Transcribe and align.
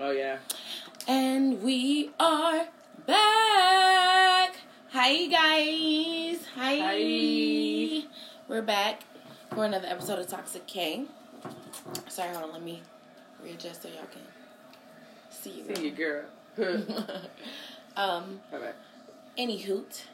Oh 0.00 0.12
yeah. 0.12 0.38
And 1.08 1.60
we 1.60 2.10
are 2.20 2.68
back. 3.04 4.54
Hi 4.90 5.26
guys. 5.26 6.46
Hi. 6.54 6.78
Hi. 6.78 8.04
We're 8.46 8.62
back 8.62 9.02
for 9.52 9.64
another 9.64 9.88
episode 9.88 10.20
of 10.20 10.28
Toxic 10.28 10.68
Kay. 10.68 11.06
Sorry, 12.08 12.32
hold 12.32 12.44
on. 12.44 12.52
Let 12.52 12.62
me 12.62 12.80
readjust 13.42 13.82
so 13.82 13.88
y'all 13.88 14.06
can 14.12 14.22
see 15.30 15.64
you. 15.66 15.74
See 15.74 15.86
you, 15.86 15.90
girl. 15.90 16.26
um. 17.96 18.40
All 18.52 18.60
right. 18.60 18.76
Any 19.36 19.58
hoot. 19.58 20.04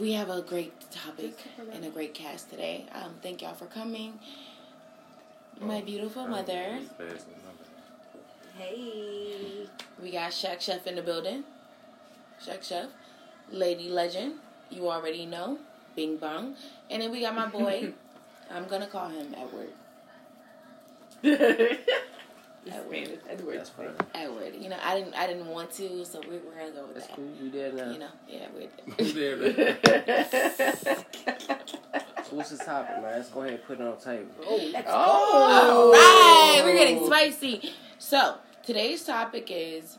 We 0.00 0.12
have 0.14 0.30
a 0.30 0.40
great 0.40 0.90
topic 0.90 1.36
and 1.70 1.84
a 1.84 1.90
great 1.90 2.14
cast 2.14 2.48
today. 2.48 2.86
Um, 2.94 3.12
thank 3.22 3.42
y'all 3.42 3.54
for 3.54 3.66
coming. 3.66 4.18
My 5.60 5.82
beautiful 5.82 6.26
mother. 6.26 6.78
Hey. 8.58 9.68
We 10.02 10.10
got 10.10 10.32
Shaq 10.32 10.60
Chef 10.60 10.84
in 10.88 10.96
the 10.96 11.02
building. 11.02 11.44
Shaq 12.44 12.64
Chef. 12.64 12.88
Lady 13.52 13.88
Legend. 13.88 14.34
You 14.68 14.90
already 14.90 15.26
know. 15.26 15.58
Bing 15.94 16.16
Bong. 16.16 16.56
And 16.90 17.00
then 17.00 17.12
we 17.12 17.20
got 17.20 17.36
my 17.36 17.46
boy. 17.46 17.92
I'm 18.50 18.66
going 18.66 18.80
to 18.80 18.88
call 18.88 19.10
him 19.10 19.32
Edward. 19.36 19.70
Edward. 21.22 23.20
Edward. 23.28 23.58
That's 23.58 23.70
fine. 23.70 23.90
Edward. 24.12 24.54
You 24.58 24.70
know, 24.70 24.76
I 24.82 24.98
didn't 24.98 25.14
I 25.14 25.26
didn't 25.28 25.46
want 25.46 25.70
to, 25.72 26.04
so 26.04 26.20
we, 26.20 26.38
we're 26.38 26.66
to 26.66 26.72
go 26.72 26.86
with 26.86 26.94
That's 26.94 27.06
that. 27.06 27.16
cool. 27.16 27.30
You 27.40 27.50
there 27.50 27.72
uh, 27.72 27.76
now? 27.76 27.92
You 27.92 27.98
know, 27.98 28.08
yeah, 28.28 28.46
we 28.54 28.68
did. 29.14 29.76
So 32.28 32.34
uh, 32.34 32.36
what's 32.36 32.50
the 32.50 32.58
topic, 32.58 33.02
man? 33.02 33.16
Let's 33.16 33.30
go 33.30 33.40
ahead 33.40 33.54
and 33.54 33.64
put 33.64 33.80
it 33.80 33.86
on 33.86 33.96
the 33.98 34.04
table. 34.04 34.30
Oh, 34.44 34.70
let's 34.72 34.88
Oh. 34.90 35.92
All 35.94 36.62
right, 36.62 36.62
we're 36.64 36.76
getting 36.76 37.06
spicy. 37.06 37.72
So 37.98 38.36
today's 38.68 39.02
topic 39.02 39.48
is, 39.50 39.96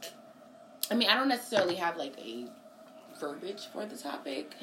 I 0.91 0.93
mean, 0.93 1.09
I 1.09 1.15
don't 1.15 1.27
necessarily 1.27 1.73
have 1.77 1.97
like 1.97 2.13
a 2.19 2.45
verbiage 3.19 3.66
for 3.73 3.83
the 3.88 3.97
topic. 3.97 4.53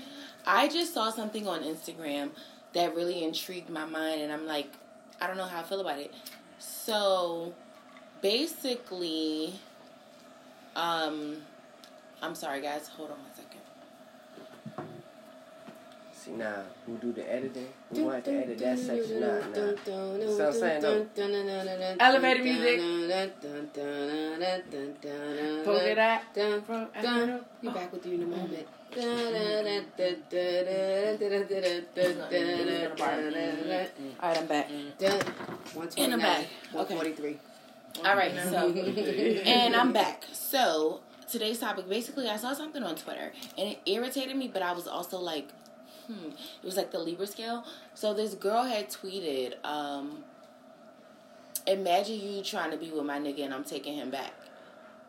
I 0.46 0.68
just 0.68 0.94
saw 0.94 1.10
something 1.10 1.48
on 1.48 1.64
Instagram 1.64 2.30
that 2.72 2.94
really 2.94 3.24
intrigued 3.24 3.68
my 3.68 3.84
mind, 3.84 4.20
and 4.20 4.32
I'm 4.32 4.46
like, 4.46 4.68
I 5.20 5.26
don't 5.26 5.36
know 5.36 5.46
how 5.46 5.58
I 5.58 5.64
feel 5.64 5.80
about 5.80 5.98
it. 5.98 6.14
So 6.60 7.52
basically, 8.22 9.54
um, 10.76 11.38
I'm 12.22 12.36
sorry, 12.36 12.60
guys. 12.60 12.86
Hold 12.86 13.10
on 13.10 13.18
one 13.18 13.34
second. 13.34 13.55
See 16.26 16.32
now, 16.32 16.64
who 16.84 16.96
do 16.96 17.12
the 17.12 17.32
editing? 17.32 17.68
We 17.92 18.02
want 18.02 18.24
to 18.24 18.32
edit 18.32 18.58
that 18.58 18.78
section 18.80 19.22
out 19.22 19.48
now. 19.54 19.74
That's 19.76 19.86
what 19.86 20.46
I'm 20.46 20.52
saying, 20.52 20.82
though. 20.82 21.06
Elevator 22.00 22.42
music. 22.42 22.80
Pull 25.64 25.76
it 25.76 25.98
out. 25.98 26.22
Be 27.62 27.68
back 27.68 27.92
with 27.92 28.06
you 28.06 28.14
in 28.14 28.22
a 28.22 28.26
moment. 28.26 28.66
All 34.18 34.28
right, 34.28 34.38
I'm 34.38 34.46
back. 34.46 34.68
In 34.68 36.10
the 36.10 36.18
back. 36.18 36.46
Okay. 36.74 36.94
143. 36.96 37.38
All 38.04 38.16
right, 38.16 38.34
so 38.50 38.68
and 39.46 39.76
I'm 39.76 39.92
back. 39.92 40.24
So 40.32 41.02
today's 41.30 41.60
topic, 41.60 41.88
basically, 41.88 42.28
I 42.28 42.36
saw 42.36 42.52
something 42.52 42.82
on 42.82 42.96
Twitter 42.96 43.30
and 43.56 43.68
it 43.68 43.78
irritated 43.86 44.36
me, 44.36 44.48
but 44.48 44.62
I 44.62 44.72
was 44.72 44.88
also 44.88 45.18
like, 45.20 45.50
hmm. 46.06 46.30
It 46.30 46.64
was 46.64 46.76
like 46.76 46.90
the 46.90 46.98
Libra 46.98 47.26
scale. 47.26 47.64
So 47.94 48.14
this 48.14 48.34
girl 48.34 48.64
had 48.64 48.88
tweeted, 48.90 49.54
um, 49.64 50.24
"Imagine 51.66 52.20
you 52.20 52.42
trying 52.42 52.70
to 52.70 52.76
be 52.76 52.90
with 52.90 53.04
my 53.04 53.18
nigga 53.18 53.44
and 53.44 53.54
I'm 53.54 53.64
taking 53.64 53.94
him 53.94 54.10
back." 54.10 54.32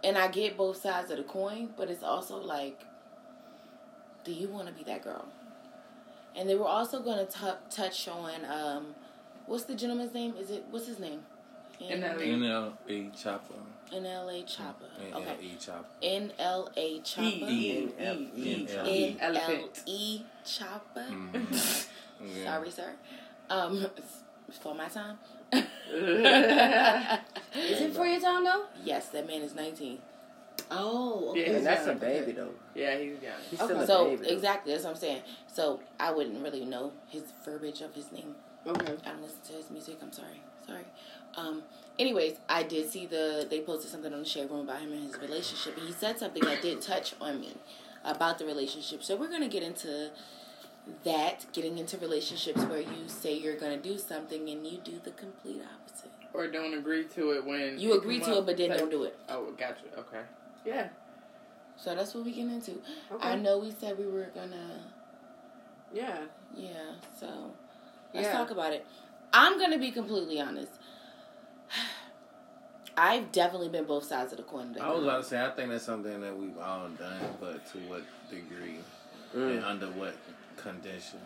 And 0.04 0.18
I 0.18 0.28
get 0.28 0.58
both 0.58 0.82
sides 0.82 1.10
of 1.12 1.18
the 1.18 1.24
coin, 1.24 1.70
but 1.76 1.90
it's 1.90 2.04
also 2.04 2.38
like, 2.38 2.80
do 4.24 4.32
you 4.32 4.48
want 4.48 4.68
to 4.68 4.74
be 4.74 4.84
that 4.84 5.04
girl? 5.04 5.26
And 6.36 6.48
they 6.48 6.56
were 6.56 6.68
also 6.68 7.02
going 7.02 7.26
to 7.26 7.58
touch 7.72 8.08
on, 8.08 8.46
um, 8.46 8.96
what's 9.48 9.64
the 9.64 9.74
gentleman's 9.74 10.14
name? 10.14 10.36
Is 10.40 10.52
it 10.52 10.66
what's 10.70 10.86
his 10.86 11.00
name? 11.00 11.22
NLE. 11.82 12.78
NLA 12.88 13.22
Chopper. 13.22 13.56
NLA 13.94 14.46
Chopper. 14.46 14.86
Okay. 15.14 15.26
NLE 15.26 15.66
Chopper. 15.66 15.86
NLA 16.04 17.04
Chopper. 17.04 17.46
Elephant. 19.22 19.84
NLE 19.88 20.24
Chopper. 20.46 21.06
Mhm. 21.10 21.86
Sorry, 22.44 22.72
sir. 22.72 22.92
Um, 23.50 23.86
for 24.62 24.76
my 24.76 24.88
time. 24.88 25.18
Is 25.54 25.64
it 27.82 27.94
for 27.96 28.06
your 28.06 28.20
time 28.20 28.44
though? 28.44 28.66
yes, 28.84 29.08
that 29.10 29.26
man 29.28 29.42
is 29.42 29.56
19. 29.56 30.00
Oh, 30.70 31.30
okay. 31.30 31.54
Yeah. 31.54 31.60
That's 31.60 31.88
a 31.88 31.94
baby, 31.94 32.34
though. 32.34 32.50
Yeah, 32.76 32.98
he's 32.98 33.22
young. 33.22 33.34
He's 33.50 33.60
still 33.60 33.72
Okay. 33.72 33.84
a 33.84 33.88
So 33.88 34.06
baby. 34.10 34.24
though. 34.28 34.34
exactly, 34.36 34.74
that's 34.74 34.84
what 34.84 34.96
I'm 34.96 35.00
saying. 35.00 35.22
So 35.54 35.80
I 36.00 36.12
wouldn't 36.12 36.44
really 36.44 36.66
know 36.66 36.92
his 37.08 37.24
verbiage 37.46 37.82
of 37.82 37.94
his 37.94 38.12
name. 38.12 38.36
Okay. 38.66 38.94
I 39.06 39.10
don't 39.12 39.22
listen 39.22 39.38
to 39.48 39.54
his 39.54 39.70
music. 39.72 39.98
I'm 40.02 40.12
sorry. 40.12 40.42
Sorry. 40.66 40.84
Um. 41.38 41.64
Anyways, 42.00 42.38
I 42.48 42.64
did 42.64 42.90
see 42.90 43.06
the 43.08 43.48
they 43.50 43.62
posted 43.62 43.90
something 43.92 44.14
on 44.14 44.20
the 44.20 44.26
shade 44.26 44.50
room 44.52 44.62
about 44.62 44.82
him 44.82 44.94
and 44.94 45.04
his 45.04 45.18
relationship, 45.18 45.78
and 45.78 45.88
he 45.88 45.94
said 45.94 46.20
something 46.20 46.44
that 46.44 46.62
did 46.62 46.80
touch 46.82 47.16
on 47.20 47.40
me 47.42 47.54
about 48.04 48.38
the 48.38 48.46
relationship. 48.46 49.04
So 49.04 49.16
we're 49.16 49.30
gonna 49.32 49.48
get 49.50 49.64
into 49.64 50.12
that, 51.04 51.46
getting 51.54 51.78
into 51.80 51.98
relationships 51.98 52.62
where 52.66 52.80
you 52.80 53.08
say 53.08 53.34
you're 53.38 53.58
gonna 53.58 53.78
do 53.78 53.98
something 53.98 54.48
and 54.48 54.66
you 54.66 54.78
do 54.78 55.00
the 55.04 55.12
complete 55.12 55.62
opposite. 55.74 56.12
Or 56.34 56.48
don't 56.48 56.76
agree 56.76 57.06
to 57.16 57.32
it 57.32 57.44
when 57.46 57.80
You 57.80 57.94
agree 57.98 58.20
to 58.20 58.32
up. 58.34 58.38
it, 58.40 58.46
but 58.46 58.58
then 58.58 58.70
Like- 58.70 58.80
don't 58.80 58.92
do 58.92 59.04
it. 59.04 59.18
Oh, 59.28 59.52
gotcha. 59.58 59.82
Okay. 59.98 60.22
Yeah. 60.66 60.90
So 61.78 61.96
that's 61.96 62.14
what 62.14 62.26
we 62.26 62.32
get 62.32 62.46
into. 62.48 62.80
Okay. 63.12 63.28
I 63.28 63.36
know 63.36 63.58
we 63.58 63.72
said 63.72 63.98
we 63.98 64.06
were 64.08 64.30
gonna, 64.36 64.84
Yeah. 65.94 66.26
yeah. 66.56 66.94
So 67.20 67.28
let's 68.14 68.28
Yeah. 68.28 68.34
talk 68.34 68.52
about 68.52 68.72
it. 68.74 68.86
I'm 69.34 69.58
gonna 69.60 69.78
be 69.80 69.92
completely 69.92 70.40
honest. 70.40 70.72
I've 73.00 73.32
definitely 73.32 73.70
been 73.70 73.86
both 73.86 74.06
sides 74.06 74.32
of 74.32 74.38
the 74.38 74.44
coin. 74.44 74.76
I 74.82 74.92
was 74.92 75.04
about 75.04 75.24
to 75.24 75.30
say, 75.30 75.40
I 75.44 75.50
think 75.52 75.70
that's 75.70 75.86
something 75.86 76.20
that 76.22 76.36
we've 76.36 76.58
all 76.58 76.88
done, 76.90 77.20
but 77.40 77.66
to 77.74 77.78
what 77.80 78.02
degree 78.30 78.80
and 79.34 79.62
Mm. 79.62 79.64
under 79.64 79.88
what 79.88 80.16
conditions? 80.56 81.22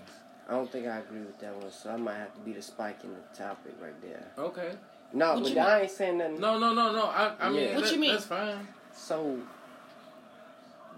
I 0.50 0.54
don't 0.54 0.70
think 0.70 0.86
I 0.88 0.98
agree 0.98 1.22
with 1.22 1.40
that 1.40 1.56
one, 1.56 1.72
so 1.72 1.92
I 1.92 1.96
might 1.98 2.16
have 2.16 2.34
to 2.34 2.40
be 2.42 2.52
the 2.52 2.62
spike 2.62 3.04
in 3.06 3.12
the 3.14 3.38
topic 3.38 3.74
right 3.82 4.00
there. 4.02 4.28
Okay. 4.38 4.74
No, 5.14 5.36
What 5.36 5.44
but 5.44 5.52
you 5.54 5.60
I 5.60 5.80
ain't 5.82 5.92
saying 5.92 6.18
nothing. 6.18 6.40
No, 6.42 6.58
no, 6.60 6.74
no, 6.74 6.92
no. 6.92 7.06
I, 7.06 7.34
I 7.40 7.50
mean, 7.50 7.74
What 7.76 7.86
that- 7.86 7.94
you 7.94 8.00
mean? 8.00 8.12
That's 8.12 8.26
fine. 8.26 8.68
So, 8.94 9.40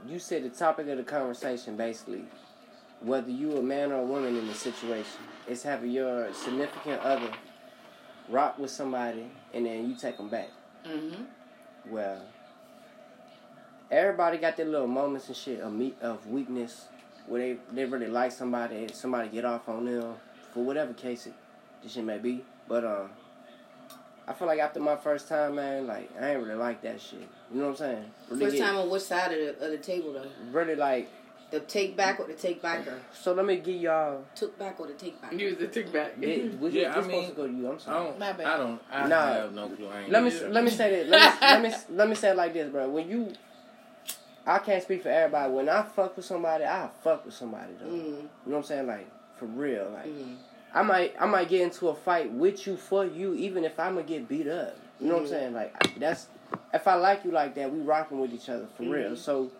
you 0.08 0.18
said 0.18 0.44
the 0.44 0.50
topic 0.50 0.88
of 0.88 0.98
the 0.98 1.04
conversation 1.04 1.76
basically, 1.78 2.26
whether 3.02 3.30
you 3.30 3.58
a 3.58 3.62
man 3.62 3.92
or 3.92 4.00
a 4.00 4.04
woman 4.04 4.36
in 4.38 4.48
the 4.48 4.54
situation, 4.56 5.20
is 5.48 5.62
having 5.62 5.92
your 5.92 6.34
significant 6.34 7.02
other 7.02 7.30
rock 8.30 8.58
with 8.60 8.72
somebody 8.72 9.26
and 9.54 9.66
then 9.66 9.90
you 9.90 9.96
take 9.96 10.18
them 10.18 10.30
back. 10.30 10.50
Mm-hmm. 10.86 11.24
Well, 11.90 12.22
everybody 13.92 14.38
got 14.38 14.58
their 14.58 14.66
little 14.66 14.88
moments 14.88 15.28
and 15.28 15.36
shit 15.38 15.60
of 15.60 15.74
me 15.74 15.94
of 16.02 16.26
weakness 16.28 16.88
where 17.28 17.42
they, 17.42 17.58
they 17.72 17.86
really 17.86 18.08
like 18.08 18.32
somebody 18.32 18.78
and 18.78 18.92
somebody 18.92 19.30
get 19.30 19.46
off 19.46 19.68
on 19.70 19.86
them 19.86 20.16
for 20.54 20.64
whatever 20.64 20.94
case 20.94 21.28
it 21.28 21.34
this 21.84 21.94
shit 21.94 22.04
may 22.04 22.18
be. 22.18 22.44
But 22.68 22.86
um, 22.86 23.10
I 24.28 24.34
feel 24.34 24.48
like 24.48 24.60
after 24.60 24.80
my 24.80 24.96
first 24.96 25.28
time, 25.28 25.56
man, 25.56 25.86
like 25.88 26.10
I 26.20 26.32
ain't 26.32 26.44
really 26.44 26.56
like 26.56 26.82
that 26.82 27.00
shit. 27.02 27.28
You 27.54 27.60
know 27.60 27.70
what 27.70 27.72
I'm 27.72 27.78
saying? 27.78 28.06
Really 28.30 28.46
First 28.46 28.58
time 28.58 28.78
on 28.78 28.90
which 28.90 29.04
side 29.04 29.34
of 29.34 29.60
the, 29.60 29.66
of 29.66 29.72
the 29.72 29.78
table 29.78 30.14
though? 30.14 30.28
really 30.52 30.76
like. 30.76 31.10
The 31.54 31.60
take 31.60 31.96
back 31.96 32.20
or 32.20 32.26
the 32.26 32.34
take 32.34 32.64
backer? 32.64 33.00
So 33.14 33.32
let 33.34 33.46
me 33.46 33.58
give 33.58 33.76
y'all. 33.80 34.24
Took 34.34 34.58
back 34.58 34.80
or 34.80 34.88
the 34.88 34.94
take 34.94 35.22
back? 35.22 35.34
Use 35.34 35.56
the 35.60 35.68
take 35.68 35.94
back. 35.94 36.14
It, 36.20 36.60
we, 36.60 36.72
Yeah, 36.72 36.94
I 36.94 36.96
this 37.00 37.06
mean, 37.08 37.26
supposed 37.26 37.30
to 37.30 37.36
go 37.36 37.48
to 37.48 37.54
you. 37.54 37.72
I'm 37.72 37.80
sorry. 37.80 37.96
I 37.96 38.00
sorry. 38.00 38.10
don't. 38.10 38.20
My 38.20 38.34
bad. 38.34 38.46
I 38.48 38.58
don't. 38.58 38.82
I 38.92 39.08
Nah. 39.08 39.34
have 39.34 39.54
no 39.54 39.70
clue. 39.70 39.88
I 39.88 40.00
ain't 40.02 40.10
Let 40.12 40.24
me 40.24 40.30
either. 40.32 40.50
let 40.50 40.64
me 40.64 40.72
say 40.72 40.90
this. 40.90 41.10
Let 41.10 41.22
me 41.22 41.40
let 41.48 41.62
me 41.62 41.96
let 41.96 42.10
me 42.10 42.16
say 42.16 42.32
it 42.32 42.38
like 42.38 42.54
this, 42.54 42.72
bro. 42.72 42.90
When 42.90 43.08
you, 43.08 43.32
I 44.48 44.58
can't 44.58 44.82
speak 44.82 45.04
for 45.04 45.10
everybody. 45.10 45.54
When 45.54 45.70
I 45.70 45.84
fuck 45.84 46.18
with 46.18 46.26
somebody, 46.26 46.64
I 46.66 46.90
fuck 47.04 47.24
with 47.24 47.36
somebody 47.36 47.74
though. 47.80 47.86
Mm. 47.86 47.94
You 47.94 48.14
know 48.14 48.28
what 48.46 48.58
I'm 48.58 48.64
saying? 48.64 48.88
Like 48.88 49.08
for 49.38 49.46
real. 49.46 49.92
Like 49.94 50.08
Mm. 50.08 50.36
I 50.74 50.82
might 50.82 51.14
I 51.20 51.28
might 51.28 51.50
get 51.50 51.62
into 51.62 51.90
a 51.90 51.94
fight 51.96 52.32
with 52.32 52.66
you 52.66 52.78
for 52.78 53.06
you, 53.06 53.36
even 53.36 53.64
if 53.64 53.80
I'm 53.80 53.94
gonna 53.94 54.08
get 54.08 54.28
beat 54.28 54.48
up. 54.48 54.76
You 55.00 55.06
know 55.10 55.14
what 55.18 55.20
I'm 55.22 55.28
Mhm. 55.28 55.30
saying? 55.30 55.54
Like 55.54 56.00
that's 56.00 56.30
if 56.74 56.88
I 56.88 56.96
like 56.96 57.24
you 57.24 57.30
like 57.30 57.54
that, 57.54 57.72
we 57.72 57.80
rocking 57.82 58.20
with 58.20 58.34
each 58.34 58.50
other 58.50 58.66
for 58.76 58.82
real. 58.84 59.16
So 59.16 59.52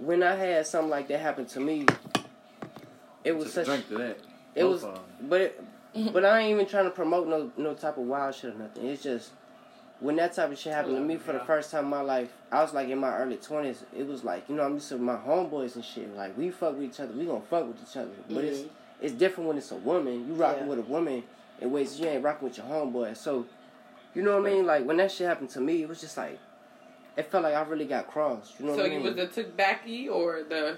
when 0.00 0.22
I 0.22 0.34
had 0.34 0.66
something 0.66 0.90
like 0.90 1.08
that 1.08 1.20
happen 1.20 1.46
to 1.46 1.60
me, 1.60 1.86
it 3.24 3.32
was 3.32 3.44
Just 3.44 3.54
such 3.54 3.66
drink 3.66 3.88
to 3.88 3.98
that. 3.98 4.18
it 4.54 4.64
was, 4.64 4.84
but 5.22 5.40
it, 5.40 5.64
but 6.12 6.24
I 6.24 6.40
ain't 6.40 6.50
even 6.52 6.66
trying 6.66 6.84
to 6.84 6.90
promote 6.90 7.28
no 7.28 7.50
no 7.56 7.74
type 7.74 7.96
of 7.98 8.04
wild 8.04 8.34
shit 8.34 8.54
or 8.54 8.58
nothing. 8.58 8.86
It's 8.86 9.02
just 9.02 9.30
when 10.00 10.16
that 10.16 10.32
type 10.32 10.50
of 10.50 10.58
shit 10.58 10.72
happened 10.72 10.96
to 10.96 11.00
me 11.02 11.16
for 11.16 11.32
the 11.32 11.40
first 11.40 11.70
time 11.70 11.84
in 11.84 11.90
my 11.90 12.00
life, 12.00 12.32
I 12.50 12.62
was 12.62 12.72
like 12.72 12.88
in 12.88 12.98
my 12.98 13.14
early 13.16 13.36
twenties. 13.36 13.84
It 13.96 14.06
was 14.06 14.24
like 14.24 14.48
you 14.48 14.54
know 14.54 14.62
I'm 14.62 14.74
used 14.74 14.88
to 14.90 14.98
my 14.98 15.16
homeboys 15.16 15.74
and 15.76 15.84
shit. 15.84 16.14
Like 16.16 16.36
we 16.38 16.50
fuck 16.50 16.74
with 16.78 16.84
each 16.84 17.00
other, 17.00 17.12
we 17.12 17.26
gonna 17.26 17.40
fuck 17.50 17.66
with 17.66 17.76
each 17.82 17.96
other. 17.96 18.10
But 18.30 18.44
it's 18.44 18.60
Mhm. 18.60 18.68
it's 19.02 19.12
different 19.14 19.48
when 19.48 19.58
it's 19.58 19.70
a 19.72 19.76
woman. 19.76 20.26
You 20.26 20.34
rocking 20.34 20.64
Yeah. 20.64 20.70
with 20.70 20.78
a 20.78 20.82
woman 20.90 21.22
in 21.60 21.70
ways 21.70 22.00
you 22.00 22.06
ain't 22.06 22.24
rocking 22.24 22.48
with 22.48 22.56
your 22.56 22.66
homeboy. 22.66 23.16
So 23.16 23.46
You 24.12 24.22
know 24.22 24.40
what 24.40 24.50
I 24.50 24.54
mean? 24.54 24.66
Like 24.66 24.84
when 24.86 24.96
that 24.96 25.12
shit 25.12 25.28
happened 25.28 25.50
to 25.50 25.60
me, 25.60 25.82
it 25.82 25.88
was 25.88 26.00
just 26.00 26.16
like 26.16 26.38
it 27.16 27.30
felt 27.30 27.44
like 27.44 27.54
I 27.54 27.62
really 27.62 27.84
got 27.86 28.06
crossed. 28.08 28.58
You 28.60 28.66
know 28.66 28.72
So 28.76 28.82
what 28.82 28.86
I 28.90 28.94
you 28.94 29.00
mean? 29.00 29.06
was 29.06 29.14
the 29.16 29.26
took 29.26 29.56
backy 29.56 30.08
or 30.08 30.42
the 30.48 30.76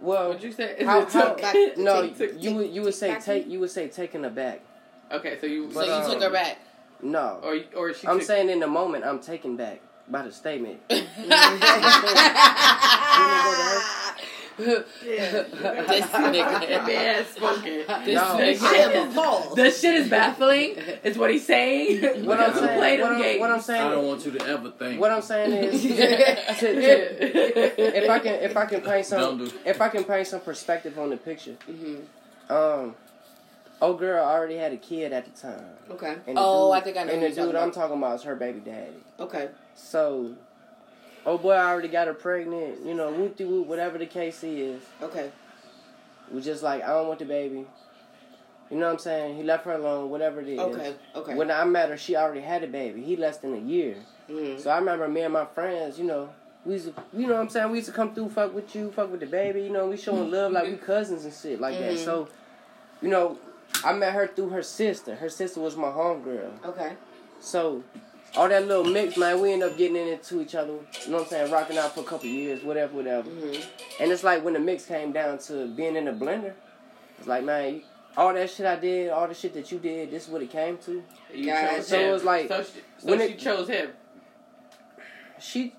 well, 0.00 0.28
what'd 0.28 0.42
you 0.42 0.52
say? 0.52 0.76
how, 0.84 1.00
Is 1.00 1.14
it 1.14 1.18
how, 1.18 1.28
took- 1.28 1.40
back- 1.42 1.54
no, 1.76 2.02
take- 2.02 2.18
take- 2.18 2.42
you 2.42 2.54
would 2.54 2.70
you 2.70 2.82
would 2.82 2.94
say 2.94 3.14
take 3.14 3.24
take 3.24 3.46
you 3.48 3.60
would 3.60 3.70
say 3.70 3.88
taken 3.88 4.24
aback. 4.24 4.60
Okay, 5.12 5.38
so 5.40 5.46
you 5.46 5.70
So 5.72 5.84
you 5.84 5.92
um, 5.92 6.10
took 6.10 6.22
her 6.22 6.30
back. 6.30 6.58
No, 7.02 7.40
or 7.42 7.58
or 7.76 7.92
she 7.94 8.06
I'm 8.06 8.18
took, 8.18 8.26
saying 8.26 8.48
in 8.50 8.60
the 8.60 8.66
moment 8.66 9.04
I'm 9.04 9.18
taken 9.20 9.56
back 9.56 9.80
by 10.08 10.22
the 10.22 10.32
statement. 10.32 10.80
yeah. 14.60 15.30
This 15.88 16.06
nigga. 16.06 16.86
Man 16.86 17.24
spoken. 17.26 17.62
This 18.04 18.14
No. 18.14 18.22
nigga. 18.38 18.62
I 18.62 18.74
am 18.76 19.10
appalled. 19.10 19.56
The 19.56 19.70
shit 19.70 19.94
is 19.94 20.08
baffling. 20.08 20.76
Is 21.04 21.16
what 21.18 21.30
he's 21.30 21.46
saying. 21.46 22.24
What 22.26 22.38
I'm 22.40 22.52
saying, 22.54 22.78
play 22.78 23.00
what 23.00 23.12
I'm, 23.12 23.22
games. 23.22 23.40
what 23.40 23.50
I'm 23.50 23.60
I 23.70 23.90
don't 23.90 24.06
want 24.06 24.24
you 24.24 24.32
to 24.32 24.46
ever 24.46 24.70
think. 24.70 25.00
what 25.00 25.10
I'm 25.10 25.22
saying 25.22 25.52
is, 25.52 25.82
to- 26.60 26.74
to- 26.74 27.96
if 28.04 28.10
I 28.10 28.18
can 28.18 28.34
if 28.42 28.56
I 28.56 28.66
can 28.66 28.80
paint 28.80 29.06
some 29.06 29.38
Don't 29.38 29.54
if 29.64 29.80
I 29.80 29.88
can 29.88 30.04
paint 30.04 30.26
some 30.26 30.40
perspective 30.40 30.98
on 30.98 31.10
the 31.10 31.16
picture, 31.16 31.56
Mhm. 31.68 32.02
um, 32.50 32.94
old 33.80 33.98
girl 33.98 34.24
already 34.24 34.56
had 34.56 34.72
a 34.72 34.76
kid 34.76 35.12
at 35.12 35.24
the 35.34 35.40
time. 35.40 35.64
Okay. 35.90 36.16
And 36.26 36.36
the 36.36 36.40
Oh, 36.40 36.68
dude- 36.72 36.76
I 36.78 36.84
think 36.84 36.96
I 36.96 37.02
know 37.04 37.12
And 37.12 37.22
who 37.22 37.28
the 37.28 37.34
you're 37.34 37.46
dude 37.46 37.54
talking 37.54 37.56
I'm 37.56 37.62
about. 37.70 37.74
talking 37.74 37.96
about 37.98 38.14
is 38.16 38.22
her 38.24 38.36
baby 38.36 38.60
daddy. 38.60 39.02
Okay. 39.18 39.48
So, 39.74 40.32
oh 41.30 41.38
boy, 41.38 41.52
I 41.52 41.70
already 41.70 41.88
got 41.88 42.08
her 42.08 42.14
pregnant. 42.14 42.84
You 42.84 42.94
know, 42.94 43.10
whoop 43.12 43.36
de 43.36 43.44
whoop, 43.46 43.66
whatever 43.66 43.98
the 43.98 44.06
case 44.06 44.42
is. 44.42 44.82
Okay. 45.00 45.30
Was 46.32 46.44
just 46.44 46.62
like 46.62 46.82
I 46.82 46.88
don't 46.88 47.06
want 47.06 47.18
the 47.20 47.24
baby. 47.24 47.66
You 48.70 48.76
know 48.76 48.86
what 48.86 48.92
I'm 48.92 48.98
saying? 48.98 49.36
He 49.36 49.42
left 49.42 49.64
her 49.64 49.72
alone, 49.72 50.10
whatever 50.10 50.40
it 50.40 50.48
is. 50.48 50.58
Okay. 50.60 50.94
Okay. 51.16 51.34
When 51.34 51.50
I 51.50 51.64
met 51.64 51.88
her, 51.90 51.96
she 51.96 52.14
already 52.16 52.40
had 52.40 52.62
a 52.62 52.68
baby. 52.68 53.02
He 53.02 53.16
less 53.16 53.38
than 53.38 53.54
a 53.54 53.58
year. 53.58 53.96
Mhm. 54.28 54.60
So 54.60 54.70
I 54.70 54.78
remember 54.78 55.08
me 55.08 55.22
and 55.22 55.32
my 55.32 55.44
friends, 55.44 55.98
you 55.98 56.04
know, 56.04 56.28
we 56.64 56.74
used 56.74 56.86
to, 56.86 56.94
you 57.12 57.26
know 57.26 57.34
what 57.34 57.40
I'm 57.40 57.48
saying? 57.48 57.70
We 57.70 57.78
used 57.78 57.88
to 57.88 57.94
come 57.94 58.14
through, 58.14 58.28
fuck 58.28 58.54
with 58.54 58.72
you, 58.76 58.92
fuck 58.92 59.10
with 59.10 59.20
the 59.20 59.26
baby, 59.26 59.62
you 59.62 59.70
know, 59.70 59.88
we 59.88 59.96
showing 59.96 60.30
love 60.36 60.52
like 60.52 60.66
we 60.68 60.76
cousins 60.76 61.24
and 61.24 61.34
shit 61.34 61.60
like 61.60 61.76
that. 61.80 61.94
Mhm. 61.94 62.04
So, 62.04 62.28
you 63.02 63.08
know, 63.08 63.38
I 63.84 63.92
met 63.92 64.12
her 64.14 64.28
through 64.28 64.50
her 64.50 64.62
sister. 64.62 65.16
Her 65.16 65.28
sister 65.28 65.58
was 65.60 65.74
my 65.76 65.88
homegirl. 65.88 66.64
Okay. 66.64 66.92
So, 67.40 67.82
all 68.36 68.48
that 68.48 68.66
little 68.66 68.84
mix, 68.84 69.16
man, 69.16 69.40
we 69.40 69.52
end 69.52 69.62
up 69.62 69.76
getting 69.76 69.96
into 69.96 70.40
each 70.40 70.54
other, 70.54 70.72
you 70.72 71.10
know 71.10 71.18
what 71.18 71.22
I'm 71.24 71.28
saying? 71.28 71.52
Rocking 71.52 71.78
out 71.78 71.94
for 71.94 72.00
a 72.00 72.04
couple 72.04 72.26
years, 72.28 72.62
whatever, 72.62 72.94
whatever. 72.96 73.28
Mhm. 73.28 73.64
And 74.00 74.12
it's 74.12 74.22
like 74.24 74.44
when 74.44 74.54
the 74.54 74.60
mix 74.60 74.86
came 74.86 75.12
down 75.12 75.38
to 75.38 75.66
being 75.68 75.96
in 75.96 76.04
the 76.04 76.12
blender, 76.12 76.52
it's 77.18 77.26
like, 77.26 77.42
man, 77.44 77.82
all 78.16 78.32
that 78.34 78.48
shit 78.50 78.66
I 78.66 78.76
did, 78.76 79.10
all 79.10 79.26
the 79.28 79.34
shit 79.34 79.52
that 79.54 79.70
you 79.72 79.78
did, 79.78 80.10
this 80.10 80.24
is 80.26 80.30
what 80.30 80.42
it 80.42 80.50
came 80.50 80.78
to. 80.78 81.02
You 81.34 81.46
Gotcha. 81.46 81.76
chose 81.76 81.86
So 81.88 81.98
him. 81.98 82.08
it 82.08 82.12
was 82.12 82.24
like- 82.24 82.48
so 82.48 82.62
she, 82.62 82.70
so 82.98 83.08
when 83.08 83.18
she 83.20 83.24
it- 83.34 83.38
chose 83.38 83.68
him. 83.68 83.90
She 85.38 85.74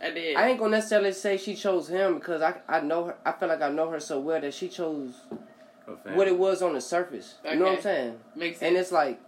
I 0.00 0.10
did. 0.10 0.36
I 0.36 0.48
ain't 0.48 0.58
gonna 0.60 0.70
necessarily 0.76 1.12
say 1.12 1.36
she 1.36 1.56
chose 1.56 1.88
him 1.88 2.14
because 2.18 2.40
I 2.40 2.54
I 2.68 2.80
know 2.80 3.04
her. 3.06 3.16
I 3.24 3.32
feel 3.32 3.48
like 3.48 3.62
I 3.62 3.68
know 3.68 3.90
her 3.90 3.98
so 3.98 4.20
well 4.20 4.40
that 4.40 4.54
she 4.54 4.68
chose 4.68 5.14
what 6.14 6.28
it 6.28 6.38
was 6.38 6.62
on 6.62 6.74
the 6.74 6.80
surface. 6.80 7.34
You 7.44 7.56
know 7.56 7.64
what 7.64 7.76
I'm 7.78 7.82
saying? 7.82 8.20
Makes 8.36 8.58
sense. 8.60 8.68
And 8.68 8.76
it's 8.76 8.92
like 8.92 9.18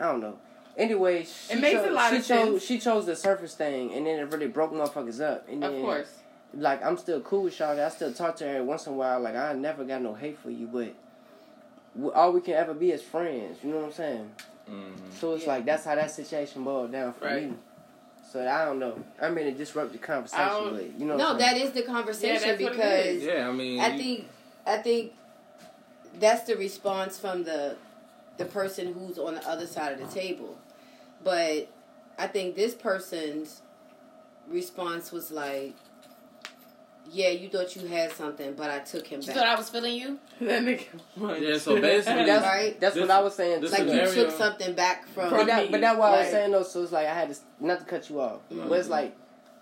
I 0.00 0.04
don't 0.04 0.20
know. 0.20 0.38
Anyway, 0.76 1.24
she 1.24 1.52
It 1.54 1.60
makes 1.60 1.80
chose, 1.80 1.88
a 1.88 1.92
lot 1.92 2.10
she 2.10 2.16
of 2.16 2.26
chose, 2.26 2.48
sense. 2.50 2.64
She 2.64 2.78
chose 2.78 3.06
the 3.06 3.16
surface 3.16 3.54
thing, 3.54 3.92
and 3.92 4.06
then 4.06 4.18
it 4.18 4.32
really 4.32 4.46
broke 4.48 4.72
motherfuckers 4.72 5.20
up. 5.20 5.46
And 5.48 5.62
of 5.62 5.72
course. 5.80 6.08
like 6.54 6.82
I'm 6.84 6.96
still 6.96 7.20
cool 7.20 7.42
with 7.44 7.54
Shawty. 7.54 7.84
I 7.84 7.88
still 7.90 8.12
talk 8.12 8.36
to 8.36 8.48
her 8.48 8.62
once 8.64 8.86
in 8.86 8.94
a 8.94 8.96
while. 8.96 9.20
Like 9.20 9.36
I 9.36 9.52
never 9.52 9.84
got 9.84 10.00
no 10.02 10.14
hate 10.14 10.38
for 10.38 10.50
you, 10.50 10.66
but 10.66 10.94
all 12.14 12.32
we 12.32 12.40
can 12.40 12.54
ever 12.54 12.72
be 12.74 12.90
is 12.90 13.02
friends. 13.02 13.58
You 13.62 13.70
know 13.70 13.76
what 13.78 13.86
I'm 13.86 13.92
saying? 13.92 14.30
Mhm. 14.70 15.12
So 15.20 15.34
it's 15.34 15.44
Yeah. 15.44 15.52
like 15.54 15.64
that's 15.66 15.84
how 15.84 15.94
that 15.94 16.10
situation 16.10 16.64
boiled 16.64 16.92
down 16.92 17.12
for 17.12 17.26
Right. 17.26 17.50
me. 17.50 17.54
So 18.30 18.46
I 18.48 18.64
don't 18.64 18.78
know. 18.78 18.98
I 19.20 19.28
mean, 19.28 19.46
it 19.48 19.58
disrupted 19.58 20.00
the 20.00 20.06
conversation, 20.06 20.70
but 20.74 20.98
you 20.98 21.04
know. 21.04 21.16
No, 21.18 21.24
what 21.34 21.42
I'm 21.42 21.58
that 21.60 21.74
the 21.74 21.82
conversation 21.82 22.34
Yeah, 22.34 22.40
that's 22.56 22.62
what 22.62 22.72
it 22.72 22.76
because. 22.76 23.22
Yeah, 23.24 23.48
I 23.48 23.52
mean, 23.52 23.78
I 23.80 23.88
you- 23.88 23.98
think 23.98 24.28
I 24.66 24.76
think 24.78 25.12
that's 26.18 26.44
the 26.44 26.56
response 26.56 27.18
from 27.18 27.44
the 27.44 27.76
the 28.38 28.44
person 28.46 28.94
who's 28.94 29.18
on 29.18 29.34
the 29.34 29.46
other 29.46 29.66
side 29.66 29.92
of 29.92 29.98
the 30.00 30.12
table. 30.20 30.56
But 31.24 31.68
I 32.18 32.26
think 32.26 32.56
this 32.56 32.74
person's 32.74 33.62
response 34.48 35.12
was 35.12 35.30
like, 35.30 35.74
"Yeah, 37.10 37.28
you 37.28 37.48
thought 37.48 37.74
you 37.76 37.86
had 37.86 38.12
something, 38.12 38.54
but 38.54 38.70
I 38.70 38.80
took 38.80 39.06
him 39.06 39.20
You 39.20 39.26
back." 39.28 39.36
thought 39.36 39.46
I 39.46 39.54
was 39.56 39.70
feeling 39.70 39.94
you? 39.94 40.18
that 40.40 40.62
nigga. 40.62 40.84
Yeah, 41.16 41.58
so 41.58 41.80
basically- 41.80 42.24
that's 42.24 42.44
Right? 42.44 42.78
that's 42.80 42.94
This- 42.94 43.00
what 43.02 43.10
I 43.10 43.20
was 43.20 43.34
saying. 43.34 43.60
this 43.60 43.74
too. 43.74 43.84
like 43.84 43.94
you 44.08 44.14
took 44.14 44.30
something 44.30 44.74
back 44.74 45.06
from. 45.08 45.30
but 45.30 45.46
that, 45.46 45.64
me, 45.64 45.68
but 45.70 45.80
that's 45.80 45.98
what 45.98 46.12
I 46.12 46.20
was 46.22 46.30
saying 46.30 46.50
though. 46.52 46.62
So 46.62 46.82
it's 46.82 46.92
like 46.92 47.06
I 47.06 47.14
had 47.14 47.32
to 47.32 47.38
not 47.60 47.78
to 47.80 47.84
cut 47.84 48.08
you 48.10 48.20
off, 48.20 48.40
Mhm. 48.50 48.68
but 48.68 48.78
it's 48.78 48.88
like 48.88 49.14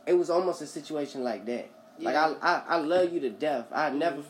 it 0.06 0.14
was 0.14 0.30
almost 0.30 0.62
a 0.62 0.66
situation 0.66 1.22
like 1.24 1.44
that. 1.46 1.68
Like 1.98 2.16
I, 2.16 2.32
I, 2.40 2.62
I 2.68 2.76
love 2.78 3.12
you 3.12 3.20
to 3.20 3.30
death. 3.30 3.66
I 3.70 3.90
never, 3.90 4.22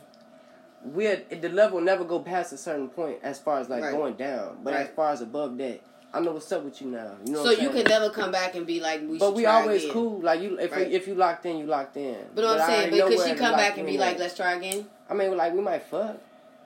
We're 0.84 1.22
the 1.30 1.48
level 1.50 1.80
never 1.80 2.02
go 2.04 2.18
past 2.18 2.52
a 2.52 2.56
certain 2.56 2.88
point 2.88 3.18
as 3.22 3.38
far 3.38 3.60
as 3.60 3.68
like 3.68 3.82
Right. 3.82 3.92
going 3.92 4.14
down. 4.14 4.58
But 4.64 4.74
as 4.74 4.88
far 4.88 5.12
as 5.12 5.20
above 5.20 5.56
that, 5.58 5.80
I 6.12 6.18
know 6.20 6.32
what's 6.32 6.50
up 6.50 6.64
with 6.64 6.80
you 6.82 6.88
now. 6.90 7.12
You 7.24 7.32
know. 7.34 7.38
so 7.38 7.50
what 7.50 7.62
you 7.62 7.70
saying? 7.72 7.84
can 7.84 7.90
never 7.90 8.10
come 8.10 8.32
back 8.32 8.54
and 8.56 8.66
be 8.66 8.80
like, 8.80 9.00
"We." 9.08 9.18
But 9.18 9.34
we 9.34 9.44
try 9.44 9.60
always 9.62 9.82
again. 9.84 9.92
cool. 9.94 10.20
Like 10.20 10.40
you, 10.40 10.58
if 10.58 10.72
Right. 10.72 10.88
we, 10.88 10.94
if 10.94 11.06
you 11.06 11.14
locked 11.14 11.46
in, 11.46 11.58
you 11.58 11.66
locked 11.66 11.96
in. 11.96 12.16
But 12.34 12.44
what 12.44 12.60
I'm 12.60 12.66
saying, 12.66 12.92
ain't 12.92 13.02
but 13.02 13.08
could 13.16 13.28
she 13.28 13.34
come 13.36 13.56
back 13.56 13.78
and 13.78 13.86
be 13.86 13.94
at. 13.94 14.00
like, 14.00 14.18
"Let's 14.18 14.36
try 14.36 14.54
again"? 14.54 14.86
I 15.08 15.14
mean, 15.14 15.36
like 15.36 15.52
we 15.54 15.60
might 15.60 15.82
fuck. 15.84 16.16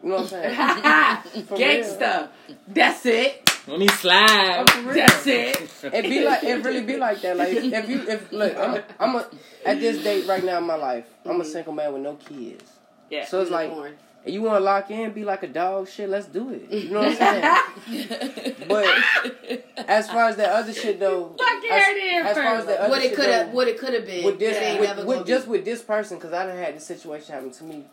You 0.03 0.09
know 0.11 0.17
what 0.17 0.23
I'm 0.23 0.29
saying? 0.29 0.55
Gangsta. 1.59 2.29
That's 2.69 3.07
it. 3.07 3.51
let 3.67 3.79
me 3.79 3.89
slide. 3.89 4.67
That's 4.93 5.27
it. 5.27 5.71
It 5.85 6.03
be 6.05 6.25
like 6.25 6.43
it 6.45 6.65
really 6.65 6.83
be 6.83 6.97
like 6.97 7.21
that. 7.23 7.37
Like 7.37 7.49
if, 7.53 7.65
if 7.65 7.89
you 7.89 8.03
if 8.09 8.33
look, 8.33 8.57
I'm 8.57 8.75
a, 8.75 8.85
I'm 9.01 9.17
a 9.17 9.27
at 9.67 9.81
this 9.81 10.03
date 10.03 10.27
right 10.27 10.45
now 10.45 10.59
in 10.59 10.65
my 10.65 10.75
life, 10.77 11.07
I'm 11.25 11.41
a 11.41 11.45
Mhm. 11.45 11.47
single 11.53 11.73
man 11.73 11.93
with 11.93 12.03
no 12.03 12.15
kids. 12.17 12.71
Yeah. 13.11 13.25
So 13.27 13.41
it's 13.41 13.51
like 13.51 13.69
Unicorn. 13.71 13.95
if 14.27 14.35
you 14.35 14.43
want 14.43 14.57
to 14.57 14.61
lock 14.65 14.91
in, 14.91 15.13
be 15.13 15.25
like 15.25 15.43
a 15.43 15.49
dog. 15.49 15.89
Shit, 15.89 16.11
let's 16.11 16.27
do 16.27 16.51
it. 16.51 16.71
You 16.71 16.91
know 16.91 17.01
what 17.01 17.17
I'm 17.23 17.65
saying? 17.87 18.55
But 18.69 18.87
as 19.89 20.09
far 20.09 20.29
as 20.29 20.37
that 20.37 20.51
other 20.51 20.73
shit 20.73 21.01
though, 21.01 21.35
Fuck 21.39 21.65
as, 21.71 21.83
her 21.85 22.29
as 22.29 22.37
far 22.37 22.45
as 22.57 22.67
that 22.67 22.79
other 22.81 22.91
what 22.91 23.03
it 23.03 23.15
could 23.15 23.29
have, 23.29 23.49
what 23.51 23.69
it 23.69 23.79
could 23.79 23.95
have 23.95 24.07
been. 24.07 24.25
with 24.25 24.39
this, 24.39 24.57
it 24.57 24.81
with, 24.81 25.07
with- 25.07 25.27
just 25.27 25.47
be. 25.47 25.53
with 25.53 25.65
this 25.65 25.83
person, 25.83 26.19
because 26.19 26.33
I 26.33 26.47
done 26.47 26.57
had 26.57 26.77
this 26.77 26.87
situation 26.87 27.35
happen 27.35 27.51
to 27.51 27.65
me 27.65 27.85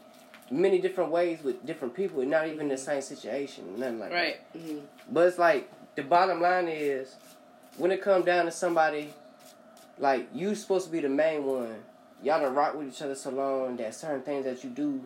many 0.50 0.80
different 0.80 1.12
ways 1.12 1.42
with 1.44 1.66
different 1.66 1.96
people, 1.96 2.22
and 2.22 2.30
not 2.30 2.48
even 2.48 2.68
the 2.68 2.78
same 2.78 3.02
situation, 3.02 3.80
nothing 3.80 4.00
like 4.00 4.10
that. 4.10 4.16
Right. 4.16 4.58
Mhm. 4.58 4.82
But 5.10 5.28
it's 5.28 5.38
like 5.38 5.70
the 5.96 6.04
bottom 6.04 6.42
line 6.42 6.68
is 6.68 7.16
when 7.78 7.92
it 7.92 8.02
comes 8.02 8.26
down 8.26 8.46
to 8.46 8.52
somebody 8.52 9.14
like 9.98 10.28
you 10.34 10.56
supposed 10.56 10.88
to 10.88 10.92
be 10.92 11.00
the 11.00 11.10
main 11.10 11.46
one. 11.46 11.76
Y'all 12.24 12.40
done 12.42 12.54
rock 12.54 12.76
with 12.76 12.88
each 12.88 13.02
other 13.02 13.16
so 13.16 13.32
long 13.32 13.78
that 13.78 13.96
certain 13.96 14.22
things 14.22 14.46
that 14.46 14.64
you 14.64 14.70
do 14.70 15.02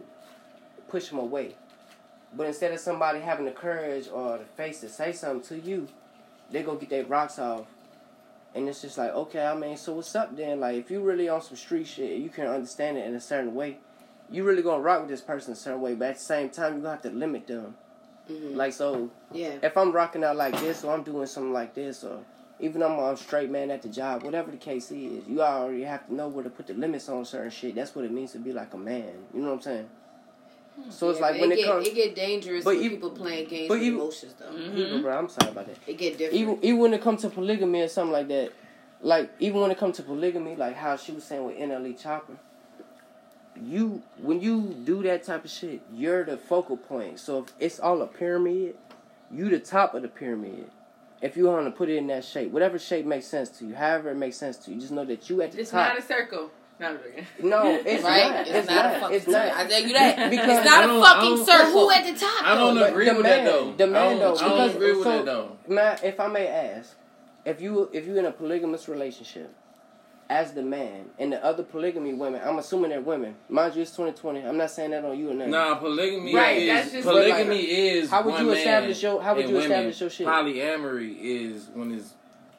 push 0.89 1.10
them 1.10 1.20
away. 1.20 1.56
But 2.36 2.48
instead 2.48 2.74
of 2.74 2.80
somebody 2.80 3.20
having 3.20 3.46
the 3.46 3.51
courage 3.51 4.10
or 4.12 4.38
the 4.39 4.44
face 4.44 4.82
to 4.82 4.89
say 4.89 5.13
something 5.13 5.42
to 5.60 5.65
you, 5.65 5.88
they 6.52 6.64
go 6.64 6.75
get 6.75 6.90
their 6.90 7.06
rocks 7.06 7.40
off. 7.40 7.66
And 8.54 8.70
it's 8.70 8.82
just 8.82 8.98
like, 8.98 9.12
okay, 9.14 9.46
I 9.46 9.54
mean, 9.54 9.75
so 9.75 9.94
what's 9.96 10.16
up 10.16 10.36
then? 10.36 10.62
Like, 10.62 10.78
if 10.78 10.90
you 10.90 11.02
really 11.02 11.28
on 11.28 11.42
some 11.42 11.58
street 11.58 11.88
shit, 11.88 12.20
you 12.20 12.30
can 12.30 12.48
understand 12.48 12.98
it 12.98 13.06
in 13.06 13.14
a 13.16 13.20
certain 13.20 13.54
way. 13.54 13.78
You 14.30 14.44
really 14.44 14.62
gonna 14.62 14.82
rock 14.82 15.02
with 15.02 15.10
this 15.10 15.22
person 15.22 15.54
a 15.54 15.56
certain 15.56 15.82
way, 15.82 15.94
but 15.94 16.10
at 16.10 16.16
the 16.16 16.22
same 16.22 16.50
time, 16.50 16.75
you 16.75 16.80
gonna 16.82 16.92
have 16.94 17.02
to 17.04 17.10
limit 17.10 17.48
them. 17.48 17.75
Mhm. 18.30 18.56
Like, 18.56 18.74
so 18.74 19.10
Yeah. 19.32 19.56
if 19.62 19.78
I'm 19.78 19.92
rocking 19.92 20.24
out 20.24 20.36
like 20.38 20.58
this 20.62 20.84
or 20.84 20.94
I'm 20.94 21.04
doing 21.04 21.28
something 21.28 21.54
like 21.54 21.74
this 21.75 22.04
or 22.04 22.20
even 22.60 22.82
I'm 22.82 22.98
a 22.98 23.18
straight 23.18 23.52
man 23.52 23.70
at 23.70 23.82
the 23.82 23.90
job, 23.90 24.24
whatever 24.24 24.50
the 24.50 24.58
case 24.58 24.90
is, 24.90 25.28
you 25.28 25.42
already 25.42 25.84
have 25.84 26.08
to 26.08 26.14
know 26.16 26.30
where 26.30 26.44
to 26.44 26.50
put 26.50 26.68
the 26.68 26.74
limits 26.74 27.10
on 27.10 27.25
certain 27.25 27.52
shit. 27.52 27.75
That's 27.75 27.94
what 27.94 28.06
it 28.06 28.12
means 28.12 28.32
to 28.32 28.40
be 28.40 28.54
like 28.54 28.74
a 28.74 28.78
man. 28.78 29.25
You 29.34 29.42
know 29.42 29.50
what 29.50 29.56
I'm 29.56 29.62
saying? 29.62 29.90
So 30.89 31.10
it's 31.10 31.20
like 31.20 31.39
when 31.39 31.51
it 31.51 31.60
it 31.60 31.63
get, 31.63 31.67
comes, 31.72 31.88
it 31.88 31.96
get 31.96 32.15
dangerous 32.15 32.63
but 32.63 32.77
people 32.77 33.10
playing 33.10 33.48
games 33.48 33.70
but 33.70 33.79
with 33.79 33.88
emotions 33.88 34.34
though. 34.38 34.46
Mhm. 34.51 34.77
even, 34.77 35.01
bro, 35.01 35.17
I'm 35.17 35.29
sorry 35.29 35.51
about 35.51 35.67
that. 35.67 35.77
It 35.88 35.98
get 35.98 36.17
different. 36.17 36.34
Even 36.41 36.60
even 36.62 36.79
when 36.79 36.94
it 36.94 37.01
comes 37.01 37.22
to 37.22 37.29
polygamy 37.29 37.82
or 37.82 37.88
something 37.88 38.12
like 38.12 38.27
that, 38.27 38.51
like 39.01 39.32
even 39.39 39.62
when 39.62 39.72
it 39.72 39.77
comes 39.77 39.96
to 39.98 40.03
polygamy, 40.03 40.55
like 40.55 40.75
how 40.75 40.96
she 40.98 41.12
was 41.13 41.24
saying 41.24 41.46
with 41.46 41.58
NLE 41.58 41.94
Chopper, 42.01 42.38
you 43.62 44.01
when 44.22 44.41
you 44.41 44.75
do 44.84 45.01
that 45.03 45.24
type 45.24 45.46
of 45.46 45.51
shit, 45.51 45.82
you're 45.94 46.24
the 46.25 46.38
focal 46.38 46.77
point. 46.77 47.20
So 47.20 47.39
if 47.44 47.53
it's 47.60 47.79
all 47.79 48.01
a 48.01 48.08
pyramid, 48.08 48.75
you 49.32 49.50
the 49.50 49.60
top 49.60 49.96
of 49.96 50.01
the 50.01 50.08
pyramid. 50.10 50.70
If 51.22 51.38
you 51.38 51.46
want 51.46 51.65
to 51.65 51.72
put 51.72 51.89
it 51.89 51.96
in 51.96 52.08
that 52.08 52.25
shape, 52.25 52.51
whatever 52.51 52.77
shape 52.77 53.05
makes 53.05 53.25
sense 53.25 53.50
to 53.60 53.65
you, 53.65 53.74
however 53.75 54.12
it 54.12 54.15
makes 54.15 54.36
sense 54.36 54.58
to 54.58 54.72
you, 54.72 54.79
just 54.79 54.91
know 54.91 55.05
that 55.05 55.29
you 55.29 55.41
at 55.41 55.53
the 55.53 55.62
It's 55.62 55.72
top. 55.72 55.89
not 55.96 55.98
a 55.98 56.01
circle. 56.01 56.51
No, 56.79 56.88
I'm 56.89 57.00
no, 57.50 57.63
it's 57.86 58.03
right? 58.03 58.32
not. 58.32 58.48
It's, 58.48 58.67
not, 58.70 58.86
a 58.96 59.00
fucking 59.00 59.15
It's 59.15 59.27
not. 59.27 59.46
circle. 59.48 59.60
I 59.62 59.67
tell 59.67 59.82
you 59.82 59.94
that. 59.94 60.29
Because- 60.29 60.58
it's 60.58 60.65
not 60.65 60.84
a 60.89 61.01
fucking 61.01 61.36
don't- 61.38 61.46
circle. 61.46 61.72
who 61.72 61.91
at 61.91 62.05
the 62.13 62.20
top? 62.20 62.44
I 62.44 62.55
don't 62.55 62.75
though? 62.75 62.84
Agree 62.86 63.05
the 63.05 63.13
with 63.13 63.24
man- 63.24 63.46
that 63.46 63.51
though. 63.51 63.72
the 63.72 63.88
man, 63.88 63.96
I 63.96 64.10
don't, 64.10 64.20
though, 64.20 64.36
I 64.36 64.39
don't 64.50 64.50
because- 64.58 64.75
agree 64.75 64.91
with 64.96 65.03
so- 65.03 65.12
that 65.17 65.25
though. 65.25 65.58
Man, 65.67 65.98
if 66.03 66.20
I 66.20 66.27
may 66.27 66.48
ask, 66.48 66.96
if 67.46 67.62
you 67.62 67.89
if 67.94 68.05
you're 68.05 68.17
in 68.17 68.25
a 68.25 68.32
polygamous 68.32 68.89
relationship, 68.89 69.53
as 70.29 70.51
the 70.53 70.63
man 70.63 71.05
and 71.20 71.32
the 71.32 71.46
other 71.46 71.63
polygamy 71.63 72.13
women, 72.13 72.41
I'm 72.44 72.58
assuming 72.58 72.89
they're 72.89 73.00
women. 73.00 73.36
Mind 73.48 73.75
you, 73.75 73.84
it's 73.84 73.91
2020. 73.91 74.41
I'm 74.41 74.58
not 74.58 74.72
saying 74.72 74.89
that 74.91 75.05
on 75.05 75.17
you 75.17 75.29
or 75.29 75.34
nothing. 75.36 75.51
Nah, 75.51 75.75
polygamy 75.75 76.36
Right, 76.36 76.58
is 76.58 76.67
that's 76.67 76.91
just- 76.91 77.08
polygamy 77.08 77.60
is. 77.62 78.10
How 78.10 78.24
would 78.24 78.34
one 78.34 78.41
you 78.44 78.50
man 78.51 78.58
establish 78.58 79.01
your- 79.03 79.22
how 79.22 79.34
would 79.36 79.41
and 79.46 79.50
you 79.51 79.55
women. 79.58 79.72
establish 79.72 80.01
your 80.01 80.10
shit? 80.10 80.27
Polyamory 80.27 81.15
is 81.22 81.67
when 81.74 81.94
it's. 81.94 82.15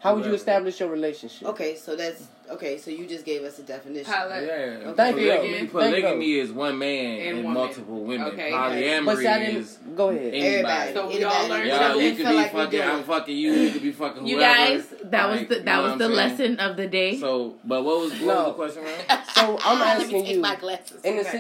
How 0.07 0.15
would 0.15 0.25
you 0.25 0.35
establish 0.35 0.79
your 0.79 0.89
relationship? 0.89 1.49
Okay, 1.49 1.75
so 1.75 1.97
that's 1.97 2.23
okay. 2.51 2.79
So 2.79 2.91
you 2.93 3.07
just 3.07 3.25
gave 3.25 3.43
us 3.43 3.59
a 3.59 3.63
definition. 3.63 4.05
Pilot. 4.13 4.45
Yeah, 4.47 4.93
Thank 4.93 5.17
you, 5.17 5.23
polygamy, 5.33 5.59
Thank 5.59 5.71
polygamy 5.73 6.33
is 6.39 6.53
one 6.53 6.79
man 6.79 7.19
And 7.19 7.29
and, 7.29 7.37
woman. 7.39 7.53
multiple 7.55 8.01
women. 8.05 8.29
Okay. 8.29 8.51
Polyamory 8.53 9.05
But 9.05 9.17
see, 9.17 9.23
didn't. 9.25 9.57
is 9.57 9.79
Go 9.97 10.11
ahead. 10.11 10.33
anybody. 10.35 10.93
So 10.95 11.09
we 11.09 11.15
Anybody. 11.15 11.25
all 11.37 11.49
learned 11.49 11.67
Yeah, 11.67 11.79
something. 11.89 12.05
you 12.07 12.15
Feel 12.15 12.17
could 12.25 12.31
be 12.31 12.37
like 12.37 12.53
we 12.55 12.61
fucking. 12.61 12.81
doing. 12.81 12.91
I'm 12.91 13.03
fucking 13.05 13.37
you. 13.37 13.53
You 13.53 13.71
could 13.73 13.83
be 13.83 13.93
fucking 13.93 14.27
You 14.27 14.37
whoever. 14.37 14.55
guys, 14.55 14.95
that 15.05 15.29
was 15.29 15.39
Like, 15.41 15.49
the 15.49 15.55
you 15.57 15.63
that 15.65 15.77
know 15.77 15.83
was 15.83 15.99
the 15.99 16.05
saying? 16.07 16.17
lesson 16.17 16.61
of 16.61 16.77
the 16.77 16.87
day. 16.87 17.19
So, 17.19 17.55
but 17.65 17.83
what 17.85 17.99
was 17.99 18.13
what 18.13 18.21
No. 18.21 18.35
was 18.37 18.47
the 18.47 18.53
question, 18.53 18.85
man? 18.85 19.19
So 19.35 19.59
I'm 19.65 19.83
asking 19.83 20.25
you, 20.27 20.33
in 20.35 20.39
a 20.39 20.43
Back, 20.43 20.63
back, 20.63 20.87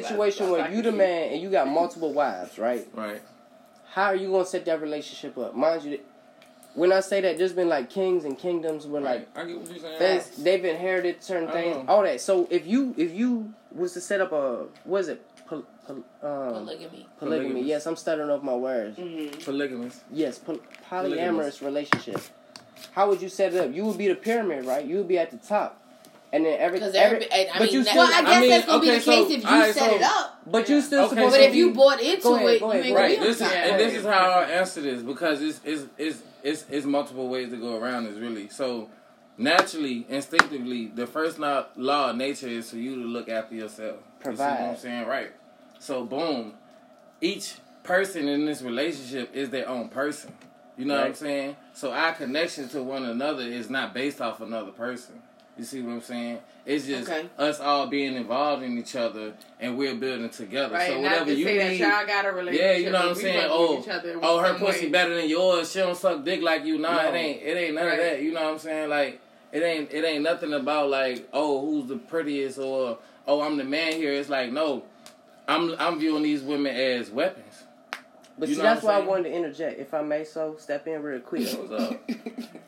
situation 0.02 0.50
where 0.50 0.70
you 0.70 0.82
the 0.82 0.92
man 0.92 1.32
and 1.32 1.40
you 1.40 1.50
got 1.50 1.68
multiple 1.68 2.12
wives, 2.12 2.58
right? 2.58 2.86
Right. 2.94 3.22
How 3.92 4.06
are 4.06 4.16
you 4.16 4.30
gonna 4.30 4.44
set 4.44 4.64
that 4.66 4.80
relationship 4.82 5.38
up? 5.38 5.54
Mind 5.54 5.82
you, 5.84 5.98
when 6.76 6.92
I 6.92 7.00
say 7.00 7.20
that, 7.22 7.38
there's 7.38 7.52
been 7.52 7.68
like 7.68 7.90
kings 7.90 8.24
and 8.24 8.38
kingdoms 8.38 8.86
where 8.86 9.00
like 9.02 9.28
I 9.36 9.44
get 9.44 9.58
what 9.58 9.68
you're 9.70 9.78
saying. 9.78 9.98
things 9.98 10.30
they've 10.44 10.64
inherited 10.64 11.22
certain 11.22 11.48
I 11.48 11.52
things, 11.52 11.76
know. 11.76 11.84
all 11.88 12.02
that. 12.02 12.20
So 12.20 12.46
if 12.50 12.66
you 12.66 12.94
if 12.96 13.12
you 13.12 13.52
was 13.72 13.92
to 13.94 14.00
set 14.00 14.20
up 14.20 14.32
a 14.32 14.66
what 14.84 15.00
is 15.00 15.08
it? 15.08 15.22
Pol, 15.48 15.62
pol, 15.86 15.96
um, 15.96 16.02
Polygamy. 16.54 17.06
polygamy. 17.18 17.62
Yes, 17.62 17.86
I'm 17.86 17.96
stuttering 17.96 18.30
off 18.30 18.42
my 18.42 18.54
words. 18.54 18.98
Mm-hmm. 18.98 19.40
Polygamous. 19.44 20.00
Yes, 20.12 20.38
poly- 20.38 20.60
polyamorous 20.90 21.10
Polygamous. 21.60 21.62
relationship. 21.62 22.20
How 22.92 23.08
would 23.08 23.22
you 23.22 23.28
set 23.28 23.54
it 23.54 23.60
up? 23.60 23.72
You 23.74 23.84
would 23.86 23.96
be 23.98 24.08
the 24.08 24.14
pyramid, 24.16 24.64
right? 24.66 24.84
You 24.84 24.96
would 24.98 25.08
be 25.08 25.18
at 25.18 25.30
the 25.30 25.38
top, 25.38 25.80
and 26.32 26.44
then 26.44 26.58
every, 26.60 26.78
Because 26.78 26.94
every 26.94 27.24
every, 27.30 27.50
I 27.50 27.58
but 27.58 27.70
you 27.72 27.78
mean, 27.78 27.84
still- 27.86 27.96
Well, 28.02 28.12
I 28.12 28.22
guess 28.22 28.30
I 28.36 28.40
mean, 28.40 28.50
that's 28.50 28.66
gonna 28.66 28.80
be 28.82 28.90
the 28.90 29.00
so- 29.00 29.10
case 29.12 29.30
if 29.36 29.42
you 29.44 29.48
alright, 29.48 29.74
set 29.74 29.90
so- 29.90 29.96
it 29.96 30.02
up. 30.02 30.40
but 30.46 30.68
you 30.68 30.80
still 30.82 31.04
Okay, 31.06 31.14
supposed 31.14 31.32
But 31.34 31.40
if 31.42 31.52
be, 31.52 31.58
you 31.58 31.70
bought 31.72 32.00
into 32.02 32.28
ahead, 32.28 32.50
it, 32.56 32.60
go 32.60 32.72
you 32.72 32.78
ain't 32.78 32.82
go 32.82 32.92
gonna 32.92 32.94
Right. 32.94 33.18
be 33.20 33.24
This 33.26 33.36
is 33.36 33.42
and 33.42 33.80
this 33.80 33.94
is 33.94 34.04
how 34.04 34.10
I'll 34.30 34.44
answer 34.44 34.80
this 34.82 35.02
because 35.02 35.40
it's 35.42 35.60
it's 35.64 35.84
it's 35.96 36.18
it's, 36.46 36.64
it's 36.70 36.86
multiple 36.86 37.28
ways 37.28 37.50
to 37.50 37.56
go 37.56 37.76
around 37.76 38.04
this 38.04 38.16
really. 38.16 38.48
So 38.48 38.88
naturally, 39.36 40.06
instinctively, 40.08 40.86
the 40.86 41.06
first 41.06 41.40
law, 41.40 41.66
law 41.76 42.10
of 42.10 42.16
nature 42.16 42.46
is 42.46 42.70
for 42.70 42.76
you 42.76 42.94
to 42.94 43.08
look 43.08 43.28
after 43.28 43.56
yourself. 43.56 43.96
You 44.24 44.36
see 44.36 44.42
what 44.42 44.60
I'm 44.70 44.76
saying? 44.76 45.06
Right. 45.08 45.32
So 45.80 46.04
boom, 46.04 46.54
each 47.20 47.56
person 47.82 48.28
in 48.28 48.46
this 48.46 48.62
relationship 48.62 49.34
is 49.34 49.50
their 49.50 49.68
own 49.68 49.88
person. 49.88 50.32
You 50.78 50.84
know 50.84 50.94
what 50.94 51.06
I'm 51.06 51.14
saying? 51.14 51.56
So 51.72 51.90
our 51.90 52.12
connection 52.12 52.68
to 52.68 52.82
one 52.82 53.04
another 53.04 53.42
is 53.42 53.68
not 53.68 53.92
based 53.92 54.20
off 54.20 54.40
another 54.40 54.70
person. 54.70 55.22
You 55.58 55.64
see 55.64 55.80
what 55.82 55.92
I'm 55.92 56.00
saying? 56.02 56.38
It's 56.66 56.84
just 56.86 57.08
Okay. 57.08 57.28
us 57.38 57.60
all 57.60 57.86
being 57.86 58.14
involved 58.14 58.62
in 58.62 58.76
each 58.76 58.94
other 58.96 59.32
and 59.60 59.78
we're 59.78 59.94
building 59.94 60.28
together. 60.28 60.74
Right, 60.74 60.88
so 60.90 61.00
whatever 61.00 61.24
to 61.26 61.34
you 61.34 61.46
say 61.46 61.52
need, 61.70 61.80
that 61.80 61.98
y'all 61.98 62.06
got 62.06 62.26
a 62.26 62.32
relationship. 62.32 62.60
yeah, 62.62 62.76
you 62.76 62.90
know 62.90 62.98
what 63.00 63.08
I'm 63.08 63.14
saying. 63.14 63.46
Oh, 63.50 63.80
each 63.80 63.88
other 63.88 64.18
oh, 64.22 64.38
her 64.40 64.48
some 64.48 64.58
pussy 64.58 64.86
way. 64.86 64.92
better 64.92 65.14
than 65.14 65.28
yours. 65.30 65.70
She 65.72 65.78
don't 65.78 65.96
suck 65.96 66.24
dick 66.24 66.42
like 66.42 66.64
you. 66.64 66.78
Nah, 66.78 66.94
No. 67.02 67.08
it 67.08 67.14
ain't. 67.14 67.42
It 67.42 67.56
ain't 67.56 67.74
none 67.74 67.86
Right. 67.86 67.92
of 67.98 68.04
that. 68.04 68.22
You 68.22 68.32
know 68.32 68.42
what 68.44 68.52
I'm 68.52 68.58
saying? 68.58 68.90
Like 68.90 69.20
it 69.52 69.62
ain't. 69.62 69.90
It 69.92 70.04
ain't 70.04 70.22
nothing 70.24 70.52
about 70.52 70.90
like 70.90 71.26
oh 71.32 71.60
who's 71.64 71.88
the 71.88 71.96
prettiest 71.96 72.58
or 72.58 72.98
oh 73.26 73.40
I'm 73.40 73.56
the 73.56 73.64
man 73.64 73.92
here. 73.92 74.12
It's 74.12 74.28
like 74.28 74.52
no, 74.52 74.82
I'm 75.48 75.74
I'm 75.78 75.98
viewing 75.98 76.22
these 76.24 76.42
women 76.42 76.74
as 76.76 77.10
weapons. 77.10 77.62
But 78.38 78.50
You 78.50 78.56
see, 78.56 78.60
that's 78.60 78.82
why 78.82 78.90
I'm 78.90 78.96
I 78.96 78.98
saying? 79.00 79.08
wanted 79.08 79.22
to 79.30 79.34
interject, 79.36 79.80
if 79.80 79.94
I 79.94 80.02
may. 80.02 80.24
So 80.24 80.56
step 80.58 80.86
in 80.86 81.02
real 81.02 81.20
quick. 81.20 81.48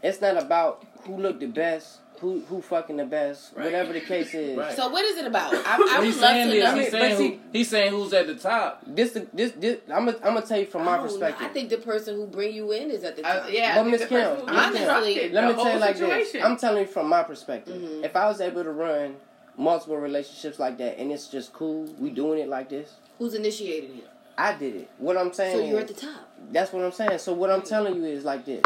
It's 0.03 0.21
not 0.21 0.39
about 0.43 0.87
who 1.03 1.17
looked 1.17 1.41
the 1.41 1.47
best, 1.47 1.99
who 2.21 2.41
who 2.49 2.61
fucking 2.61 2.97
the 2.97 3.05
best, 3.05 3.53
Right. 3.55 3.65
whatever 3.67 3.93
the 3.93 4.01
case 4.01 4.35
is. 4.35 4.57
Right. 4.57 4.75
So 4.77 4.89
what 4.89 5.05
is 5.05 5.17
it 5.19 5.27
about? 5.27 5.55
I, 5.55 5.77
I 5.77 5.99
would 5.99 6.07
he's 6.07 6.21
love 6.21 6.31
saying 6.31 6.49
to 6.49 6.55
this. 6.55 6.65
know. 6.65 6.79
He's 6.81 6.91
saying, 6.91 7.17
see- 7.17 7.29
who, 7.31 7.39
he's 7.53 7.69
saying 7.71 7.91
who's 7.93 8.13
at 8.13 8.27
the 8.27 8.35
top. 8.35 8.83
This 8.87 9.19
this 9.33 9.53
this. 9.53 9.79
I'm 9.93 10.07
gonna 10.07 10.17
I'm 10.19 10.35
gonna 10.35 10.43
tell 10.47 10.59
you 10.59 10.67
from 10.67 10.85
my 10.85 10.93
I 10.93 10.97
don't 10.97 11.07
know. 11.07 11.11
perspective. 11.13 11.47
I 11.47 11.53
think 11.53 11.69
the 11.71 11.79
person 11.79 12.17
who 12.17 12.27
bring 12.27 12.55
you 12.55 12.71
in 12.73 12.91
is 12.91 13.05
at 13.05 13.17
the 13.17 13.25
Uh, 13.27 13.41
top. 13.43 13.51
yeah, 13.53 13.75
But 13.77 13.91
Miss 13.91 14.01
Kim, 14.07 14.09
person 14.09 14.37
who 14.49 14.55
Miss 14.55 14.65
was 14.71 14.79
Kim, 14.79 14.89
rocket, 14.89 15.33
Let 15.33 15.45
me 15.45 15.55
tell 15.63 15.73
you 15.75 15.79
like 15.81 15.97
situation. 15.97 16.33
this. 16.41 16.45
I'm 16.45 16.57
telling 16.57 16.81
you 16.83 16.87
from 16.89 17.09
my 17.09 17.23
perspective. 17.23 17.77
Mhm. 17.81 18.05
If 18.05 18.17
I 18.17 18.27
was 18.27 18.41
able 18.41 18.65
to 18.65 18.71
run 18.71 19.17
multiple 19.57 19.97
relationships 19.97 20.59
like 20.59 20.79
that, 20.79 20.99
and 20.99 21.11
it's 21.13 21.27
just 21.29 21.53
cool, 21.53 21.85
we 21.99 22.11
doing 22.11 22.39
it 22.39 22.49
like 22.49 22.69
this. 22.69 22.95
Who's 23.19 23.35
initiating 23.35 23.99
it? 23.99 24.07
I 24.37 24.55
did 24.55 24.77
it. 24.77 24.91
What 24.99 25.17
I'm 25.17 25.33
saying 25.33 25.57
So 25.59 25.65
you're 25.65 25.79
is, 25.81 25.91
at 25.91 25.97
the 25.97 26.07
top. 26.07 26.29
That's 26.53 26.73
what 26.73 26.85
I'm 26.85 26.93
saying. 26.93 27.19
So 27.19 27.33
what 27.33 27.51
I'm 27.51 27.63
telling 27.63 27.97
you 27.97 28.05
is 28.05 28.25
like 28.25 28.45
this. 28.45 28.63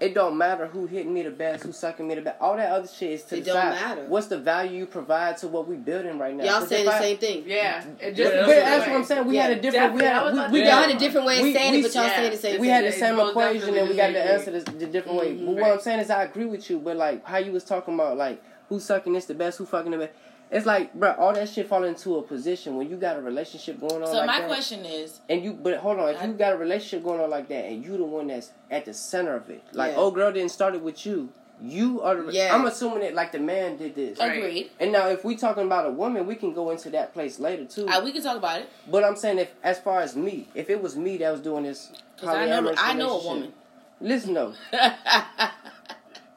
It 0.00 0.14
don't 0.14 0.38
matter 0.38 0.66
who 0.68 0.86
hitting 0.86 1.12
me 1.12 1.22
the 1.24 1.30
best, 1.32 1.64
who 1.64 1.72
sucking 1.72 2.06
me 2.06 2.14
the 2.14 2.20
best. 2.20 2.36
All 2.40 2.56
that 2.56 2.70
other 2.70 2.86
shit 2.86 3.10
is 3.10 3.22
to 3.24 3.36
It 3.36 3.40
the 3.40 3.46
don't 3.46 3.54
side. 3.56 3.72
matter. 3.74 4.04
What's 4.06 4.28
the 4.28 4.38
value 4.38 4.78
you 4.78 4.86
provide 4.86 5.38
to 5.38 5.48
what 5.48 5.66
we 5.66 5.74
building 5.74 6.18
right 6.18 6.36
now? 6.36 6.44
Y'all 6.44 6.66
saying 6.66 6.84
the 6.84 6.92
I- 6.94 7.00
same 7.00 7.18
thing. 7.18 7.42
yeah, 7.44 7.82
it 7.82 8.00
Yeah, 8.00 8.10
just 8.10 8.16
that's 8.32 8.46
But 8.46 8.46
what 8.46 8.64
that's 8.64 8.86
what 8.86 8.96
I'm 8.96 9.04
saying. 9.04 9.26
We 9.26 9.36
had 9.36 9.50
a 9.50 9.60
different. 9.60 9.94
We 9.94 10.00
Definitely. 10.00 10.06
I 10.06 10.12
had 10.12 10.44
was 10.44 10.52
we, 10.52 10.58
we 10.58 10.64
to 10.64 10.70
Y'all 10.70 10.82
had 10.82 10.90
a 10.94 10.98
different 11.00 11.26
way 11.26 11.36
of 11.38 11.42
we- 11.42 11.52
saying 11.52 11.72
we- 11.72 11.78
it, 11.80 11.82
but 11.82 11.94
y'all 11.96 12.04
yeah. 12.04 12.16
saying 12.16 12.30
the 12.30 12.36
same 12.36 12.52
thing. 12.52 12.60
we 12.60 12.68
had 12.68 12.84
the 12.84 12.92
same 12.92 13.16
most 13.16 13.30
equation 13.30 13.74
and 13.76 13.88
we 13.88 13.96
got 13.96 14.12
the 14.12 14.20
agree. 14.20 14.32
answer 14.34 14.50
the, 14.52 14.70
the 14.70 14.86
different 14.86 15.18
way. 15.18 15.34
Mhm. 15.34 15.46
But 15.46 15.54
what 15.56 15.72
I'm 15.72 15.80
saying 15.80 15.98
is 16.00 16.10
I 16.10 16.22
agree 16.22 16.44
with 16.46 16.70
you, 16.70 16.78
but 16.78 16.96
like 16.96 17.24
how 17.26 17.38
you 17.38 17.50
was 17.50 17.64
talking 17.64 17.94
about 17.94 18.16
like 18.16 18.40
who's 18.68 18.84
sucking 18.84 19.12
this 19.14 19.24
the 19.24 19.34
best, 19.34 19.58
who 19.58 19.66
fucking 19.66 19.90
the 19.90 19.98
best. 19.98 20.12
It's 20.50 20.64
like, 20.64 20.94
bro, 20.94 21.12
all 21.12 21.34
that 21.34 21.48
shit 21.48 21.68
fall 21.68 21.84
into 21.84 22.16
a 22.16 22.22
position 22.22 22.76
when 22.76 22.88
you 22.88 22.96
got 22.96 23.16
a 23.16 23.20
relationship 23.20 23.78
going 23.80 24.02
on 24.02 24.06
So 24.08 24.14
like 24.14 24.26
my 24.26 24.40
that. 24.40 24.48
question 24.48 24.84
is, 24.86 25.20
And 25.28 25.44
you, 25.44 25.52
but 25.52 25.76
hold 25.78 25.98
on, 25.98 26.08
if 26.08 26.22
I- 26.22 26.24
you 26.26 26.32
got 26.32 26.54
a 26.54 26.56
relationship 26.56 27.04
going 27.04 27.20
on 27.20 27.28
like 27.28 27.48
that, 27.48 27.64
and 27.66 27.84
you 27.84 27.96
the 27.98 28.04
one 28.04 28.28
that's 28.28 28.50
at 28.70 28.84
the 28.86 28.94
center 28.94 29.34
of 29.36 29.50
it, 29.50 29.62
like 29.72 29.92
Yeah. 29.92 29.98
old 29.98 30.14
girl 30.14 30.32
didn't 30.32 30.50
start 30.52 30.74
it 30.74 30.80
with 30.82 31.04
you, 31.04 31.28
you 31.60 32.00
are 32.02 32.14
the. 32.22 32.32
Yeah. 32.32 32.54
I'm 32.54 32.64
assuming 32.66 33.00
that 33.00 33.14
like 33.14 33.32
the 33.32 33.40
man 33.40 33.76
did 33.76 33.94
this. 33.96 34.18
Right. 34.20 34.38
agreed. 34.38 34.70
And 34.78 34.92
now, 34.92 35.08
if 35.08 35.24
we 35.24 35.34
talking 35.36 35.64
about 35.64 35.86
a 35.86 35.90
woman, 35.90 36.24
we 36.26 36.36
can 36.36 36.54
go 36.54 36.70
into 36.70 36.88
that 36.90 37.12
place 37.12 37.40
later 37.40 37.64
too. 37.64 37.88
Uh, 37.88 38.00
we 38.02 38.12
can 38.12 38.22
talk 38.22 38.36
about 38.36 38.60
it 38.60 38.68
but 38.88 39.02
I'm 39.02 39.16
saying, 39.16 39.38
if 39.38 39.52
as 39.64 39.78
far 39.80 40.00
as 40.00 40.14
me, 40.14 40.46
if 40.54 40.70
it 40.70 40.80
was 40.80 40.96
me 40.96 41.16
that 41.18 41.30
was 41.32 41.40
doing 41.40 41.64
this, 41.64 41.90
because 42.14 42.28
I 42.34 42.46
know 42.46 42.74
I 42.78 42.94
know 42.94 43.20
a 43.20 43.24
woman. 43.24 43.52
Listen 44.00 44.34
though, 44.34 44.52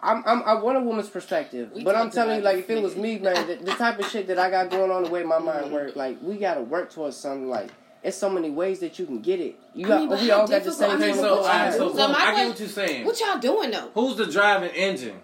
I'm, 0.04 0.24
I'm 0.26 0.42
I 0.44 0.54
want 0.56 0.78
a 0.78 0.82
woman's 0.82 1.10
perspective, 1.10 1.72
We 1.74 1.84
but 1.84 1.96
I'm 1.96 2.10
telling 2.10 2.38
you, 2.38 2.44
like, 2.44 2.58
if 2.58 2.70
it 2.70 2.82
was 2.82 2.96
me, 2.96 3.18
man, 3.20 3.48
the, 3.48 3.56
the 3.58 3.72
type 3.74 4.00
of 4.00 4.08
shit 4.08 4.28
that 4.28 4.40
I 4.40 4.50
got 4.50 4.70
going 4.70 4.90
on, 4.90 5.04
the 5.04 5.10
way 5.10 5.24
my 5.24 5.38
mind 5.40 5.72
work, 5.72 5.96
like, 5.96 6.18
we 6.22 6.38
gotta 6.38 6.62
work 6.62 6.92
towards 6.92 7.16
something. 7.18 7.48
Like, 7.50 7.70
it's 8.04 8.18
so 8.18 8.30
many 8.30 8.50
ways 8.50 8.80
that 8.80 8.98
you 8.98 9.06
can 9.06 9.20
get 9.22 9.40
it. 9.40 9.56
You 9.76 9.94
I 9.94 10.00
mean, 10.00 10.10
but 10.10 10.20
we 10.22 10.32
all 10.32 10.48
got 10.48 10.64
the 10.64 10.72
same 10.72 10.90
I 10.92 10.94
Okay, 10.96 11.04
mean, 11.06 11.14
thing. 11.14 11.22
so, 11.22 11.36
what 11.36 11.44
all 11.44 11.48
right, 11.60 11.74
so, 11.74 11.96
So 11.96 12.08
my 12.08 12.16
I 12.20 12.36
get 12.36 12.48
what 12.50 12.60
you're 12.60 12.70
saying. 12.70 13.06
What 13.06 13.20
y'all 13.20 13.38
doing 13.40 13.70
though? 13.72 13.92
Who's 13.94 14.16
the 14.18 14.26
driving 14.26 14.72
engine? 14.72 15.20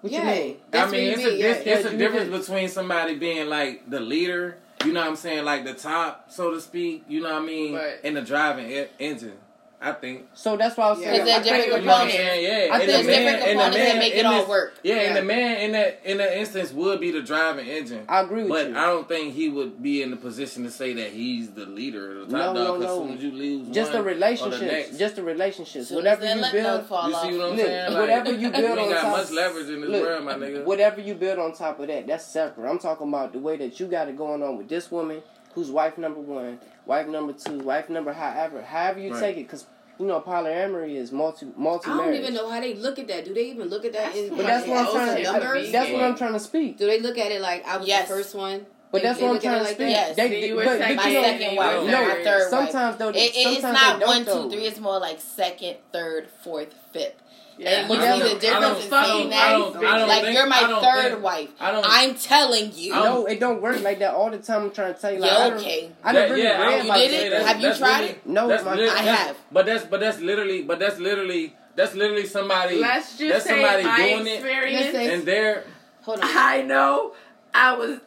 What 0.00 0.12
you 0.12 0.22
mean? 0.22 0.56
I 0.72 0.90
mean, 0.90 1.12
it's 1.12 1.22
you 1.22 1.28
a, 1.28 1.30
mean. 1.32 1.40
dis- 1.40 1.64
yeah. 1.66 1.72
it's 1.74 1.84
Yeah, 1.84 1.92
a 1.92 1.96
difference 1.98 2.30
did. 2.30 2.40
between 2.40 2.68
somebody 2.68 3.14
being 3.16 3.48
like 3.48 3.88
the 3.90 4.00
leader, 4.00 4.56
you 4.84 4.92
know 4.92 5.00
what 5.00 5.08
I'm 5.10 5.16
saying, 5.16 5.44
like 5.44 5.64
the 5.64 5.74
top, 5.74 6.30
so 6.30 6.50
to 6.50 6.60
speak, 6.60 7.04
you 7.08 7.20
know 7.22 7.32
what 7.32 7.42
I 7.42 7.44
mean, 7.46 7.74
Right. 7.74 7.94
and 8.04 8.16
the 8.16 8.22
driving 8.22 8.70
e- 8.70 8.86
engine. 8.98 9.36
I 9.80 9.92
think. 9.92 10.28
So 10.34 10.56
that's 10.56 10.76
why 10.78 10.86
I 10.86 10.90
was 10.92 11.00
Yeah. 11.00 11.04
saying. 11.06 11.14
Because 11.14 11.26
they're 11.26 11.34
I 11.34 11.42
think- 11.42 11.56
different 11.64 11.82
You 11.82 11.86
know 11.86 11.92
I'm 11.94 12.08
components. 12.08 12.16
saying? 12.16 12.44
Yeah. 12.44 12.74
I 12.74 12.78
think 12.78 12.86
the 12.86 12.92
there's 12.92 13.06
man- 13.06 13.16
different 13.24 13.36
and 13.36 13.58
the 13.58 13.64
components 13.64 13.76
that 13.92 13.98
make 13.98 14.14
it 14.14 14.18
in 14.20 14.26
all 14.26 14.38
this- 14.40 14.48
work. 14.48 14.74
Yeah, 14.82 14.94
and 14.96 15.16
the 15.16 15.22
man 15.22 15.56
in 15.60 15.72
that 15.72 16.00
in 16.04 16.16
that 16.18 16.38
instance 16.38 16.72
would 16.72 17.00
be 17.00 17.10
the 17.10 17.20
driving 17.20 17.66
engine. 17.68 18.04
I 18.08 18.20
agree 18.22 18.42
with 18.44 18.48
But 18.48 18.66
you. 18.68 18.72
But 18.74 18.80
I 18.80 18.86
don't 18.86 19.08
think 19.08 19.34
he 19.34 19.48
would 19.50 19.82
be 19.82 20.00
in 20.02 20.10
the 20.10 20.16
position 20.16 20.64
to 20.64 20.70
say 20.70 20.94
that 20.94 21.10
he's 21.10 21.50
the 21.50 21.66
leader 21.66 22.12
or 22.22 22.24
the 22.24 22.32
No, 22.32 22.38
top 22.38 22.54
no, 22.54 22.64
dog. 22.64 22.78
Because 22.80 22.96
no. 22.96 23.02
as 23.02 23.08
soon 23.08 23.18
as 23.18 23.24
you 23.24 23.30
lose 23.32 23.68
just 23.74 23.92
one 23.92 23.92
the 23.92 23.98
or 23.98 24.02
the 24.04 24.14
relationships, 24.14 24.60
next, 24.62 24.98
just 24.98 25.16
the 25.16 25.22
relationships. 25.22 25.88
Soon 25.88 25.98
as 25.98 26.18
Whatever 26.18 26.24
you 26.46 26.52
build, 26.52 26.86
fall 26.86 27.08
you 27.10 27.14
see 27.16 27.20
what 27.20 27.26
I'm 27.50 27.56
Look, 27.56 27.66
saying? 27.66 27.92
Like, 27.92 28.00
whatever 28.00 28.32
you 28.32 28.50
build 28.50 28.62
we 28.64 28.68
on 28.70 28.78
ain't 28.78 28.90
got 28.90 29.00
top- 29.02 29.16
much 29.18 29.30
leverage 29.32 29.68
in 29.68 29.80
this 29.82 29.90
Look, 29.90 30.02
world, 30.02 30.24
my 30.24 30.34
nigga. 30.34 30.64
whatever 30.64 31.00
you 31.02 31.14
build 31.14 31.38
on 31.38 31.52
top 31.52 31.78
of 31.80 31.88
that, 31.88 32.06
that's 32.06 32.24
separate. 32.24 32.70
I'm 32.70 32.78
talking 32.78 33.08
about 33.08 33.32
the 33.34 33.38
way 33.38 33.56
that 33.58 33.78
you 33.78 33.86
got 33.86 34.08
it 34.08 34.16
going 34.16 34.42
on 34.42 34.56
with 34.56 34.68
this 34.68 34.90
woman, 34.90 35.22
who's 35.54 35.70
wife 35.70 35.98
number 35.98 36.20
one, 36.20 36.58
wife 36.86 37.06
number 37.08 37.32
two, 37.32 37.58
wife 37.58 37.88
number 37.88 38.12
however, 38.12 38.62
however 38.62 39.00
you 39.00 39.12
Right. 39.12 39.20
take 39.20 39.36
it, 39.36 39.40
because 39.46 39.66
you 39.98 40.06
know 40.06 40.20
polyamory 40.20 40.96
is 40.96 41.12
multi 41.12 41.46
multi 41.56 41.90
I 41.90 41.96
don't 41.96 42.14
even 42.14 42.34
know 42.34 42.48
how 42.48 42.60
they 42.60 42.74
look 42.74 42.98
at 42.98 43.08
that. 43.08 43.24
Do 43.24 43.34
they 43.34 43.44
even 43.46 43.68
look 43.68 43.84
at 43.84 43.92
that? 43.92 44.06
That's 44.14 44.18
In, 44.18 44.36
But 44.36 44.46
that's 44.46 44.66
what 44.66 44.78
I'm 44.78 44.90
trying 44.92 45.16
to. 45.16 45.22
numbers? 45.32 45.72
That's 45.72 45.90
what 45.90 46.02
I'm 46.02 46.16
trying 46.16 46.32
to 46.32 46.40
speak. 46.40 46.78
Do 46.78 46.86
they 46.86 47.00
look 47.00 47.18
at 47.18 47.30
it 47.32 47.40
like 47.40 47.66
I 47.66 47.76
was 47.76 47.86
Yes. 47.88 48.08
the 48.08 48.14
first 48.14 48.34
one? 48.34 48.66
But 48.90 49.02
They- 49.02 49.08
that's 49.08 49.18
they 49.18 49.24
what 49.26 49.34
I'm 49.34 49.40
trying 49.40 49.54
it 49.54 49.58
to 49.58 49.64
like 49.64 49.74
speak. 49.74 49.86
that? 49.86 49.90
Yes. 49.90 50.16
They, 50.16 50.28
See, 50.28 50.46
you 50.46 50.54
but, 50.54 50.64
were 50.66 50.70
but 50.70 50.78
second, 50.78 50.96
My 50.96 51.08
you 51.08 51.14
know, 51.14 51.22
second 51.24 51.56
wife, 51.56 51.84
No. 51.90 52.04
my 52.08 52.24
third 52.24 52.50
sometimes 52.50 52.96
though, 52.96 53.06
wife. 53.06 53.16
It, 53.16 53.18
it- 53.18 53.34
it's 53.34 53.60
sometimes 53.60 53.74
not 53.74 53.98
they 53.98 54.04
don't, 54.04 54.08
one, 54.08 54.18
two, 54.24 54.30
though. 54.30 54.50
three. 54.50 54.66
It's 54.66 54.78
more 54.80 54.98
like 55.00 55.20
second, 55.20 55.76
third, 55.92 56.28
fourth, 56.44 56.68
fifth. 56.92 57.14
Yeah. 57.56 57.70
And 57.82 57.90
you 57.90 57.96
But 57.96 58.14
see 58.26 58.34
the 58.34 58.40
difference 58.40 58.64
I 58.64 58.66
in 58.84 58.90
don't- 58.90 59.04
saying 59.06 59.30
that? 59.30 59.44
I 59.46 59.50
don't- 59.58 59.76
I 59.84 59.98
don't 59.98 60.08
like 60.08 60.22
think- 60.24 60.36
you're 60.36 60.46
my 60.46 60.56
I 60.56 60.60
don't 60.66 60.82
third 60.82 61.10
think- 61.12 61.22
wife. 61.22 61.48
I 61.60 61.70
don't- 61.70 61.86
I'm 61.88 62.14
telling 62.16 62.72
you. 62.74 62.92
No, 62.92 63.26
it 63.26 63.38
don't 63.40 63.62
work 63.62 63.80
like 63.82 63.98
that 64.00 64.14
all 64.14 64.30
the 64.30 64.38
time. 64.38 64.62
I'm 64.64 64.70
trying 64.72 64.94
to 64.94 65.00
tell 65.00 65.12
you. 65.12 65.18
Like, 65.20 65.30
Yeah, 65.30 65.36
I 65.38 65.50
don't- 65.50 65.58
okay. 65.60 65.90
I 66.02 66.12
That- 66.12 66.18
never 66.20 66.34
really 66.34 66.44
yeah, 66.46 66.50
I 66.50 66.54
You 66.56 66.74
about 66.74 66.84
about 66.84 66.94
to 66.96 67.08
did 67.08 67.12
it? 67.26 67.30
that- 67.30 67.46
Have 67.46 67.56
you 67.60 67.66
that's 67.68 67.78
tried 67.78 68.04
it? 68.04 68.26
No, 68.26 68.48
that's 68.48 68.64
my- 68.64 68.74
lit- 68.74 68.90
I 68.90 68.98
have. 69.02 69.36
But 69.52 69.66
that's 69.66 69.84
but 69.84 70.00
that's 70.00 70.20
literally 70.20 70.62
but 70.62 70.78
that's 70.80 70.98
literally 70.98 71.54
that's 71.76 71.94
literally 71.94 72.26
somebody. 72.26 72.76
Let's 72.78 73.16
just 73.18 73.32
that's 73.32 73.44
say 73.44 73.50
somebody 73.62 73.82
my 73.84 73.96
doing 73.98 74.26
it, 74.26 74.32
experience. 74.34 74.94
Let's 74.94 75.12
and 75.12 75.22
they're 75.24 75.64
Hold 76.02 76.20
on. 76.20 76.30
I 76.36 76.62
know 76.62 77.12
I 77.54 77.72
was 77.76 77.98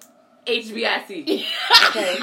HBIC. 0.46 1.46
Okay. 1.90 2.18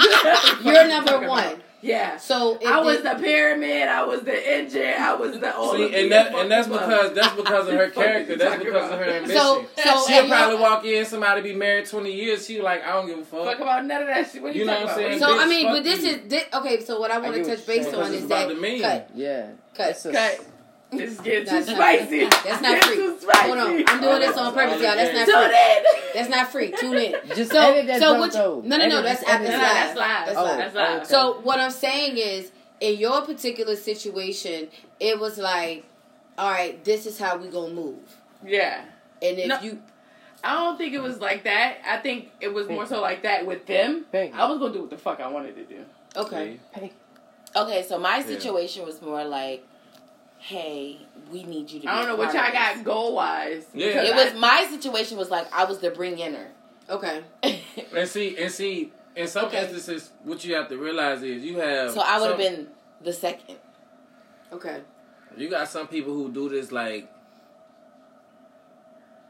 You're 0.63 0.87
number 0.87 1.27
one. 1.27 1.61
Yeah. 1.85 2.17
So 2.17 2.57
if 2.59 2.65
I 2.67 2.79
was 2.81 3.01
this- 3.03 3.13
the 3.13 3.19
pyramid. 3.23 3.87
I 3.87 4.03
was 4.03 4.21
the 4.21 4.53
engine. 4.57 4.93
I 4.97 5.13
was 5.13 5.39
the 5.39 5.55
all 5.55 5.73
See, 5.75 5.87
the 5.87 5.99
and 6.01 6.11
that 6.11 6.33
and 6.33 6.49
that's 6.51 6.67
because 6.67 7.13
that's 7.13 7.35
because 7.35 7.67
of 7.67 7.73
her 7.75 7.89
character. 7.99 8.35
That's 8.35 8.51
talking 8.55 8.65
because 8.73 8.91
of 8.91 8.97
her 8.99 9.05
ambition. 9.05 9.37
So- 9.37 9.65
so 9.77 10.03
she'll 10.07 10.27
probably 10.27 10.55
your- 10.55 10.61
walk 10.61 10.83
in, 10.85 11.05
somebody 11.05 11.41
be 11.41 11.53
married 11.53 11.87
twenty 11.87 12.11
years. 12.11 12.45
She 12.47 12.59
like, 12.61 12.83
I 12.83 12.93
don't 12.93 13.05
give 13.07 13.19
a 13.19 13.23
fuck. 13.25 13.45
Fuck 13.45 13.59
about 13.59 13.85
none 13.85 14.01
of 14.01 14.07
that 14.07 14.31
shit. 14.31 14.41
What 14.41 14.55
you, 14.55 14.61
You 14.61 14.65
know 14.67 14.73
talking 14.73 14.87
what 14.87 14.93
I'm 14.97 14.99
about? 14.99 15.19
saying? 15.19 15.19
So 15.19 15.39
I 15.39 15.47
mean, 15.47 15.65
but 15.67 15.83
this 15.83 16.01
you. 16.03 16.09
is 16.11 16.19
this, 16.27 16.43
okay. 16.53 16.81
So 16.83 16.99
what 16.99 17.11
I 17.11 17.19
want 17.19 17.35
to 17.35 17.45
touch 17.45 17.65
base 17.67 17.93
on 17.93 18.13
is 18.13 18.27
that 18.27 18.49
the 18.49 18.79
cut, 18.81 19.09
Yeah. 19.13 19.47
cut. 19.75 19.89
It's 19.91 20.05
a- 20.05 20.09
Okay. 20.09 20.37
This 20.91 21.11
is 21.13 21.19
getting 21.19 21.45
too 21.45 21.51
That's 21.51 21.67
not- 21.67 21.75
spicy. 21.75 22.25
That's 22.25 22.61
not 22.61 22.83
free. 22.83 22.95
Too 22.95 23.17
spicy. 23.19 23.47
Hold 23.47 23.57
on, 23.57 23.83
I'm 23.87 24.01
doing 24.01 24.19
this 24.19 24.37
on 24.37 24.53
purpose, 24.53 24.81
y'all. 24.81 24.95
That's 24.95 25.13
not 25.13 25.25
Tune 25.25 25.49
free. 25.49 25.55
in. 25.77 26.13
That's 26.13 26.29
not 26.29 26.51
free. 26.51 26.71
Tune 26.71 26.97
in. 26.97 27.15
Just 27.35 27.51
So, 27.51 27.59
edit 27.59 27.87
that 27.87 27.99
so 27.99 28.17
junk 28.17 28.19
what? 28.19 28.33
You, 28.63 28.69
no, 28.69 28.77
no, 28.77 28.87
no. 28.87 29.01
That's 29.01 29.23
edit 29.27 29.47
that's 29.47 29.51
live. 29.51 29.95
that's 29.95 29.97
live. 29.97 30.25
That's 30.27 30.37
Oh, 30.37 30.43
live. 30.43 30.57
That's 30.57 30.75
live. 30.75 31.07
So 31.07 31.39
what 31.41 31.59
I'm 31.59 31.71
saying 31.71 32.17
is, 32.17 32.51
in 32.79 32.97
your 32.99 33.21
particular 33.23 33.75
situation, 33.75 34.67
it 34.99 35.19
was 35.19 35.37
like, 35.37 35.85
all 36.37 36.51
right, 36.51 36.81
this 36.83 37.05
is 37.05 37.17
how 37.19 37.37
we 37.37 37.47
gonna 37.47 37.73
move. 37.73 37.97
Yeah. 38.45 38.85
And 39.21 39.39
if 39.39 39.47
No. 39.47 39.59
you, 39.61 39.81
I 40.43 40.53
don't 40.53 40.77
think 40.77 40.93
it 40.93 41.01
was 41.01 41.19
like 41.19 41.45
that. 41.45 41.77
I 41.87 41.97
think 41.97 42.31
it 42.39 42.53
was 42.53 42.67
more 42.69 42.85
so 42.85 43.01
like 43.01 43.23
that 43.23 43.45
with 43.45 43.65
them. 43.65 44.05
I 44.13 44.45
was 44.45 44.59
gonna 44.59 44.73
do 44.73 44.81
what 44.81 44.89
the 44.91 44.97
fuck 44.97 45.19
I 45.19 45.27
wanted 45.27 45.55
to 45.55 45.63
do. 45.63 45.83
okay, 46.15 46.59
Okay, 47.55 47.83
so 47.87 47.97
my 47.97 48.21
situation 48.21 48.85
was 48.85 49.01
more 49.01 49.23
like, 49.23 49.65
hey, 50.37 50.97
we 51.31 51.43
need 51.43 51.71
you 51.71 51.79
to. 51.79 51.85
Be 51.85 51.87
I 51.87 51.99
don't 51.99 52.07
know 52.07 52.15
what 52.15 52.31
part 52.31 52.43
y'all 52.45 52.53
got 52.53 52.83
goal 52.83 53.15
wise. 53.15 53.65
Yeah. 53.73 54.03
It 54.03 54.15
was 54.15 54.39
my 54.39 54.67
situation 54.69 55.17
was 55.17 55.29
like 55.29 55.51
I 55.53 55.65
was 55.65 55.79
the 55.79 55.89
bring 55.91 56.19
inner. 56.19 56.47
okay, 56.89 57.23
And 57.95 58.07
see, 58.07 58.37
and 58.37 58.51
see, 58.51 58.91
in 59.15 59.27
some 59.27 59.45
Okay. 59.45 59.61
instances, 59.63 60.11
what 60.23 60.43
you 60.45 60.55
have 60.55 60.69
to 60.69 60.77
realize 60.77 61.23
is 61.23 61.43
you 61.43 61.57
have. 61.57 61.91
so 61.91 62.01
I 62.01 62.19
would 62.19 62.29
have 62.29 62.37
been 62.37 62.67
the 63.01 63.13
second. 63.13 63.57
okay. 64.51 64.81
You 65.37 65.49
got 65.49 65.67
some 65.67 65.87
people 65.87 66.13
who 66.13 66.31
do 66.31 66.47
this 66.47 66.71
like 66.71 67.09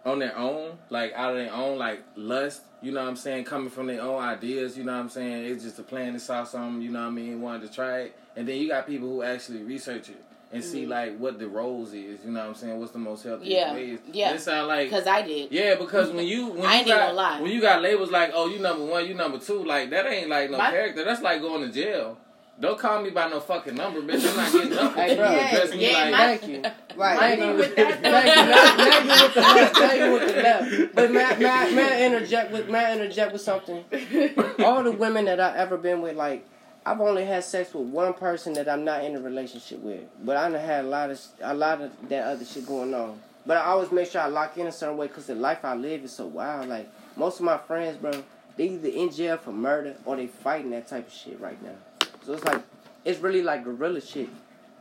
on 0.06 0.20
their 0.20 0.38
own, 0.38 0.78
like 0.90 1.14
out 1.14 1.32
of 1.32 1.38
their 1.38 1.52
own 1.54 1.78
like 1.80 2.04
lust. 2.16 2.62
You 2.82 2.92
know 2.92 3.02
what 3.02 3.10
I'm 3.10 3.16
saying? 3.16 3.46
Coming 3.46 3.70
from 3.72 3.88
their 3.88 4.02
own 4.02 4.22
ideas. 4.22 4.78
You 4.78 4.84
know 4.84 4.94
what 4.94 5.00
I'm 5.00 5.10
saying? 5.10 5.46
It's 5.46 5.64
just 5.64 5.80
a 5.80 5.84
plan. 5.84 6.14
They 6.14 6.20
saw 6.20 6.44
something. 6.44 6.82
You 6.82 6.92
know 6.92 7.00
what 7.02 7.08
I 7.08 7.12
mean? 7.12 7.42
Wanted 7.42 7.68
to 7.70 7.74
try 7.74 8.00
it, 8.02 8.16
and 8.36 8.48
then 8.48 8.58
you 8.58 8.68
got 8.68 8.86
people 8.86 9.08
who 9.08 9.24
actually 9.24 9.64
research 9.64 10.10
it 10.10 10.22
and 10.56 10.64
see 10.64 10.82
mm-hmm. 10.82 10.92
like 10.92 11.18
what 11.18 11.38
the 11.40 11.48
roles 11.48 11.90
is. 11.94 12.20
You 12.26 12.32
know 12.32 12.40
what 12.42 12.50
I'm 12.50 12.56
saying? 12.56 12.80
What's 12.80 12.92
the 12.92 12.98
most 13.00 13.24
healthy 13.24 13.48
Yeah, 13.50 13.74
ways? 13.74 14.00
yeah. 14.12 14.30
And 14.30 14.38
it 14.38 14.42
sound 14.42 14.68
like 14.68 14.90
Because 14.90 15.06
I 15.08 15.22
did. 15.22 15.52
yeah, 15.52 15.76
because 15.76 16.10
when 16.12 16.26
you 16.26 16.48
when 16.48 16.66
I 16.66 16.74
you 16.74 16.80
ain't 16.80 16.88
got 16.88 17.16
lie. 17.16 17.42
when 17.42 17.52
you 17.52 17.62
got 17.62 17.82
labels 17.82 18.12
like 18.12 18.32
oh 18.34 18.48
you 18.48 18.60
number 18.60 18.86
one, 18.86 19.06
you 19.08 19.14
number 19.14 19.38
two, 19.38 19.64
like 19.64 19.90
that 19.92 20.06
ain't 20.08 20.30
like 20.30 20.50
no 20.50 20.58
My- 20.58 20.72
character. 20.72 21.04
That's 21.04 21.22
like 21.22 21.42
going 21.42 21.62
to 21.62 21.72
jail. 21.72 22.18
Don't 22.58 22.80
call 22.80 23.02
me 23.02 23.10
by 23.10 23.28
no 23.30 23.42
fucking 23.42 23.76
number, 23.76 24.00
bitch. 24.02 24.26
I'm 24.30 24.38
not 24.38 24.52
getting 24.54 24.78
up 24.78 24.96
with 24.96 25.04
Hey, 25.06 25.10
you. 25.12 25.16
bro. 25.18 25.26
Address 25.26 25.72
me 25.76 25.92
Yeah, 25.92 25.98
like 26.00 26.12
my- 26.12 26.18
Thank 26.38 26.48
you. 26.48 26.62
Right. 26.96 27.20
My 27.20 27.36
thing 27.36 27.58
with 27.58 27.76
that 27.76 28.02
Thank 28.02 28.26
you. 28.38 28.46
Not, 28.46 29.06
not 29.06 29.24
with 29.26 29.34
the 29.34 29.42
left. 29.42 29.76
Not 29.76 29.96
even 29.96 30.14
with 30.14 30.36
the 30.36 30.42
left. 30.42 30.96
But 30.96 31.12
may, 31.12 31.24
I- 31.26 31.36
may, 31.36 31.76
may 31.76 31.84
I 31.84 32.06
interject 32.06 32.52
with 32.54 32.70
may 32.70 32.80
I 32.86 32.94
interject 32.94 33.34
with 33.34 33.42
something? 33.42 33.84
All 34.60 34.84
the 34.84 34.94
women 34.94 35.26
that 35.26 35.42
I've 35.42 35.56
ever 35.58 35.76
been 35.78 36.00
with, 36.02 36.16
like 36.16 36.48
I've 36.86 37.02
only 37.02 37.26
had 37.26 37.44
sex 37.44 37.74
with 37.74 37.88
one 37.88 38.14
person 38.14 38.54
that 38.54 38.70
I'm 38.70 38.86
not 38.86 39.04
in 39.04 39.16
a 39.16 39.20
relationship 39.20 39.80
with. 39.80 40.02
But 40.24 40.38
I 40.38 40.50
done 40.50 40.60
had 40.62 40.86
a 40.86 40.88
lot 40.88 41.10
of 41.10 41.20
a 41.42 41.54
lot 41.54 41.82
of 41.82 41.92
that 42.10 42.24
other 42.26 42.46
shit 42.46 42.68
going 42.68 42.94
on. 42.94 43.20
But 43.46 43.58
I 43.58 43.66
always 43.66 43.92
make 43.92 44.10
sure 44.12 44.22
I 44.22 44.28
lock 44.28 44.58
in 44.58 44.68
a 44.68 44.72
certain 44.72 44.98
way 44.98 45.08
because 45.08 45.26
the 45.28 45.36
life 45.36 45.64
I 45.66 45.76
live 45.76 46.04
is 46.04 46.12
so 46.12 46.26
wild. 46.28 46.68
Like 46.70 46.88
most 47.16 47.40
of 47.40 47.46
my 47.46 47.58
friends, 47.58 47.98
bro, 47.98 48.12
they 48.58 48.70
either 48.70 48.90
in 48.90 49.12
jail 49.12 49.38
for 49.38 49.52
murder 49.52 49.96
or 50.06 50.16
they 50.16 50.28
fighting 50.28 50.72
that 50.72 50.88
type 50.88 51.08
of 51.08 51.14
shit 51.14 51.40
right 51.40 51.62
now. 51.64 51.76
So 52.24 52.34
it's 52.34 52.44
like 52.46 52.62
it's 53.04 53.20
really 53.20 53.42
like 53.42 53.64
guerrilla 53.64 54.02
shit. 54.02 54.30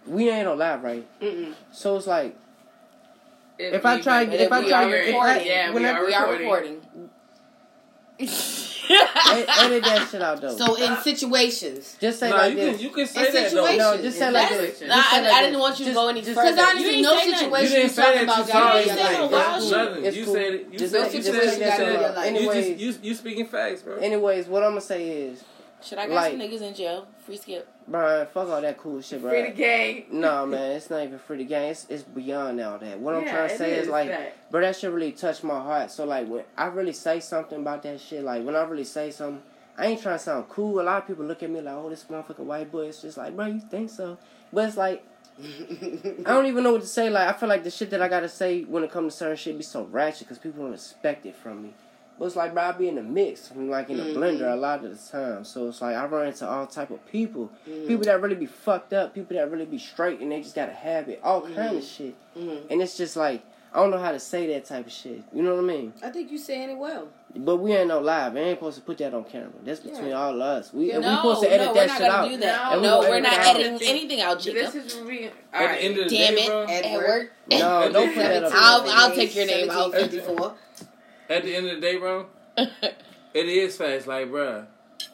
We 0.06 0.28
ain't 0.28 0.46
on 0.46 0.58
live, 0.58 0.82
right? 0.82 1.06
Mm-mm. 1.20 1.54
So 1.72 1.96
it's 1.96 2.06
like 2.06 2.36
If 3.58 3.86
I 3.86 4.00
try- 4.00 4.26
But 4.26 4.34
if 4.40 4.52
I 4.52 4.68
try- 4.68 4.92
if 4.92 5.14
I- 5.14 5.40
yeah, 5.40 5.70
whenever- 5.70 6.04
we 6.06 6.12
are 6.12 6.30
recording. 6.32 6.82
recording. 9.14 9.42
Ed- 9.48 9.64
edit 9.64 9.84
that 9.84 10.08
shit 10.10 10.22
out 10.22 10.40
though. 10.40 10.56
So 10.56 10.74
in 10.76 10.96
situations, 11.02 11.96
just 12.00 12.18
say 12.20 12.30
Nah, 12.30 12.36
like 12.36 12.50
you 12.52 12.56
this. 12.56 12.76
can 12.76 12.84
you 12.84 12.90
can 12.90 13.06
say 13.06 13.26
In 13.28 13.34
that 13.34 13.42
though. 13.42 13.48
situations. 13.48 13.78
no, 13.78 14.02
just 14.02 14.18
say 14.18 14.30
like 14.30 14.48
this. 14.48 14.80
Nah, 14.82 14.86
Just 14.96 15.10
say 15.10 15.16
I, 15.16 15.20
like 15.22 15.32
I 15.32 15.42
didn't 15.42 15.60
want 15.60 15.78
you 15.78 15.84
to 15.86 15.90
Just- 15.90 15.94
go 16.02 16.08
any 16.08 16.20
just- 16.22 16.34
further. 16.34 16.50
because 16.52 16.70
honestly, 16.70 16.96
You 16.96 17.02
no 17.02 17.10
didn't 17.10 17.24
say 17.24 17.30
nothing. 17.30 17.50
You 17.50 17.54
situation 17.56 17.70
didn't 17.70 17.82
you 17.82 17.88
say 17.88 18.02
talking 18.02 18.14
that. 18.14 18.24
about 18.24 18.46
You 18.46 18.52
got 18.52 18.72
said 18.74 18.74
in 18.74 18.82
you 18.82 18.86
your 18.86 18.96
said 18.96 19.04
life. 19.04 19.18
no 19.18 19.28
That's 19.28 19.48
wild 19.48 19.60
cool. 19.60 19.68
shit. 19.70 19.78
Nothing. 19.78 20.04
You 20.04 20.24
said 20.24 20.54
it. 20.54 20.66
You 20.72 20.78
said 20.78 20.78
make- 20.78 20.78
you 20.78 20.88
said 20.88 21.02
make 21.02 21.14
you 21.14 21.22
sure 21.22 21.34
you 21.44 21.50
said 21.50 21.80
it 21.80 21.88
in 21.88 22.00
it. 22.00 22.14
You 22.14 22.22
Anyways- 22.22 22.66
just 22.68 22.80
you 23.02 23.08
you 23.10 23.14
speaking 23.14 23.46
facts, 23.46 23.82
bro. 23.82 23.96
Anyways, 23.96 24.46
what 24.46 24.62
I'm 24.62 24.70
gonna 24.70 24.80
say 24.80 25.08
is, 25.08 25.40
Should 25.84 25.98
I 25.98 26.06
got 26.06 26.14
Like- 26.14 26.32
some 26.32 26.40
niggas 26.40 26.62
in 26.62 26.74
jail? 26.74 27.06
Free 27.26 27.36
skip. 27.36 27.68
Brian, 27.86 28.26
fuck 28.28 28.48
all 28.48 28.60
that 28.62 28.78
cool 28.78 29.00
shit, 29.02 29.20
bro. 29.20 29.30
Free 29.30 29.42
the 29.42 29.50
game. 29.50 30.04
No, 30.10 30.46
man, 30.46 30.72
it's 30.72 30.88
not 30.88 31.02
even 31.02 31.18
free 31.18 31.36
the 31.38 31.44
game. 31.44 31.70
It's, 31.70 31.86
it's 31.90 32.02
beyond 32.02 32.58
all 32.62 32.78
that. 32.78 32.98
What 32.98 33.14
I'm 33.14 33.24
trying 33.28 33.50
to 33.50 33.56
say 33.58 33.72
is, 33.74 33.82
is 33.84 33.88
like, 33.90 34.08
that. 34.08 34.50
bro, 34.50 34.62
that 34.62 34.76
shit 34.76 34.90
really 34.90 35.12
touched 35.12 35.44
my 35.44 35.60
heart. 35.60 35.90
So 35.90 36.06
like, 36.06 36.26
when 36.26 36.44
I 36.56 36.66
really 36.66 36.94
say 36.94 37.20
something 37.20 37.58
about 37.60 37.82
that 37.82 38.00
shit, 38.00 38.24
like 38.24 38.42
when 38.44 38.56
I 38.56 38.62
really 38.62 38.84
say 38.84 39.10
something, 39.10 39.42
I 39.76 39.86
ain't 39.86 40.00
trying 40.00 40.16
to 40.16 40.24
sound 40.24 40.48
cool. 40.48 40.80
A 40.80 40.82
lot 40.82 41.02
of 41.02 41.06
people 41.08 41.26
look 41.26 41.42
at 41.42 41.50
me 41.50 41.60
like, 41.60 41.74
oh, 41.74 41.90
this 41.90 42.04
motherfucking 42.04 42.38
white 42.38 42.72
boy. 42.72 42.86
It's 42.86 43.02
just 43.02 43.18
like, 43.18 43.36
bro, 43.36 43.46
you 43.46 43.60
think 43.60 43.90
so? 43.90 44.16
But 44.52 44.68
it's 44.68 44.76
like, 44.78 45.04
I 45.38 46.22
don't 46.32 46.46
even 46.46 46.62
know 46.64 46.72
what 46.72 46.82
to 46.82 46.86
say. 46.86 47.10
Like, 47.10 47.28
I 47.28 47.32
feel 47.38 47.48
like 47.48 47.64
the 47.64 47.70
shit 47.70 47.90
that 47.90 48.00
I 48.00 48.08
gotta 48.08 48.28
say 48.28 48.62
when 48.62 48.84
it 48.84 48.90
comes 48.90 49.14
to 49.14 49.18
certain 49.18 49.36
shit 49.36 49.56
be 49.58 49.64
so 49.64 49.82
ratchet 49.84 50.20
because 50.20 50.38
people 50.38 50.64
don't 50.64 50.74
expect 50.74 51.26
it 51.26 51.34
from 51.36 51.62
me. 51.64 51.74
But 52.18 52.26
it's 52.26 52.36
like, 52.36 52.54
bro, 52.54 52.62
I 52.62 52.72
be 52.72 52.88
in 52.88 52.94
the 52.94 53.02
mix, 53.02 53.50
I'm 53.50 53.68
like 53.68 53.90
in 53.90 53.96
the 53.96 54.04
Mhm. 54.04 54.14
blender 54.16 54.52
a 54.52 54.56
lot 54.56 54.84
of 54.84 54.90
the 54.90 55.10
time. 55.10 55.44
So 55.44 55.68
it's 55.68 55.82
like 55.82 55.96
I 55.96 56.04
run 56.06 56.28
into 56.28 56.48
all 56.48 56.66
type 56.66 56.90
of 56.90 57.04
people, 57.06 57.50
Mhm. 57.68 57.88
people 57.88 58.04
that 58.04 58.20
really 58.22 58.36
be 58.36 58.46
fucked 58.46 58.92
up, 58.92 59.14
people 59.14 59.36
that 59.36 59.50
really 59.50 59.64
be 59.64 59.78
straight, 59.78 60.20
and 60.20 60.30
they 60.30 60.40
just 60.40 60.54
got 60.54 60.68
a 60.68 60.72
habit, 60.72 61.20
all 61.24 61.40
kind 61.42 61.76
of 61.76 61.82
shit. 61.84 62.14
Mhm. 62.38 62.60
And 62.70 62.80
it's 62.82 62.96
just 62.96 63.16
like 63.16 63.42
I 63.72 63.78
don't 63.78 63.90
know 63.90 63.98
how 63.98 64.12
to 64.12 64.20
say 64.20 64.46
that 64.52 64.66
type 64.66 64.86
of 64.86 64.92
shit. 64.92 65.22
You 65.32 65.42
know 65.42 65.56
what 65.56 65.64
I 65.64 65.66
mean? 65.66 65.92
I 66.00 66.08
think 66.10 66.30
you 66.30 66.38
saying 66.38 66.70
it 66.70 66.78
well. 66.78 67.08
But 67.34 67.56
we 67.56 67.72
ain't 67.72 67.88
no 67.88 67.98
live. 67.98 68.32
We 68.34 68.38
ain't 68.38 68.56
supposed 68.60 68.76
to 68.76 68.82
put 68.82 68.98
that 68.98 69.12
on 69.12 69.24
camera. 69.24 69.48
That's 69.64 69.80
between 69.80 70.10
Yeah. 70.10 70.22
all 70.26 70.32
of 70.36 70.40
us. 70.40 70.72
We 70.72 70.90
Yeah. 70.92 71.00
no, 71.00 71.08
we 71.10 71.16
supposed 71.16 71.42
to 71.42 71.52
edit 71.52 71.66
no, 71.66 71.74
that 71.74 71.90
shit 71.90 71.98
gonna 71.98 72.12
out. 72.12 72.28
do 72.28 72.36
that. 72.36 72.72
No, 72.74 72.80
No, 72.80 73.00
we 73.00 73.06
we're 73.08 73.18
not 73.18 73.36
editing 73.36 73.80
anything 73.88 74.20
out, 74.20 74.40
This 74.40 74.76
is 74.76 74.96
re- 75.00 75.32
At 75.52 75.64
right. 75.66 75.78
end 75.82 75.98
of 75.98 76.08
the 76.08 76.16
Damn 76.16 76.34
day, 76.36 76.42
it. 76.42 76.46
bro. 76.46 76.62
At 76.62 76.84
At 76.84 76.94
work. 76.98 77.06
work. 77.08 77.30
No, 77.50 77.90
don't 77.92 78.14
put 78.14 78.22
that 78.22 78.44
up. 78.44 78.52
I'll- 78.54 78.84
I'll 78.88 79.10
take 79.16 79.34
your 79.34 79.46
name 79.46 79.68
out. 79.68 79.90
1754. 79.92 80.54
At 81.34 81.44
the 81.44 81.54
end 81.56 81.66
of 81.68 81.74
the 81.76 81.80
day, 81.80 81.96
bro, 81.96 82.26
it 82.56 83.48
is 83.48 83.76
fast. 83.76 84.06
Like, 84.06 84.30
bro, 84.30 84.66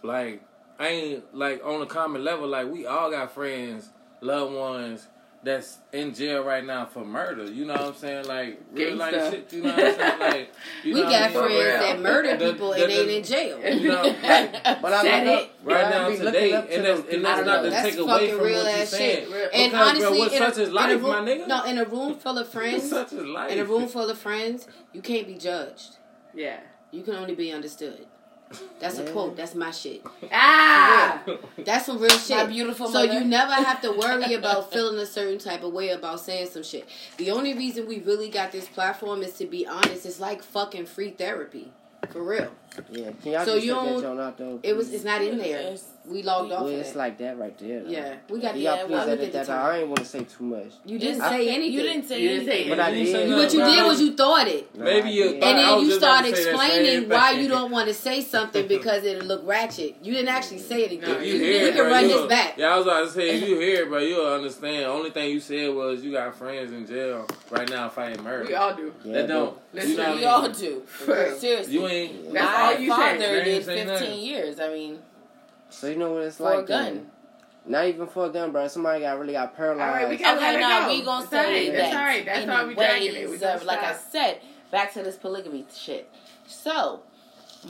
like 0.02 0.42
I 0.78 0.88
ain't 0.88 1.34
like 1.34 1.64
on 1.64 1.82
a 1.82 1.86
common 1.86 2.24
level. 2.24 2.46
Like 2.48 2.68
we 2.70 2.86
all 2.86 3.10
got 3.10 3.32
friends, 3.32 3.88
loved 4.20 4.54
ones 4.54 5.06
that's 5.42 5.78
in 5.94 6.12
jail 6.12 6.42
right 6.44 6.62
now 6.66 6.84
for 6.84 7.02
murder. 7.02 7.50
You 7.50 7.64
know 7.64 7.72
what 7.72 7.80
I'm 7.82 7.94
saying? 7.94 8.26
Like 8.26 8.60
real 8.72 8.94
life 8.96 9.14
Gangsta. 9.14 9.30
shit. 9.30 9.52
You 9.54 9.62
know 9.62 9.70
what 9.74 9.84
I'm 9.86 9.94
saying? 9.96 10.20
Like 10.20 10.52
you 10.84 10.94
We 10.94 11.00
know 11.02 11.08
got 11.10 11.34
what 11.34 11.44
I 11.44 11.48
mean? 11.48 11.56
friends 11.62 11.80
that 11.80 12.00
murder 12.00 12.36
The- 12.36 12.52
people 12.52 12.68
the- 12.74 12.82
and 12.82 12.92
ain't 12.92 13.06
the- 13.08 13.16
in 13.16 13.24
jail. 13.24 13.74
You 13.80 13.88
know, 13.88 14.02
like, 14.02 14.52
But 14.82 14.92
I 14.92 15.02
Said 15.02 15.26
look 15.26 15.38
it. 15.40 15.44
up 15.44 15.50
right 15.64 15.90
now 15.90 16.08
today, 16.10 16.52
looking 16.52 16.68
to 16.68 16.76
and 16.76 16.84
that's, 16.84 17.14
and 17.14 17.24
that's 17.24 17.36
don't 17.38 17.46
know. 17.46 17.62
to 17.64 17.70
That's 17.70 17.88
take 17.88 17.98
away 17.98 18.30
from 18.32 18.40
real 18.44 18.64
what 18.64 18.76
you're 18.76 18.86
saying. 18.86 19.30
Real- 19.32 19.48
And 19.54 19.72
Because, 19.72 19.88
honestly, 19.88 20.08
bro, 20.10 20.18
what's 20.18 20.34
in, 20.34 20.42
a, 20.42 20.46
is 20.66 20.72
life, 20.72 20.90
room, 21.02 21.02
my 21.10 21.20
nigga. 21.20 21.48
no, 21.48 21.64
in 21.64 21.78
a 21.78 21.84
room 21.86 22.14
full 22.16 22.36
of 22.36 22.48
friends, 22.48 22.90
Such 22.90 23.12
is 23.14 23.24
life. 23.24 23.50
in 23.50 23.58
a 23.60 23.64
room 23.64 23.88
full 23.88 24.10
of 24.10 24.18
friends, 24.18 24.68
you 24.92 25.00
can't 25.00 25.26
be 25.26 25.34
judged. 25.36 25.96
Yeah. 26.34 26.60
You 26.90 27.02
can 27.02 27.14
only 27.14 27.34
be 27.34 27.52
understood. 27.52 28.06
That's 28.80 28.98
a 28.98 29.04
quote. 29.12 29.36
That's 29.36 29.54
my 29.54 29.70
shit. 29.70 30.04
Ah. 30.32 31.22
That's 31.58 31.86
some 31.86 31.98
real 31.98 32.10
shit. 32.18 32.36
My 32.36 32.46
beautiful 32.46 32.88
so 32.88 33.02
you 33.02 33.24
never 33.24 33.52
have 33.52 33.80
to 33.82 33.92
worry 33.92 34.34
about 34.34 34.72
feeling 34.72 34.98
a 34.98 35.06
certain 35.06 35.38
type 35.38 35.62
of 35.62 35.72
way 35.72 35.90
about 35.90 36.20
saying 36.20 36.48
some 36.48 36.64
shit. 36.64 36.88
The 37.16 37.30
only 37.30 37.54
reason 37.54 37.86
we 37.86 38.00
really 38.00 38.28
got 38.28 38.50
this 38.50 38.66
platform 38.66 39.22
is 39.22 39.34
to 39.34 39.46
be 39.46 39.66
honest. 39.66 40.04
It's 40.04 40.18
like 40.18 40.42
fucking 40.42 40.86
free 40.86 41.10
therapy, 41.10 41.70
for 42.10 42.22
real. 42.24 42.50
Yeah, 42.90 43.10
can 43.22 43.32
y'all 43.32 43.44
So 43.44 43.54
just 43.54 43.66
you 43.66 43.74
take 43.74 43.82
that 43.84 43.90
don't- 43.90 44.02
joint 44.02 44.20
out 44.20 44.38
though? 44.38 44.60
It 44.62 44.76
was. 44.76 44.92
It's 44.92 45.04
not 45.04 45.22
in 45.22 45.38
there. 45.38 45.74
We 46.06 46.22
logged 46.22 46.50
off 46.50 46.62
Well, 46.64 46.72
of 46.72 46.80
it's 46.80 46.90
it. 46.90 46.96
like 46.96 47.18
that 47.18 47.38
right 47.38 47.56
there. 47.58 47.82
Though. 47.84 47.90
yeah, 47.90 48.14
we 48.30 48.40
got. 48.40 48.54
Y'all 48.56 48.62
Yeah, 48.76 48.82
please 48.84 48.90
well, 48.90 49.06
look 49.06 49.18
edit 49.20 49.32
that 49.34 49.40
out. 49.40 49.46
time. 49.46 49.66
I 49.66 49.78
ain't 49.80 49.88
want 49.88 49.98
to 50.00 50.04
say 50.06 50.24
too 50.24 50.44
much. 50.44 50.72
You 50.84 50.98
didn't 50.98 51.16
It's- 51.16 51.30
say 51.30 51.48
anything. 51.48 51.72
You 51.72 51.82
didn't 51.82 52.08
say 52.08 52.22
You 52.22 52.28
didn't 52.30 52.46
say 52.46 52.52
anything. 52.54 52.70
But 52.70 52.80
I 52.80 52.90
didn't 52.90 53.06
say. 53.12 53.34
What 53.34 53.52
you 53.52 53.64
did 53.64 53.84
was 53.84 54.00
you 54.00 54.12
thought 54.14 54.48
it. 54.48 54.74
No, 54.76 54.84
Maybe 54.84 55.10
you 55.10 55.24
And 55.34 55.42
then 55.42 55.80
you 55.80 55.92
start 55.92 56.24
to 56.24 56.34
say 56.34 56.44
that 56.44 56.50
explaining 56.50 57.08
why 57.08 57.32
you 57.32 57.48
don't 57.48 57.70
want 57.70 57.88
to 57.88 57.94
say 57.94 58.22
something 58.22 58.66
because 58.76 59.04
it'll 59.04 59.26
look 59.26 59.42
ratchet. 59.46 59.96
You 60.02 60.14
didn't 60.14 60.28
actually 60.28 60.58
say 60.60 60.84
anything. 60.86 61.02
No, 61.02 61.18
If 61.18 61.26
you, 61.26 61.34
you 61.34 61.64
we 61.66 61.72
can 61.72 61.84
run 61.86 62.08
this 62.08 62.26
back. 62.26 62.54
Yeah, 62.56 62.74
I 62.74 62.76
was 62.78 62.86
about 62.86 63.04
to 63.06 63.10
say, 63.12 63.36
if 63.36 63.48
you 63.48 63.58
hear 63.60 63.82
it, 63.82 63.88
bro, 63.88 63.98
you'll 63.98 64.26
understand. 64.26 64.86
Only 64.86 65.10
thing 65.10 65.30
you 65.30 65.40
said 65.40 65.72
was 65.74 66.02
you 66.02 66.12
got 66.12 66.34
friends 66.34 66.72
in 66.72 66.86
jail 66.86 67.26
right 67.50 67.68
now 67.68 67.88
fighting 67.90 68.22
murder. 68.24 68.46
We 68.48 68.54
all 68.54 68.74
do. 68.74 68.92
That 69.04 69.28
don't. 69.28 69.56
Listen, 69.72 69.90
You 69.90 69.96
know 69.98 70.16
we 70.16 70.24
all 70.24 70.48
do. 70.48 70.80
For- 70.86 71.30
Seriously. 71.38 71.74
You 71.74 71.86
ain't. 71.86 72.32
That's 72.60 72.70
My 72.70 72.74
all 72.74 72.80
you 72.80 72.88
father 72.90 73.20
say. 73.20 73.38
You 73.38 73.44
did 73.44 73.64
15 73.64 73.86
nothing. 73.86 74.18
years. 74.20 74.60
I 74.60 74.68
mean, 74.68 74.98
So 75.68 75.86
you 75.88 75.96
know 75.96 76.12
what 76.12 76.22
it's 76.24 76.36
for 76.36 76.44
like. 76.44 76.58
a 76.64 76.68
gun. 76.68 76.84
then. 76.84 77.10
Not 77.66 77.86
even 77.86 78.06
for 78.06 78.26
a 78.26 78.30
gun, 78.30 78.52
bro. 78.52 78.66
Somebody 78.68 79.00
got 79.00 79.18
really 79.18 79.34
got 79.34 79.54
paralyzed. 79.56 79.88
All 79.88 79.94
right, 80.02 80.08
we 80.08 80.16
can- 80.16 80.36
Okay, 80.36 80.46
let 80.46 80.54
it 80.56 80.60
now 80.60 80.86
go. 80.88 80.92
we 80.94 81.02
gonna 81.02 81.20
It's 81.22 81.30
say 81.30 81.68
right. 81.68 81.76
That's 81.76 81.90
that 81.90 81.98
all 82.00 82.04
right. 82.06 82.24
That's 82.24 82.42
in 82.42 82.48
why 82.48 82.64
we 82.64 82.74
dragging 82.74 83.14
it. 83.14 83.24
We 83.26 83.32
ways 83.32 83.42
of, 83.42 83.64
like 83.64 83.82
I 83.84 83.94
said, 83.94 84.40
back 84.70 84.92
to 84.94 85.02
this 85.02 85.16
polygamy 85.16 85.66
shit. 85.74 86.08
So, 86.46 87.00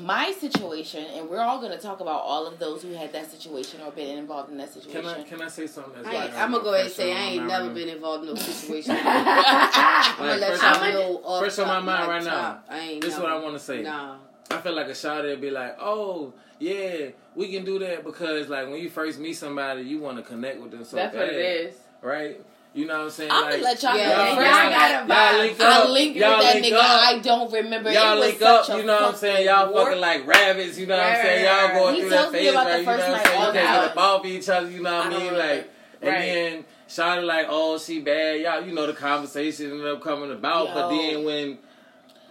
my 0.00 0.30
situation, 0.38 1.04
and 1.16 1.28
we're 1.28 1.40
all 1.40 1.58
going 1.60 1.72
to 1.72 1.78
talk 1.78 1.98
about 1.98 2.20
all 2.22 2.46
of 2.46 2.60
those 2.60 2.82
who 2.82 2.92
had 2.92 3.12
that 3.12 3.28
situation 3.28 3.80
or 3.84 3.90
been 3.90 4.16
involved 4.16 4.52
in 4.52 4.58
that 4.58 4.72
situation. 4.72 5.02
Can 5.02 5.10
I 5.10 5.22
can 5.24 5.42
I 5.42 5.48
say 5.48 5.66
something? 5.66 6.00
That's 6.04 6.36
I, 6.36 6.42
I'm 6.44 6.52
gonna 6.52 6.62
go 6.62 6.72
ahead 6.74 6.86
and 6.86 6.94
say 6.94 7.12
I 7.12 7.18
ain't 7.32 7.46
never 7.46 7.66
right 7.66 7.74
been 7.74 7.88
involved 7.88 8.22
in 8.28 8.32
no 8.32 8.40
situation. 8.40 8.96
I'm 8.96 9.04
gonna 10.16 10.30
Like, 10.30 10.40
let 10.40 10.50
first 10.52 10.62
y'all 10.62 10.84
on- 10.84 10.92
know 10.94 11.20
off 11.24 11.42
first 11.42 11.58
on 11.58 11.66
my 11.66 11.80
mind 11.80 11.86
like 12.02 12.08
right 12.08 12.24
now. 12.24 12.60
I 12.68 12.78
ain't. 12.78 13.02
This 13.02 13.14
is 13.14 13.20
what 13.20 13.30
I 13.32 13.38
want 13.40 13.54
to 13.54 13.58
say. 13.60 13.82
Nah. 13.82 14.16
I 14.50 14.58
feel 14.60 14.74
like 14.74 14.88
a 14.88 14.94
shot 14.94 15.24
would 15.24 15.40
be 15.40 15.50
like, 15.50 15.76
oh 15.80 16.32
yeah, 16.58 17.06
we 17.34 17.52
can 17.52 17.64
do 17.64 17.78
that 17.78 18.04
because 18.04 18.48
like 18.48 18.68
when 18.68 18.80
you 18.80 18.90
first 18.90 19.18
meet 19.18 19.34
somebody, 19.34 19.82
you 19.82 20.00
want 20.00 20.16
to 20.16 20.22
connect 20.22 20.60
with 20.60 20.70
them 20.72 20.84
so 20.84 20.96
That's 20.96 21.14
bad, 21.14 21.20
what 21.22 21.32
it 21.34 21.36
is. 21.66 21.74
right? 22.02 22.40
You 22.72 22.86
know 22.86 22.98
what 22.98 23.04
I'm 23.06 23.10
saying? 23.10 23.30
I'm 23.32 23.42
like, 23.42 23.50
gonna 23.52 23.62
let 23.64 23.82
y'all 23.82 23.96
Yeah, 23.96 24.08
know. 24.08 24.14
y'all- 24.14 24.34
y'all 24.34 24.70
gotta 24.70 24.94
I- 24.94 25.06
vibe. 25.06 25.08
Y'all 25.08 25.40
link 25.40 25.60
I 25.60 25.64
up. 25.82 25.88
linked 25.90 26.16
y'all 26.18 26.36
with 26.38 26.46
that 26.46 26.54
link 26.54 26.66
nigga. 26.66 26.78
up. 26.78 26.84
I 26.84 27.18
don't 27.18 27.52
remember. 27.52 27.92
Y'all 27.92 28.12
it 28.12 28.16
was 28.16 28.26
link 28.28 28.38
such 28.38 28.70
up, 28.70 28.76
a 28.76 28.78
you 28.80 28.84
know 28.86 28.94
what 28.94 29.02
I'm 29.02 29.14
saying? 29.16 29.46
Y'all 29.46 29.72
warp. 29.72 29.86
fucking 29.86 30.00
like 30.00 30.26
rabbits, 30.26 30.78
you 30.78 30.86
know 30.86 30.96
what 30.96 31.06
I'm 31.06 31.14
saying? 31.16 31.46
right, 31.46 31.72
y'all 31.72 31.80
going 31.80 31.94
He 31.94 32.00
through 32.02 32.10
that 32.10 32.32
phase, 32.32 32.50
about 32.50 32.66
right? 32.66 32.78
You 32.80 32.86
know 32.86 32.92
what 32.92 33.00
I'm 33.00 33.24
saying? 33.24 33.36
all 33.38 33.46
You 33.46 33.52
the 33.52 33.52
can't 33.52 33.54
get 33.54 33.66
time. 33.66 33.84
up 33.90 33.96
off 33.96 34.26
each 34.26 34.48
other, 34.48 34.70
you 34.70 34.82
know 34.82 34.98
what 34.98 35.06
I 35.06 35.16
I 35.16 35.18
mean? 35.18 35.34
Like, 35.38 35.70
and 36.02 36.10
Right. 36.10 36.18
then 36.20 36.64
Shawty 36.88 37.24
like, 37.24 37.46
oh, 37.48 37.78
she 37.78 38.00
bad. 38.00 38.40
Y'all, 38.40 38.64
you 38.64 38.72
know, 38.72 38.86
the 38.86 38.92
conversation 38.94 39.70
ended 39.72 39.86
up 39.86 40.00
coming 40.02 40.30
about, 40.32 40.72
but 40.74 40.88
then 40.90 41.24
when 41.24 41.58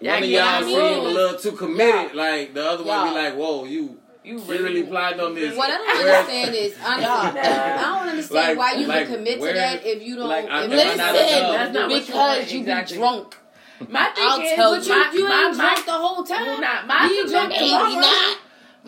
Y'all 0.01 0.13
one 0.13 0.23
of 0.23 0.29
y'all 0.29 0.41
out 0.41 0.61
of 0.63 0.67
seem 0.69 0.77
a 0.77 1.01
little 1.01 1.37
too 1.39 1.51
committed, 1.53 2.15
like 2.15 2.53
the 2.53 2.65
other 2.65 2.83
one 2.83 3.09
be 3.09 3.13
like, 3.15 3.35
whoa, 3.35 3.65
you 3.65 3.97
You 4.23 4.37
you 4.37 4.39
really, 4.39 4.63
really 4.63 4.83
plotting 4.83 5.19
on 5.21 5.33
this. 5.33 5.55
What 5.57 5.69
I 5.69 5.77
don't 5.77 5.89
understand 5.89 6.55
is 6.55 6.75
honestly, 6.85 7.41
Yeah. 7.41 7.77
I 7.79 7.99
don't 7.99 8.09
understand 8.09 8.47
Like- 8.47 8.57
why 8.57 8.79
you 8.79 8.87
like, 8.87 9.09
would 9.09 9.17
commit 9.17 9.39
where- 9.39 9.53
to 9.53 9.59
that 9.59 9.85
if 9.85 10.03
you 10.03 10.15
don't. 10.17 10.27
like, 10.27 10.45
I- 10.49 10.59
if 10.59 10.63
am 10.65 10.69
Listen, 10.71 10.97
not 10.97 11.15
it's- 11.15 11.37
enough? 11.39 11.51
That's 11.53 11.73
not 11.73 11.89
what 11.89 11.95
you 11.95 12.05
because 12.05 12.15
want, 12.37 12.51
you 12.51 12.59
exactly. 12.59 12.95
be 12.97 12.99
drunk. 12.99 13.35
My 13.87 14.05
thing 14.13 14.23
I'll 14.27 14.41
is, 14.41 14.51
tell 14.55 14.71
But 14.75 14.85
you. 14.87 14.93
you, 14.93 14.99
my, 14.99 15.11
you 15.13 15.23
my, 15.29 15.43
ain't 15.47 15.57
my, 15.57 15.63
drunk 15.73 15.85
the 15.85 15.91
whole 15.93 16.23
time. 16.23 16.61
Not 16.61 16.85
my 16.87 17.03
You 17.03 17.09
commitment. 17.09 17.29
drunk 17.31 17.49
Maybe 17.49 17.65
tomorrow. 17.69 17.89
not. 18.01 18.37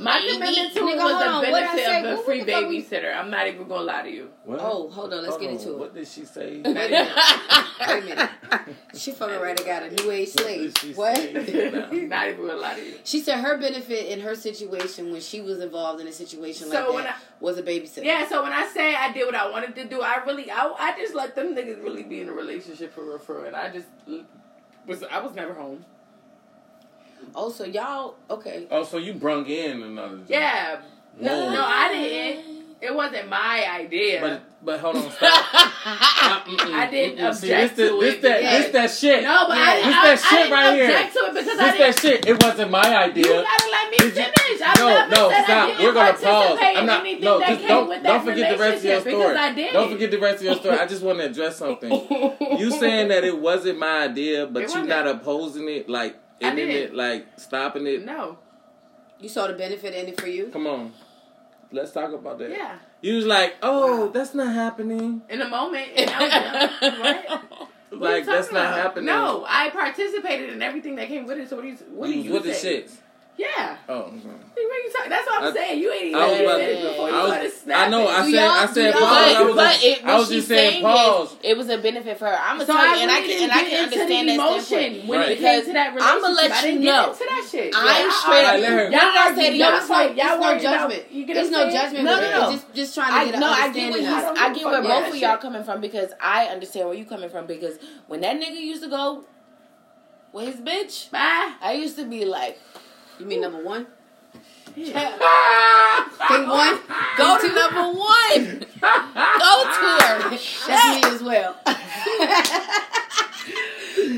My 0.02 0.20
Maybe. 0.20 0.34
commitment 0.34 0.74
to 0.74 0.80
Nigga, 0.82 0.92
it 0.92 0.98
was 0.98 1.14
on, 1.24 1.42
the 1.46 1.52
benefit 1.52 1.96
of 1.98 2.04
the 2.04 2.16
What- 2.16 2.26
free 2.26 2.38
what 2.40 2.48
the 2.48 2.52
fuck 2.54 2.70
we- 2.70 2.82
babysitter. 2.84 3.16
I'm 3.16 3.30
not 3.30 3.48
even 3.48 3.68
gonna 3.68 3.82
lie 3.84 4.02
to 4.02 4.10
you. 4.10 4.30
What? 4.46 4.60
Oh, 4.62 4.90
hold 4.90 5.14
on, 5.14 5.20
let's 5.22 5.30
Hold 5.30 5.42
get 5.42 5.50
on, 5.50 5.56
into 5.58 5.70
it. 5.72 5.78
What 5.78 5.94
did 5.94 6.08
she 6.08 6.26
say? 6.26 6.62
Wait 6.64 6.66
a 6.66 6.70
minute. 6.74 7.10
Wait 7.88 7.90
a 7.90 8.02
minute. 8.06 8.30
She 8.94 9.12
fucking 9.14 9.40
right. 9.40 9.58
I 9.60 9.64
got 9.64 9.84
a 9.84 9.90
new 9.92 10.12
age 10.12 10.30
slave. 10.30 10.74
did 10.74 10.78
she 10.78 10.94
What? 10.94 11.16
say? 11.16 11.70
not 12.08 12.28
even 12.28 12.46
gonna 12.48 12.56
lie 12.60 12.76
to 12.76 12.86
you. 12.86 12.96
She 13.06 13.22
said 13.22 13.40
her 13.40 13.58
benefit 13.58 14.08
in 14.08 14.20
her 14.20 14.36
situation 14.36 15.12
when 15.12 15.22
she 15.22 15.40
was 15.42 15.60
involved 15.62 16.02
in 16.02 16.08
a 16.08 16.12
situation 16.12 16.70
So 16.70 16.86
like 16.86 16.94
when 16.94 17.04
that 17.06 17.16
I- 17.16 17.44
was 17.44 17.58
a 17.58 17.64
babysitter. 17.64 18.04
Yeah, 18.04 18.28
so 18.28 18.44
when 18.44 18.52
I 18.52 18.66
say 18.68 18.94
I 18.96 19.12
did 19.14 19.26
what 19.26 19.36
I 19.36 19.50
wanted 19.50 19.76
to 19.76 19.86
do, 19.86 20.02
I 20.02 20.24
really, 20.26 20.52
I, 20.52 20.74
I 20.78 20.98
just 21.00 21.16
let 21.16 21.36
them 21.36 21.56
niggas 21.56 21.82
really 21.84 22.04
be 22.04 22.20
in 22.22 22.28
a 22.30 22.34
relationship 22.34 22.94
for 22.94 23.04
real, 23.06 23.18
for 23.20 23.38
real. 23.38 23.46
And 23.48 23.56
I 23.56 23.70
just 23.72 23.88
was, 24.86 25.04
I 25.04 25.20
was 25.20 25.34
never 25.34 25.54
home. 25.54 25.86
Oh, 27.36 27.50
so 27.50 27.64
y'all 27.66 28.16
okay? 28.30 28.68
Oh, 28.72 28.84
so 28.84 28.98
you 28.98 29.14
brung 29.14 29.46
in 29.46 29.82
another. 29.84 30.18
joint. 30.18 30.30
Yeah, 30.30 30.82
no, 31.20 31.32
Whoa. 31.46 31.54
no, 31.54 31.64
I 31.66 31.90
didn't. 31.92 32.62
It 32.82 32.96
wasn't 32.96 33.30
my 33.30 33.64
idea. 33.80 34.20
But 34.22 34.42
but 34.66 34.80
hold 34.80 34.96
on, 34.98 35.12
stop. 35.12 35.46
Uh, 35.84 36.44
I 36.74 36.88
didn't 36.92 37.18
mm-mm. 37.18 37.34
See, 37.34 37.52
object 37.52 37.76
this, 37.76 37.90
to 37.90 38.00
this 38.00 38.14
it 38.16 38.22
That, 38.22 38.40
because- 38.40 38.64
this 38.64 38.72
that 38.72 38.92
shit. 38.92 39.24
no, 39.24 39.46
but 39.48 39.58
I, 39.58 39.76
This 39.76 39.84
didn't- 39.84 39.92
that 39.92 40.06
I, 40.06 40.16
shit 40.16 40.32
I 40.32 40.38
didn't 40.38 40.52
right 40.52 40.74
here. 40.76 40.86
object 40.86 41.14
to 41.14 41.20
it 41.20 41.34
because 41.34 41.60
I 41.60 41.72
didn't. 41.72 41.80
that 41.80 42.00
shit. 42.00 42.26
It 42.28 42.44
wasn't 42.44 42.72
my 42.72 42.96
idea. 42.98 43.24
You 43.26 43.32
gotta 43.44 43.70
let 43.72 43.92
me 43.92 43.98
Did 43.98 44.06
you- 44.06 44.12
finish. 44.24 44.62
I 44.64 44.74
no, 44.78 44.88
never 44.88 45.10
no, 45.10 45.30
said 45.30 45.38
I 45.40 45.44
stop. 45.44 45.68
didn't 45.68 45.84
We're 45.84 45.94
gonna 45.94 46.14
pause. 46.14 46.60
I'm 46.62 46.86
not. 46.86 47.00
anything 47.02 47.24
No, 47.24 47.40
just 47.40 47.68
don't. 47.68 48.04
Don't 48.04 48.24
forget 48.26 48.58
the 48.58 48.64
rest 48.64 48.78
of 48.78 48.84
your 48.86 49.00
story. 49.02 49.16
because 49.16 49.36
I 49.38 49.54
did. 49.54 49.74
Don't 49.74 49.92
forget 49.92 50.12
the 50.12 50.20
rest 50.20 50.36
of 50.38 50.44
your 50.44 50.56
story. 50.56 50.78
I 50.78 50.86
just 50.88 51.02
want 51.04 51.18
to 51.20 51.26
address 51.26 51.56
something. 51.64 51.92
you 52.60 52.72
saying 52.72 53.08
that 53.10 53.24
it 53.24 53.38
wasn't 53.40 53.80
my 53.80 54.04
idea, 54.06 54.46
but 54.48 54.60
you 54.74 54.82
wasn't. 54.82 55.08
opposing 55.08 55.70
it, 55.70 55.90
like 55.90 56.16
I 56.16 56.20
ending 56.42 56.70
it, 56.70 56.94
like 56.96 57.28
stopping 57.38 57.88
it. 57.88 58.06
No. 58.06 58.38
You 59.20 59.30
saw 59.30 59.48
the 59.48 59.54
benefit 59.54 59.94
in 59.94 60.08
it 60.08 60.20
for 60.20 60.28
you. 60.28 60.48
Come 60.48 60.66
on, 60.68 60.94
let's 61.72 61.92
talk 61.92 62.12
about 62.12 62.40
that. 62.40 62.50
Yeah. 62.50 62.78
You 63.02 63.16
was 63.18 63.26
like, 63.26 63.56
oh, 63.62 64.06
Wow. 64.06 64.12
that's 64.12 64.34
not 64.34 64.54
happening. 64.54 65.22
In 65.30 65.42
a 65.42 65.48
moment, 65.48 65.88
and 65.96 66.10
I 66.10 66.22
was 66.22 67.00
like, 67.00 67.30
what? 67.30 67.70
What 67.90 68.10
are 68.12 68.14
Like 68.14 68.26
that's 68.26 68.48
talking 68.48 68.64
not 68.64 68.74
happening. 68.78 69.06
No, 69.08 69.46
I 69.48 69.70
participated 69.70 70.50
in 70.52 70.62
everything 70.62 70.96
that 70.96 71.08
came 71.08 71.26
with 71.26 71.38
it. 71.38 71.50
So 71.50 71.58
what 71.58 71.64
do 71.64 71.68
you? 71.70 71.78
What 71.92 72.08
do 72.08 72.14
you 72.14 72.22
you 72.24 72.34
with 72.34 72.44
the 72.44 72.52
shits. 72.52 72.94
Yeah. 73.42 73.78
Oh, 73.90 73.96
okay. 74.14 74.18
What 74.54 74.78
are 74.78 74.84
you 74.86 74.92
talking? 74.94 75.10
That's 75.10 75.26
what 75.26 75.42
I'm 75.44 75.50
I- 75.50 75.54
saying. 75.54 75.80
You 75.82 75.92
ain't 75.92 76.04
even 76.14 76.22
I 76.22 76.28
was 76.32 76.40
about 76.42 76.60
finished 76.60 76.82
to- 76.82 76.90
before 76.90 77.10
you 77.10 77.16
I 77.16 77.22
was- 77.24 77.32
started 77.32 77.54
snapping. 77.54 77.82
I 77.82 77.98
know. 77.98 78.08
I 78.08 78.22
Do 78.26 78.32
said. 78.32 78.48
I 78.48 78.66
said 78.68 78.94
y'all- 78.94 79.02
pause. 79.02 79.36
I 79.36 79.42
was. 79.42 79.56
but 79.56 79.84
it, 79.84 80.06
I 80.06 80.18
was 80.20 80.30
just 80.30 80.48
saying 80.48 80.72
saying 80.72 80.84
pause. 80.84 81.32
is 81.32 81.38
it 81.42 81.58
was 81.58 81.70
a 81.70 81.78
benefit 81.80 82.20
for 82.20 82.26
her. 82.28 82.38
I'm 82.38 82.56
gonna 82.62 82.66
So 82.68 82.74
tell 82.74 82.82
I 82.86 82.94
you, 82.96 83.02
and 83.02 83.12
I 83.12 83.20
can 83.22 83.28
didn't 83.28 83.44
and 83.44 83.52
I 83.52 83.64
can 83.66 83.84
understand 83.86 84.30
that 84.30 84.34
emotion 84.36 84.62
standpoint. 84.62 85.08
when 85.10 85.20
Right. 85.20 85.32
it 85.32 85.40
came 85.40 85.66
to 85.66 85.74
that 85.74 85.88
I'ma 85.88 85.98
relationship. 85.98 86.38
let 86.38 86.52
I 86.52 86.62
didn't 86.62 86.82
you 86.82 86.86
get 86.86 86.96
know. 86.96 87.10
into 87.12 87.26
that 87.32 87.44
shit. 87.52 87.74
I'm 87.76 87.86
Yeah, 87.88 88.12
straight 88.12 88.46
I- 88.46 88.54
up. 88.56 88.62
let 88.62 88.70
her- 88.70 88.90
What 88.92 89.18
I 89.18 89.36
say 89.36 89.56
Y'all 89.56 89.72
you? 89.72 89.76
It's 89.82 89.90
no, 89.90 89.98
Y'all 89.98 90.12
it's 90.12 90.42
no 90.42 90.60
judgment. 90.62 91.04
You 91.12 91.26
get 91.26 91.38
It's 91.38 91.50
no 91.50 91.70
judgment. 91.72 92.04
No, 92.06 92.16
no, 92.22 92.30
no. 92.46 92.52
Just, 92.52 92.74
just 92.76 92.94
trying 92.96 93.14
to 93.20 93.26
get 93.26 93.34
an 93.36 93.40
no, 93.42 93.48
I 93.48 93.56
get 93.56 93.66
understanding 93.66 93.92
where 93.92 94.00
of 94.02 94.06
you, 94.06 94.18
it. 94.18 94.22
don't 94.22 94.38
I 94.38 94.54
get 94.54 94.66
where 94.66 94.82
both 94.84 95.08
of 95.10 95.16
y'all 95.18 95.38
coming 95.38 95.64
from 95.64 95.82
because 95.82 96.10
I 96.22 96.46
understand 96.46 96.86
where 96.88 96.98
you 96.98 97.06
coming 97.06 97.30
from 97.30 97.46
because 97.48 97.80
when 98.08 98.22
that 98.22 98.36
nigga 98.40 98.62
used 98.62 98.84
to 98.84 98.90
go 98.90 99.24
with 100.34 100.46
his 100.46 100.62
bitch, 100.62 101.08
I 101.14 101.74
used 101.74 101.98
to 101.98 102.06
be 102.06 102.26
like, 102.26 102.60
You 103.22 103.28
mean 103.28 103.42
number 103.42 103.64
one? 103.64 103.86
Yeah. 104.76 105.10
Thing 106.28 106.48
one? 106.48 106.80
go 107.18 107.38
to 107.40 107.54
number 107.54 108.00
one, 108.00 108.66
go 108.82 109.54
to 109.76 109.88
her. 110.00 110.30
That's 110.30 110.66
me 110.68 111.04
as 111.04 111.22
well. 111.22 111.56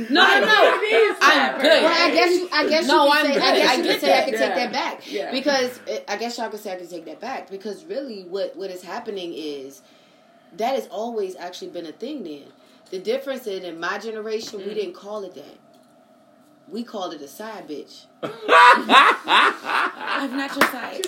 No, 0.10 0.40
no, 0.40 0.40
no. 0.46 0.78
I'm 1.22 1.62
good. 1.62 1.84
Well, 1.84 2.08
I 2.08 2.12
guess 2.14 2.32
you. 2.40 2.50
I 2.54 2.70
guess 2.70 2.88
No, 2.88 3.06
you 3.06 3.12
I'm 3.12 3.26
can 3.26 3.34
say. 3.34 3.42
I 3.42 3.56
guess 3.56 3.78
you 3.78 3.84
get 3.84 3.92
can 3.92 4.00
say 4.02 4.14
I 4.14 4.16
that. 4.16 4.26
can 4.26 4.34
Yeah. 4.34 4.40
take 4.40 4.56
that 4.56 4.72
back 4.72 5.12
Yeah. 5.12 5.32
because 5.32 5.80
I 6.08 6.18
guess 6.18 6.38
y'all 6.38 6.50
can 6.50 6.60
say 6.60 6.74
I 6.74 6.76
can 6.76 6.88
take 6.88 7.06
that 7.06 7.20
back 7.20 7.50
because 7.50 7.84
really, 7.86 8.24
what 8.24 8.56
what 8.56 8.70
is 8.70 8.84
happening 8.84 9.34
is 9.36 9.82
that 10.58 10.76
has 10.76 10.88
always 10.88 11.36
actually 11.36 11.70
been 11.72 11.86
a 11.88 11.92
thing. 11.92 12.24
Then 12.24 12.44
the 12.92 13.00
difference 13.00 13.48
is 13.48 13.64
in 13.64 13.80
my 13.80 13.98
generation, 13.98 14.60
Mm. 14.60 14.68
we 14.68 14.74
didn't 14.76 14.94
call 14.94 15.24
it 15.24 15.34
that. 15.36 15.58
We 16.70 16.84
called 16.84 17.14
it 17.14 17.22
a 17.22 17.28
side 17.28 17.68
bitch. 17.68 18.06
I'm 18.24 18.38
not 20.38 20.56
your 20.56 20.70
side. 20.70 21.06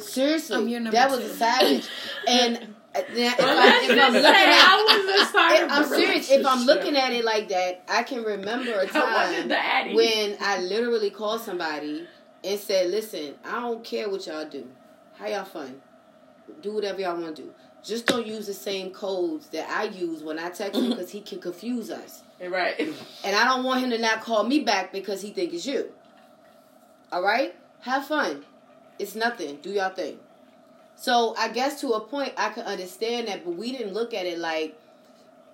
Seriously, 0.00 0.56
I'm 0.56 0.68
your 0.68 0.80
number 0.80 0.96
that 0.96 1.10
was 1.10 1.20
a 1.20 1.34
side 1.34 1.60
bitch. 1.60 1.88
And 2.28 2.74
uh, 2.94 3.00
if, 3.08 3.40
I, 3.40 3.54
let's 3.54 3.84
if 3.84 3.90
I'm 3.90 4.12
just 4.12 4.14
looking 4.14 4.22
say 4.22 4.50
at, 4.50 4.68
I 4.68 4.84
was 4.88 5.20
the 5.20 5.24
start 5.26 5.70
I'm 5.70 5.84
serious. 5.88 6.30
If 6.30 6.46
I'm 6.46 6.64
looking 6.66 6.96
at 6.96 7.12
it 7.12 7.24
like 7.24 7.48
that, 7.48 7.82
I 7.88 8.02
can 8.02 8.22
remember 8.22 8.80
a 8.80 8.86
time 8.88 9.48
the 9.48 9.94
when 9.94 10.36
I 10.40 10.60
literally 10.60 11.10
called 11.10 11.40
somebody 11.40 12.06
and 12.44 12.60
said, 12.60 12.90
"Listen, 12.90 13.34
I 13.44 13.60
don't 13.60 13.82
care 13.82 14.08
what 14.10 14.26
y'all 14.26 14.48
do. 14.48 14.68
How 15.18 15.26
y'all 15.26 15.44
fun? 15.44 15.80
Do 16.60 16.74
whatever 16.74 17.00
y'all 17.00 17.20
want 17.20 17.36
to 17.36 17.42
do. 17.42 17.50
Just 17.82 18.06
don't 18.06 18.26
use 18.26 18.46
the 18.46 18.54
same 18.54 18.90
codes 18.90 19.48
that 19.48 19.68
I 19.68 19.84
use 19.84 20.22
when 20.22 20.38
I 20.38 20.50
text 20.50 20.78
him 20.80 20.90
because 20.90 21.10
he 21.10 21.20
can 21.20 21.40
confuse 21.40 21.90
us. 21.90 22.22
Right. 22.50 22.78
And 23.24 23.36
I 23.36 23.44
don't 23.44 23.64
want 23.64 23.82
him 23.84 23.90
to 23.90 23.98
not 23.98 24.20
call 24.20 24.44
me 24.44 24.60
back 24.60 24.92
because 24.92 25.22
he 25.22 25.30
think 25.30 25.52
it's 25.52 25.66
you. 25.66 25.92
All 27.10 27.22
right, 27.22 27.54
have 27.80 28.06
fun. 28.06 28.44
It's 28.98 29.14
nothing. 29.14 29.56
Do 29.62 29.70
y'all 29.70 29.90
thing." 29.90 30.18
So 30.96 31.34
I 31.38 31.48
guess 31.48 31.80
to 31.80 31.88
a 31.90 32.00
point 32.00 32.32
I 32.36 32.50
could 32.50 32.64
understand 32.64 33.28
that, 33.28 33.44
but 33.44 33.54
we 33.56 33.72
didn't 33.72 33.92
look 33.94 34.14
at 34.14 34.26
it 34.26 34.38
like. 34.38 34.78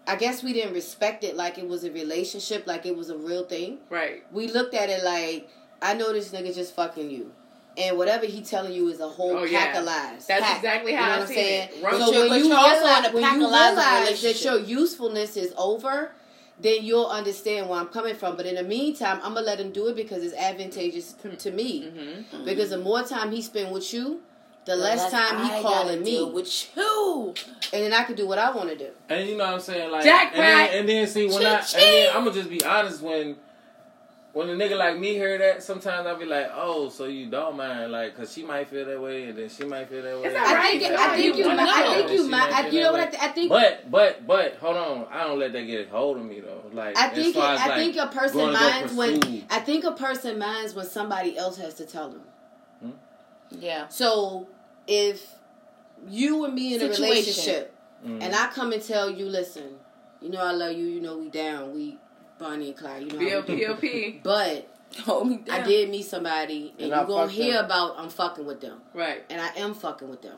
I 0.07 0.16
guess 0.16 0.42
we 0.42 0.55
didn't 0.55 0.72
respect 0.72 1.22
it 1.22 1.37
like 1.37 1.59
it 1.59 1.68
was 1.68 1.85
a 1.85 1.90
relationship, 1.90 2.66
like 2.66 2.87
it 2.87 2.96
was 2.96 3.11
a 3.11 3.18
real 3.18 3.44
thing 3.44 3.77
Right. 3.90 4.24
we 4.33 4.48
looked 4.51 4.72
at 4.72 4.88
it 4.88 5.05
like 5.05 5.51
I 5.83 5.92
know 5.92 6.14
this 6.14 6.31
nigga 6.33 6.55
just 6.55 6.74
fucking 6.74 7.11
you. 7.11 7.31
And 7.77 7.98
whatever 7.98 8.24
he 8.24 8.40
telling 8.40 8.72
you 8.72 8.88
is 8.88 9.01
a 9.01 9.09
whole 9.09 9.37
Oh, 9.37 9.42
pack 9.42 9.74
yeah. 9.74 9.79
of 9.81 9.85
lies. 9.85 10.27
That's 10.27 10.42
Pack. 10.42 10.57
exactly 10.57 10.92
You 10.92 10.96
how 10.96 11.07
know 11.09 11.12
I 11.12 11.18
what 11.18 11.29
I'm 11.29 11.35
saying? 11.35 11.68
it. 11.74 11.85
Run- 11.85 12.01
So 12.01 12.29
when 12.31 12.42
you 12.42 12.55
also 12.55 12.74
realize, 12.85 13.12
when 13.12 13.22
pack 13.22 13.37
you 13.37 13.44
of 13.44 13.51
lies 13.51 13.77
realize 13.77 14.22
that 14.22 14.44
your 14.44 14.59
usefulness 14.61 15.37
is 15.37 15.53
over, 15.59 16.12
then 16.60 16.84
you'll 16.84 17.06
understand 17.06 17.68
where 17.68 17.78
I'm 17.78 17.88
coming 17.88 18.14
from. 18.16 18.36
But 18.36 18.46
in 18.46 18.56
the 18.56 18.62
meantime, 18.62 19.20
I'm 19.22 19.34
gonna 19.34 19.46
let 19.46 19.60
him 19.60 19.70
do 19.70 19.88
it 19.88 19.96
because 19.96 20.22
it's 20.22 20.34
advantageous 20.34 21.12
to, 21.22 21.36
to 21.36 21.50
me. 21.50 21.84
Mm-hmm. 21.84 22.44
Because 22.44 22.70
the 22.70 22.78
more 22.78 23.02
time 23.02 23.30
he 23.30 23.42
spend 23.42 23.72
with 23.72 23.92
you, 23.92 24.20
the 24.64 24.76
less 24.76 25.10
time 25.10 25.44
he 25.44 25.50
I 25.50 25.62
calling 25.62 26.02
me, 26.02 26.10
deal 26.10 26.30
with 26.30 26.76
you. 26.76 27.34
and 27.72 27.84
then 27.84 27.92
I 27.92 28.04
can 28.04 28.16
do 28.16 28.26
what 28.26 28.38
I 28.38 28.50
want 28.50 28.68
to 28.68 28.76
do. 28.76 28.90
And 29.08 29.28
you 29.28 29.36
know 29.36 29.44
what 29.46 29.54
I'm 29.54 29.60
saying? 29.60 29.90
Like 29.90 30.04
Jack 30.04 30.32
and 30.34 30.42
then, 30.42 30.78
and 30.78 30.88
then 30.88 31.06
see 31.06 31.26
when 31.26 31.46
I 31.46 31.60
and 31.60 31.66
then. 31.74 32.16
I'm 32.16 32.24
gonna 32.24 32.34
just 32.36 32.50
be 32.50 32.62
honest 32.64 33.00
when 33.00 33.36
when 34.32 34.48
a 34.50 34.52
nigga 34.52 34.76
like 34.76 34.98
me 34.98 35.14
hear 35.14 35.38
that, 35.38 35.62
sometimes 35.62 36.06
I'll 36.06 36.18
be 36.18 36.26
like, 36.26 36.48
oh, 36.54 36.88
so 36.90 37.06
you 37.06 37.30
don't 37.30 37.56
mind, 37.56 37.90
like, 37.90 38.14
cause 38.16 38.32
she 38.32 38.44
might 38.44 38.68
feel 38.68 38.84
that 38.84 39.00
way, 39.00 39.24
and 39.24 39.38
then 39.38 39.48
she 39.48 39.64
might 39.64 39.88
feel 39.88 40.02
that 40.02 40.16
way. 40.16 40.24
It's 40.24 40.36
and 40.36 40.46
I 40.46 40.54
right. 40.54 40.70
think, 40.70 40.82
she 40.82 40.88
it, 40.88 40.92
might 40.96 41.08
I 41.08 41.16
think 41.16 41.36
you, 41.36 41.48
way, 41.48 41.54
might, 41.56 41.68
I 41.68 41.94
think 41.94 42.10
you 42.12 42.28
might. 42.28 42.50
might 42.50 42.64
I, 42.64 42.68
you 42.68 42.80
know 42.82 42.92
what? 42.92 43.00
I, 43.00 43.06
th- 43.06 43.22
I 43.22 43.28
think. 43.28 43.48
But 43.48 43.90
but 43.90 44.26
but 44.26 44.54
hold 44.56 44.76
on, 44.76 45.06
I 45.10 45.24
don't 45.26 45.38
let 45.38 45.52
that 45.54 45.62
get 45.62 45.88
a 45.88 45.90
hold 45.90 46.18
of 46.18 46.24
me 46.24 46.40
though. 46.40 46.62
Like 46.72 46.96
I 46.96 47.08
as 47.08 47.14
think 47.14 47.36
it, 47.36 47.38
far 47.38 47.54
as, 47.54 47.60
I 47.60 47.76
think 47.76 47.96
a 47.96 48.06
person 48.08 48.38
going 48.38 48.52
to 48.54 48.58
go 48.58 48.70
minds 48.70 48.94
when 48.94 49.44
I 49.50 49.58
think 49.60 49.84
a 49.84 49.92
person 49.92 50.38
minds 50.38 50.74
when 50.74 50.86
somebody 50.86 51.36
else 51.38 51.56
has 51.58 51.74
to 51.74 51.86
tell 51.86 52.10
them. 52.10 52.22
Yeah. 53.50 53.88
So 53.88 54.48
if 54.86 55.34
you 56.06 56.44
and 56.44 56.54
me 56.54 56.74
in 56.74 56.82
a 56.82 56.94
Situation. 56.94 57.04
relationship 57.04 57.74
Mhm. 58.06 58.22
and 58.22 58.34
I 58.34 58.46
come 58.48 58.72
and 58.72 58.82
tell 58.82 59.10
you, 59.10 59.26
listen, 59.26 59.78
you 60.20 60.28
know 60.30 60.40
I 60.40 60.52
love 60.52 60.72
you, 60.76 60.84
you 60.86 61.00
know 61.00 61.16
we 61.18 61.28
down, 61.30 61.74
we 61.74 61.98
Bonnie 62.38 62.68
and 62.68 62.77
Clyde, 62.77 63.03
you 63.12 63.18
know. 63.18 63.31
how 63.31 63.40
we 63.46 63.57
do. 63.57 63.66
BLPLP. 63.66 64.20
But 64.22 64.68
Hold 65.05 65.29
me 65.29 65.37
down. 65.38 65.61
I 65.61 65.64
did 65.64 65.90
meet 65.90 66.07
somebody, 66.07 66.72
and, 66.79 66.81
And 66.81 66.88
you're 66.90 67.07
gonna 67.07 67.31
hear 67.31 67.55
them. 67.55 67.66
about 67.66 67.98
I'm 67.98 68.09
fucking 68.09 68.46
with 68.46 68.61
them, 68.62 68.81
Right. 68.94 69.22
and 69.29 69.38
I 69.40 69.48
am 69.59 69.74
fucking 69.74 70.09
with 70.09 70.22
them, 70.22 70.37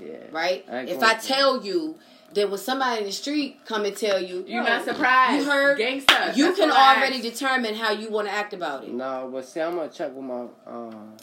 Yeah. 0.00 0.16
right? 0.30 0.64
I 0.70 0.80
if 0.82 1.02
I 1.02 1.14
for 1.16 1.26
tell 1.26 1.64
you 1.64 1.96
that 2.34 2.48
when 2.48 2.58
somebody 2.60 3.00
in 3.00 3.06
the 3.06 3.12
street 3.12 3.64
come 3.64 3.84
and 3.84 3.96
tell 3.96 4.20
you, 4.22 4.44
You're 4.46 4.62
"Yo, 4.62 4.68
not 4.68 4.84
surprised. 4.84 5.44
You 5.44 5.50
heard? 5.50 5.78
Gangsta. 5.78 6.36
You 6.36 6.44
That's 6.46 6.58
can 6.58 6.70
already 6.70 7.20
determine 7.20 7.74
how 7.74 7.90
you 7.90 8.08
want 8.10 8.28
to 8.28 8.32
act 8.34 8.52
about 8.52 8.84
it. 8.84 8.90
No, 8.92 9.28
but 9.32 9.44
see, 9.44 9.60
I'm 9.60 9.74
gonna 9.74 9.88
check 9.88 10.14
with 10.14 10.24
my 10.24 10.46
um, 10.66 11.14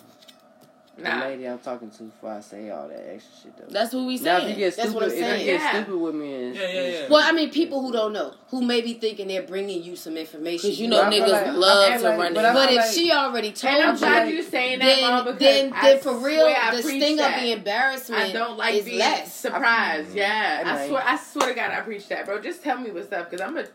the 0.97 1.09
lady 1.09 1.45
I'm 1.47 1.59
talking 1.59 1.89
to 1.89 2.03
before 2.03 2.31
I 2.31 2.39
say 2.39 2.69
all 2.69 2.87
that 2.87 3.05
extra 3.13 3.33
shit 3.43 3.57
though. 3.57 3.65
That's 3.69 3.93
what 3.93 4.05
we 4.05 4.17
now, 4.19 4.37
if 4.37 4.43
you 4.43 4.47
saying. 4.47 4.57
get 4.59 4.75
That's 4.77 4.89
stupid, 4.89 4.93
what 4.95 5.03
I'm 5.03 5.09
if 5.11 5.15
you 5.39 5.45
get 5.45 5.59
Yeah. 5.61 5.71
stupid 5.83 5.95
with 5.99 6.15
me, 6.15 6.33
and 6.35 6.55
Yeah, 6.55 6.61
yeah, 6.67 6.81
yeah. 6.81 7.07
Well, 7.09 7.21
I 7.23 7.31
mean, 7.33 7.49
people 7.51 7.81
who 7.81 7.91
don't 7.91 8.13
know, 8.13 8.33
who 8.49 8.61
may 8.61 8.81
be 8.81 8.93
thinking 8.93 9.27
they're 9.27 9.41
bringing 9.43 9.83
you 9.83 9.95
some 9.95 10.15
information. 10.15 10.69
Because 10.69 10.79
you 10.79 10.87
know 10.87 11.03
niggas 11.03 11.31
like- 11.31 11.47
love 11.55 11.89
feel 11.89 11.99
to 12.01 12.09
like- 12.09 12.19
run 12.19 12.33
but 12.33 12.45
it. 12.45 12.47
I 12.47 12.53
But 12.53 12.69
if 12.71 12.77
like- 12.77 12.91
she 12.93 13.11
already 13.11 13.51
told 13.51 13.73
And 13.73 13.83
I'm 13.83 13.93
you, 13.95 13.99
glad 13.99 14.25
like- 14.25 14.33
you 14.35 14.43
saying 14.43 14.79
that, 14.79 15.01
Mom, 15.01 15.25
then, 15.25 15.25
because 15.25 15.39
then, 15.39 15.73
I 15.73 15.81
then 15.89 15.99
for 15.99 16.13
real, 16.17 16.45
the 16.47 16.81
preach 16.81 17.01
sting 17.03 17.15
that. 17.17 17.35
of 17.37 17.41
the 17.43 17.51
embarrassment 17.51 18.21
I 18.23 18.31
don't 18.31 18.57
like 18.57 18.75
is 18.75 18.85
being 18.85 18.99
less. 18.99 19.33
surprised. 19.33 20.07
Mm-hmm. 20.09 20.17
Yeah, 20.17 20.63
Hey, 20.77 20.85
I 20.85 20.87
swear, 20.87 21.03
I 21.05 21.17
swear 21.17 21.49
to 21.49 21.55
God, 21.55 21.71
I 21.71 21.81
preach 21.81 22.07
that, 22.07 22.25
bro. 22.25 22.39
Just 22.39 22.63
tell 22.63 22.77
me 22.77 22.91
what's 22.91 23.11
up, 23.11 23.29
because 23.29 23.45
I'm 23.45 23.57
a, 23.57 23.65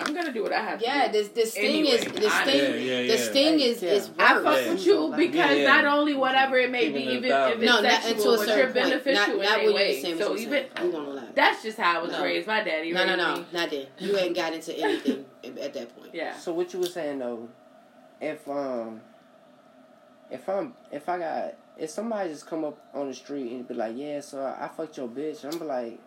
I'm 0.00 0.14
gonna 0.14 0.32
do 0.32 0.42
what 0.42 0.52
I 0.52 0.60
have 0.62 0.80
Yeah, 0.82 1.06
to 1.06 1.12
do. 1.12 1.18
this 1.18 1.28
this 1.28 1.52
sting 1.52 1.64
Anyway, 1.66 1.90
is 1.90 2.04
this 2.12 2.32
I- 2.32 2.42
sting. 2.44 2.60
Yeah, 2.60 2.68
yeah, 2.78 2.96
The 3.02 3.06
yeah. 3.06 3.30
sting 3.30 3.60
is 3.60 3.82
Yeah. 3.82 3.90
is 3.90 4.10
I 4.18 4.34
fuck 4.42 4.44
Yeah. 4.64 4.70
with 4.72 4.86
you 4.86 5.14
because 5.16 5.58
Yeah. 5.58 5.66
not 5.74 5.84
only 5.84 6.14
whatever 6.14 6.56
it 6.58 6.70
may 6.70 6.88
be, 6.90 7.00
Even 7.00 7.08
a 7.08 7.16
even 7.16 7.30
if 7.30 7.56
it's 7.56 7.64
no, 7.64 7.80
not 7.80 8.02
sexual, 8.02 8.10
until 8.12 8.34
a 8.34 8.36
but 8.38 8.46
certain 8.46 8.56
you're 8.58 8.64
point. 8.66 8.74
beneficial 8.74 9.14
Not, 9.14 9.28
in 9.30 9.42
not 9.42 9.52
any 9.58 9.58
when 9.58 9.64
you're 9.66 9.74
way. 9.74 10.00
saying 10.02 10.18
what 10.18 10.24
So 10.26 10.34
you're 10.34 10.40
even. 10.54 10.66
I'm 10.76 10.90
gonna 10.90 11.10
lie. 11.10 11.24
that's 11.34 11.62
just 11.62 11.78
how 11.78 11.98
I 11.98 12.02
was 12.02 12.12
No. 12.12 12.22
raised. 12.24 12.46
My 12.46 12.62
daddy. 12.62 12.92
No, 12.92 13.04
no, 13.06 13.16
no, 13.16 13.36
me. 13.36 13.46
not 13.52 13.70
then. 13.70 13.86
You 13.98 14.16
ain't 14.18 14.34
got 14.36 14.52
into 14.52 14.74
anything 14.76 15.24
at 15.44 15.72
that 15.74 15.96
point. 15.96 16.10
Yeah. 16.14 16.36
So 16.36 16.52
what 16.52 16.72
you 16.72 16.80
were 16.80 16.86
saying 16.86 17.18
though, 17.18 17.48
if 18.20 18.48
um, 18.48 19.00
if 20.30 20.48
I'm 20.48 20.74
if 20.90 21.08
I 21.08 21.18
got 21.18 21.54
if 21.76 21.90
somebody 21.90 22.28
just 22.30 22.46
come 22.46 22.64
up 22.64 22.78
on 22.94 23.08
the 23.08 23.14
street 23.14 23.52
and 23.52 23.66
be 23.66 23.74
like, 23.74 23.94
yeah, 23.96 24.20
so 24.20 24.40
I, 24.42 24.64
I 24.66 24.68
fucked 24.68 24.96
your 24.98 25.08
bitch, 25.08 25.44
I'm 25.50 25.58
be 25.58 25.64
like, 25.64 25.98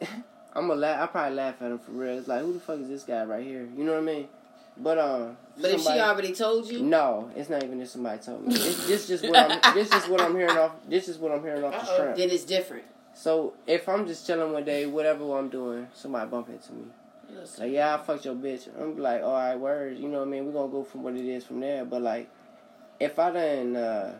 I'm 0.54 0.68
gonna 0.68 0.80
laugh. 0.80 1.02
I 1.02 1.06
probably 1.06 1.36
laugh 1.36 1.60
at 1.60 1.70
him 1.70 1.78
for 1.78 1.92
real. 1.92 2.18
It's 2.18 2.28
like, 2.28 2.40
who 2.42 2.52
the 2.52 2.60
fuck 2.60 2.78
is 2.80 2.88
this 2.88 3.02
guy 3.02 3.24
right 3.24 3.44
here? 3.44 3.68
You 3.76 3.84
know 3.84 3.92
what 3.92 4.02
I 4.02 4.04
mean? 4.04 4.28
But 4.76 4.98
um, 4.98 5.36
But 5.60 5.70
if 5.72 5.82
she 5.82 6.00
already 6.00 6.32
told 6.32 6.68
you, 6.68 6.82
no, 6.82 7.30
it's 7.36 7.48
not 7.48 7.62
even 7.62 7.80
if 7.80 7.88
somebody 7.88 8.20
told 8.20 8.46
me. 8.46 8.54
It's, 8.54 8.86
this 8.86 9.06
just 9.08 9.24
what 9.28 9.36
I'm. 9.36 9.74
This 9.74 9.92
is 9.92 10.08
what 10.08 10.20
I'm 10.20 10.34
hearing 10.34 10.56
off. 10.56 10.72
This 10.88 11.08
is 11.08 11.18
what 11.18 11.32
I'm 11.32 11.42
hearing 11.42 11.62
off 11.64 11.72
the 11.72 11.78
Uh-oh. 11.78 11.94
strap. 11.94 12.16
then 12.16 12.30
it's 12.30 12.44
different. 12.44 12.84
So 13.14 13.54
if 13.66 13.88
I'm 13.88 14.06
just 14.06 14.26
chilling 14.26 14.52
one 14.52 14.64
day, 14.64 14.86
whatever 14.86 15.38
I'm 15.38 15.48
doing, 15.48 15.86
somebody 15.94 16.28
bump 16.28 16.48
into 16.48 16.72
me. 16.72 16.84
Like, 17.58 17.72
yeah, 17.72 17.94
I 17.94 17.98
fucked 17.98 18.24
your 18.24 18.34
bitch. 18.34 18.68
I'm 18.80 18.98
like, 18.98 19.22
all 19.22 19.32
right, 19.32 19.56
words. 19.56 19.98
You 20.00 20.08
know 20.08 20.18
what 20.18 20.28
I 20.28 20.30
mean? 20.30 20.46
We're 20.46 20.52
going 20.52 20.70
to 20.70 20.76
go 20.76 20.84
from 20.84 21.02
what 21.02 21.14
it 21.14 21.24
is 21.24 21.44
from 21.44 21.60
there. 21.60 21.84
But, 21.84 22.02
like, 22.02 22.28
if 23.00 23.18
I 23.18 23.30
done, 23.30 23.76
uh, 23.76 24.14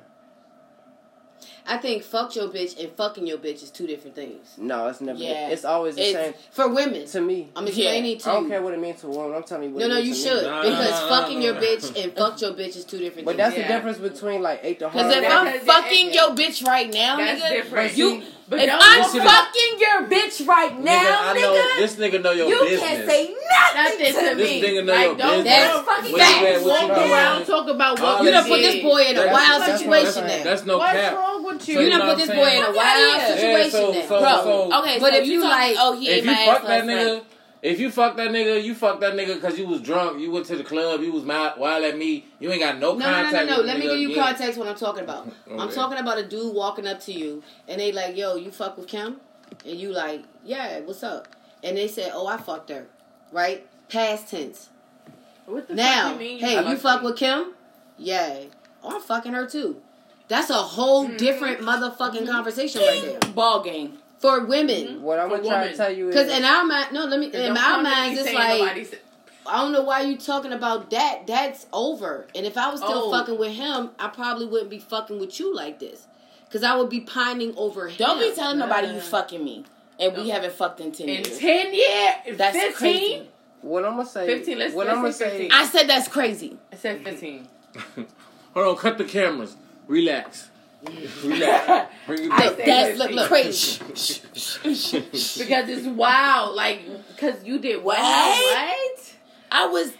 I 1.66 1.78
think 1.78 2.02
fuck 2.02 2.36
your 2.36 2.48
bitch 2.48 2.78
and 2.78 2.92
fucking 2.94 3.26
your 3.26 3.38
bitch 3.38 3.62
is 3.62 3.70
two 3.70 3.86
different 3.86 4.14
things. 4.14 4.48
no, 4.58 4.86
it's 4.88 5.00
never, 5.00 5.18
Yeah. 5.18 5.48
it's 5.48 5.64
always 5.64 5.96
the 5.96 6.02
It's 6.02 6.12
same. 6.12 6.34
for 6.50 6.68
women. 6.68 7.06
To 7.06 7.20
me, 7.22 7.48
I'm 7.56 7.66
explaining 7.66 8.16
I 8.16 8.18
to 8.20 8.30
I 8.30 8.32
don't 8.34 8.48
care 8.50 8.62
what 8.62 8.74
it 8.74 8.80
means 8.80 9.00
to 9.00 9.06
a 9.06 9.10
woman. 9.10 9.34
I'm 9.34 9.44
telling 9.44 9.70
you 9.70 9.74
what 9.74 9.80
No, 9.80 9.86
it 9.86 9.88
no, 9.88 9.94
means 10.02 10.08
you 10.08 10.14
to 10.14 10.20
should 10.30 10.42
No, 10.44 10.62
because 10.62 10.90
no, 10.90 11.00
no, 11.00 11.08
fucking 11.08 11.38
no, 11.38 11.44
your 11.46 11.54
no. 11.54 11.60
bitch 11.60 12.04
and 12.04 12.12
fucked 12.14 12.42
your 12.42 12.52
bitch 12.52 12.76
is 12.76 12.84
two 12.84 12.98
different 12.98 13.14
things. 13.14 13.24
But 13.24 13.36
things. 13.36 13.38
that's 13.38 13.56
Yeah. 13.56 13.68
the 13.68 13.74
difference 13.74 13.98
between, 13.98 14.42
like, 14.42 14.60
eight 14.62 14.78
to 14.80 14.88
Because 14.88 15.12
hard. 15.14 15.24
if 15.24 15.30
I'm 15.32 15.52
Because- 15.52 15.66
fucking 15.66 16.12
your 16.12 16.28
bitch 16.30 16.66
right 16.66 16.92
now, 16.92 17.16
That's 17.16 17.40
nigga, 17.40 17.48
different. 17.50 17.96
you. 17.96 18.22
But 18.46 18.60
if 18.60 18.70
I'm 18.78 19.02
talk 19.02 19.12
fucking 19.22 19.78
your 19.78 20.02
bitch 20.06 20.46
right 20.46 20.78
now, 20.78 20.92
nigga, 21.00 21.16
I 21.18 21.40
know 21.40 21.54
nigga, 21.54 21.76
this 21.78 21.94
nigga 21.96 22.22
know 22.22 22.32
your 22.32 22.46
you 22.50 22.60
business. 22.60 22.80
can't 22.80 23.08
say 23.08 23.22
nothing 23.32 23.74
Nothing 23.74 23.98
to 24.14 24.28
to 24.30 24.34
This 24.36 24.50
me. 24.50 24.62
nigga 24.62 24.84
know 24.84 24.92
like, 24.92 25.04
your 25.06 25.14
don't 25.16 25.44
business. 25.44 25.44
That's 25.64 25.86
fucking 25.88 26.12
Where 26.12 26.24
facts. 26.60 26.64
walk 26.64 26.90
around 26.90 27.46
talk 27.46 27.68
about 27.68 28.00
what 28.00 28.18
You 28.20 28.26
you 28.26 28.32
done 28.32 28.46
put 28.46 28.60
this 28.60 28.82
boy 28.82 28.98
in 29.02 29.16
a 29.16 29.26
wild 29.32 29.62
that's 29.62 29.82
what 29.82 29.98
I'm 29.98 30.06
situation 30.06 30.26
now. 30.26 30.44
That's 30.44 30.66
no 30.66 30.76
What's 30.78 30.92
cap. 30.92 31.14
Wrong 31.54 31.58
with 31.58 31.68
you? 31.68 31.74
So 31.74 31.80
You 31.80 31.86
you 31.86 31.92
done 31.92 32.08
put 32.08 32.18
this 32.18 32.28
boy 32.28 32.50
in 32.50 32.62
a 32.64 32.72
wild 32.72 33.20
situation 33.22 33.94
Yeah, 33.94 34.02
so- 34.02 34.08
so- 34.08 34.20
Bro, 34.20 34.42
so- 34.70 34.78
okay, 34.80 34.98
But 35.00 35.12
so 35.14 35.18
if 35.20 35.26
you 35.26 35.40
talking- 35.40 35.50
like- 35.50 35.76
oh, 35.78 35.92
he 35.98 36.08
ate 36.08 36.18
If 36.18 36.24
my 36.26 36.32
you 36.32 36.38
ass 36.38 36.46
fuck 36.58 36.62
that 36.66 36.68
last 36.68 36.84
nigga, 36.88 37.14
night. 37.14 37.24
if 37.62 37.80
you 37.80 37.90
fuck 37.90 38.16
that 38.16 38.28
nigga, 38.30 38.62
you 38.62 38.74
fuck 38.74 39.00
that 39.00 39.12
nigga 39.14 39.34
because 39.34 39.58
you 39.58 39.66
was 39.66 39.80
drunk, 39.80 40.20
you 40.20 40.30
went 40.30 40.46
to 40.46 40.56
the 40.56 40.64
club, 40.64 41.00
you 41.02 41.12
was 41.12 41.24
mad, 41.24 41.54
wild 41.58 41.84
at 41.84 41.96
me, 41.96 42.24
you 42.40 42.50
ain't 42.52 42.60
got 42.60 42.78
no 42.78 42.92
No, 42.92 42.98
no, 42.98 43.04
contact 43.04 43.32
no, 43.32 43.40
no, 43.40 43.46
no. 43.52 43.56
with 43.58 43.66
Let 43.66 43.78
me 43.78 43.84
nigga 43.86 43.88
give 43.90 44.00
you 44.00 44.10
again. 44.12 44.24
context 44.24 44.58
what 44.58 44.68
I'm 44.68 44.76
talking 44.76 45.04
about. 45.04 45.28
I'm 45.58 45.70
talking 45.70 45.98
about 45.98 46.18
a 46.18 46.22
dude 46.24 46.54
walking 46.54 46.86
up 46.86 47.00
to 47.04 47.12
you 47.12 47.42
and 47.68 47.80
they 47.80 47.92
like, 47.92 48.16
yo, 48.16 48.36
you 48.36 48.50
fuck 48.50 48.76
with 48.76 48.86
Kim? 48.88 49.20
And 49.64 49.78
you 49.78 49.90
like, 49.92 50.22
yeah, 50.44 50.80
what's 50.80 51.02
up? 51.02 51.28
And 51.62 51.76
they 51.76 51.88
said, 51.88 52.10
oh, 52.14 52.26
I 52.26 52.36
fucked 52.36 52.68
her. 52.70 52.86
Right? 53.32 53.66
Past 53.88 54.28
tense. 54.30 54.68
What 55.46 55.68
the 55.68 55.74
Now, 55.74 56.04
fuck 56.10 56.12
you 56.14 56.18
mean? 56.18 56.38
hey, 56.38 56.68
you 56.68 56.76
fuck 56.76 57.02
with 57.02 57.16
Kim? 57.16 57.52
Yeah. 57.98 58.36
Oh, 58.82 58.96
I'm 58.96 59.00
fucking 59.00 59.32
her 59.32 59.46
too. 59.46 59.80
That's 60.28 60.50
a 60.50 60.54
whole 60.54 61.06
Mm-hmm. 61.06 61.16
different 61.16 61.60
motherfucking 61.60 61.96
mm-hmm. 62.22 62.26
conversation 62.30 62.80
right 62.82 63.02
there. 63.20 63.32
Ball 63.34 63.62
game. 63.62 63.98
For 64.18 64.44
women. 64.46 64.76
Mm-hmm. 64.86 65.02
What 65.02 65.18
I'm 65.18 65.28
For 65.28 65.36
going 65.36 65.42
to 65.42 65.48
try 65.48 65.58
women. 65.60 65.72
to 65.72 65.76
tell 65.76 65.92
you 65.92 66.08
is... 66.08 66.14
Because 66.14 66.30
in 66.38 66.44
our 66.44 66.64
mind, 66.64 66.92
no, 66.92 67.04
let 67.04 67.20
me, 67.20 67.26
in 67.26 67.32
Don't 67.32 67.58
our 67.58 67.62
come 67.74 67.82
minds, 67.82 68.20
it's 68.20 68.32
like, 68.32 68.86
said- 68.86 69.00
I 69.46 69.60
don't 69.60 69.72
know 69.72 69.82
why 69.82 70.00
you 70.02 70.16
talking 70.16 70.52
about 70.52 70.88
that. 70.90 71.26
That's 71.26 71.66
over. 71.72 72.26
And 72.34 72.46
if 72.46 72.56
I 72.56 72.70
was 72.70 72.80
still 72.80 73.08
Oh. 73.08 73.10
fucking 73.10 73.36
with 73.38 73.52
him, 73.52 73.90
I 73.98 74.08
probably 74.08 74.46
wouldn't 74.46 74.70
be 74.70 74.78
fucking 74.78 75.18
with 75.20 75.38
you 75.38 75.54
like 75.54 75.78
this. 75.78 76.06
Because 76.46 76.62
I 76.62 76.74
would 76.76 76.88
be 76.88 77.00
pining 77.00 77.52
over 77.58 77.88
him. 77.88 77.96
Don't 77.98 78.18
be 78.18 78.34
telling 78.34 78.58
nobody 78.58 78.86
you 78.88 78.94
uh. 78.94 79.00
fucking 79.00 79.44
me. 79.44 79.64
And 80.00 80.16
we 80.16 80.30
haven't 80.30 80.54
fucked 80.54 80.80
in 80.80 80.90
10 80.92 81.08
in 81.08 81.14
years. 81.24 81.38
ten 81.38 81.74
years, 81.74 82.38
That's 82.38 82.56
15? 82.56 82.72
crazy. 82.74 83.28
What 83.60 83.84
I'm 83.84 83.94
going 83.94 84.06
to 84.06 84.10
say... 84.12 84.26
15, 84.26 84.58
let's- 84.58 84.74
what 84.74 84.86
let's 84.86 84.96
I'm 84.96 85.02
gonna 85.02 85.12
say 85.12 85.24
say... 85.28 85.38
15. 85.48 85.52
I 85.52 85.66
said 85.66 85.86
that's 85.88 86.08
crazy. 86.08 86.58
I 86.72 86.76
said 86.76 87.04
fifteen. 87.04 87.46
Hold 88.54 88.66
on, 88.68 88.76
cut 88.76 88.96
the 88.98 89.04
cameras. 89.04 89.56
Relax. 89.86 90.50
Relax. 91.24 91.92
Bring 92.06 92.24
it 92.24 92.30
back. 92.30 92.56
say 92.56 92.64
That's 92.66 92.98
look, 92.98 93.10
look 93.12 93.28
crazy. 93.28 93.80
because 93.84 95.68
it's 95.68 95.86
wild, 95.86 96.54
like 96.54 96.82
because 97.08 97.42
you 97.44 97.58
did 97.58 97.82
what? 97.82 97.98
What? 97.98 98.38
What? 98.38 99.14
I 99.50 99.66
was 99.66 99.92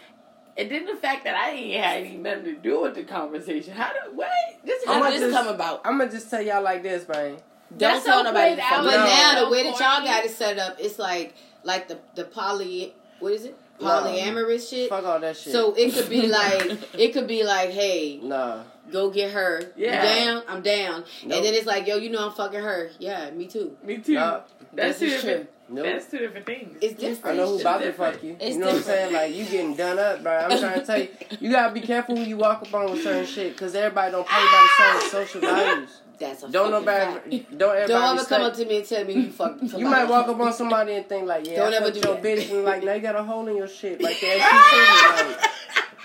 And 0.57 0.69
then 0.69 0.85
the 0.85 0.95
fact 0.95 1.23
that 1.25 1.35
I 1.35 1.51
ain't 1.51 1.83
had 1.83 1.97
any 2.03 2.17
nothing 2.17 2.43
to 2.45 2.55
do 2.55 2.81
with 2.81 2.95
the 2.95 3.03
conversation. 3.03 3.73
How 3.73 3.91
do 3.93 4.15
what? 4.15 4.29
This 4.63 4.81
is 4.83 4.87
how 4.87 5.03
did 5.09 5.13
this 5.21 5.31
just- 5.33 5.43
come 5.45 5.53
about? 5.53 5.81
I'm 5.85 5.97
going 5.97 6.09
to 6.09 6.15
just 6.15 6.29
tell 6.29 6.41
y'all 6.41 6.63
like 6.63 6.83
this, 6.83 7.07
man. 7.07 7.37
Don't 7.75 7.79
That's 7.79 8.05
tell 8.05 8.19
so 8.19 8.23
nobody 8.23 8.51
you 8.51 8.55
played 8.57 8.67
fucking 8.69 8.77
out. 8.79 8.91
But 8.91 8.97
No. 8.97 9.05
now 9.05 9.45
the 9.45 9.49
way 9.51 9.63
that 9.63 9.71
y'all 9.79 10.05
got 10.05 10.23
it 10.23 10.31
set 10.31 10.59
up, 10.59 10.77
it's 10.79 10.99
like 10.99 11.33
like 11.63 11.87
the 11.87 11.97
the 12.15 12.25
poly 12.25 12.93
what 13.19 13.33
is 13.33 13.45
it? 13.45 13.57
No. 13.79 13.87
Polyamorous 13.87 14.69
shit. 14.69 14.89
Fuck 14.89 15.03
all 15.05 15.19
that 15.19 15.35
shit. 15.37 15.51
So 15.51 15.73
it 15.73 15.93
could 15.93 16.09
be 16.09 16.27
like 16.27 16.77
it 16.97 17.13
could 17.13 17.27
be 17.27 17.43
like, 17.43 17.71
hey, 17.71 18.19
Nah. 18.23 18.63
go 18.91 19.09
get 19.09 19.31
her. 19.31 19.61
Yeah. 19.75 20.01
You 20.01 20.25
down? 20.25 20.43
I'm 20.47 20.61
down. 20.61 21.03
Nope. 21.25 21.37
And 21.37 21.45
then 21.45 21.53
it's 21.53 21.65
like, 21.67 21.85
yo, 21.87 21.97
you 21.97 22.09
know 22.09 22.25
I'm 22.25 22.33
fucking 22.33 22.61
her. 22.61 22.89
Yeah, 22.99 23.29
me 23.31 23.47
too. 23.47 23.75
Me 23.83 23.97
too. 23.97 24.13
Nah. 24.13 24.41
That's 24.73 24.99
two 24.99 25.05
This 25.05 25.15
is 25.15 25.23
different. 25.23 25.49
Nope. 25.67 25.85
That's 25.85 26.05
two 26.11 26.19
different 26.19 26.45
things. 26.45 26.77
It's 26.79 26.99
different. 26.99 27.39
I 27.39 27.41
know 27.41 27.47
who 27.47 27.53
It's 27.55 27.61
about 27.61 27.81
to 27.81 27.91
fuck 27.93 28.21
you. 28.23 28.37
It's 28.39 28.53
you 28.55 28.59
know 28.61 28.67
what 28.67 28.75
I'm 28.75 28.81
saying? 28.83 29.13
Like, 29.13 29.33
you 29.33 29.45
getting 29.45 29.75
done 29.75 29.97
up, 29.97 30.21
bro. 30.21 30.37
I'm 30.37 30.59
trying 30.59 30.79
to 30.79 30.85
tell 30.85 30.99
you. 30.99 31.07
You 31.39 31.51
gotta 31.51 31.73
be 31.73 31.81
careful 31.81 32.13
when 32.15 32.29
you 32.29 32.37
walk 32.37 32.61
up 32.61 32.73
on 32.73 32.91
with 32.91 33.01
certain 33.03 33.25
shit, 33.25 33.53
because 33.53 33.73
everybody 33.73 34.11
don't 34.11 34.27
play 34.27 34.37
by 34.45 34.67
the 34.77 34.99
same 35.01 35.09
social 35.09 35.41
values. 35.41 36.01
That's 36.19 36.43
a 36.43 36.49
Don't 36.49 36.71
nobody, 36.71 37.13
fact. 37.13 37.29
don't 37.57 37.75
everybody 37.75 37.87
Don't 37.87 38.03
ever 38.03 38.13
respect- 38.13 38.29
come 38.29 38.41
up 38.43 38.53
to 38.55 38.65
me 38.65 38.77
and 38.77 38.85
tell 38.87 39.03
me 39.05 39.13
you 39.13 39.31
fucked 39.31 39.59
somebody. 39.59 39.79
You 39.83 39.89
might 39.89 40.05
walk 40.05 40.27
up 40.27 40.39
on 40.39 40.53
somebody 40.53 40.93
and 40.93 41.07
think 41.07 41.25
like, 41.27 41.45
yeah, 41.47 41.57
Don't 41.57 41.73
I 41.73 41.75
ever 41.77 41.85
fucked 41.85 42.01
do 42.01 42.07
your 42.09 42.15
that. 42.19 42.23
bitch, 42.23 42.51
and 42.51 42.63
like, 42.63 42.83
now 42.83 42.93
you 42.93 43.01
got 43.01 43.15
a 43.15 43.23
hole 43.23 43.47
in 43.47 43.55
your 43.57 43.67
shit. 43.67 44.01
Like, 44.01 44.19
that 44.21 45.29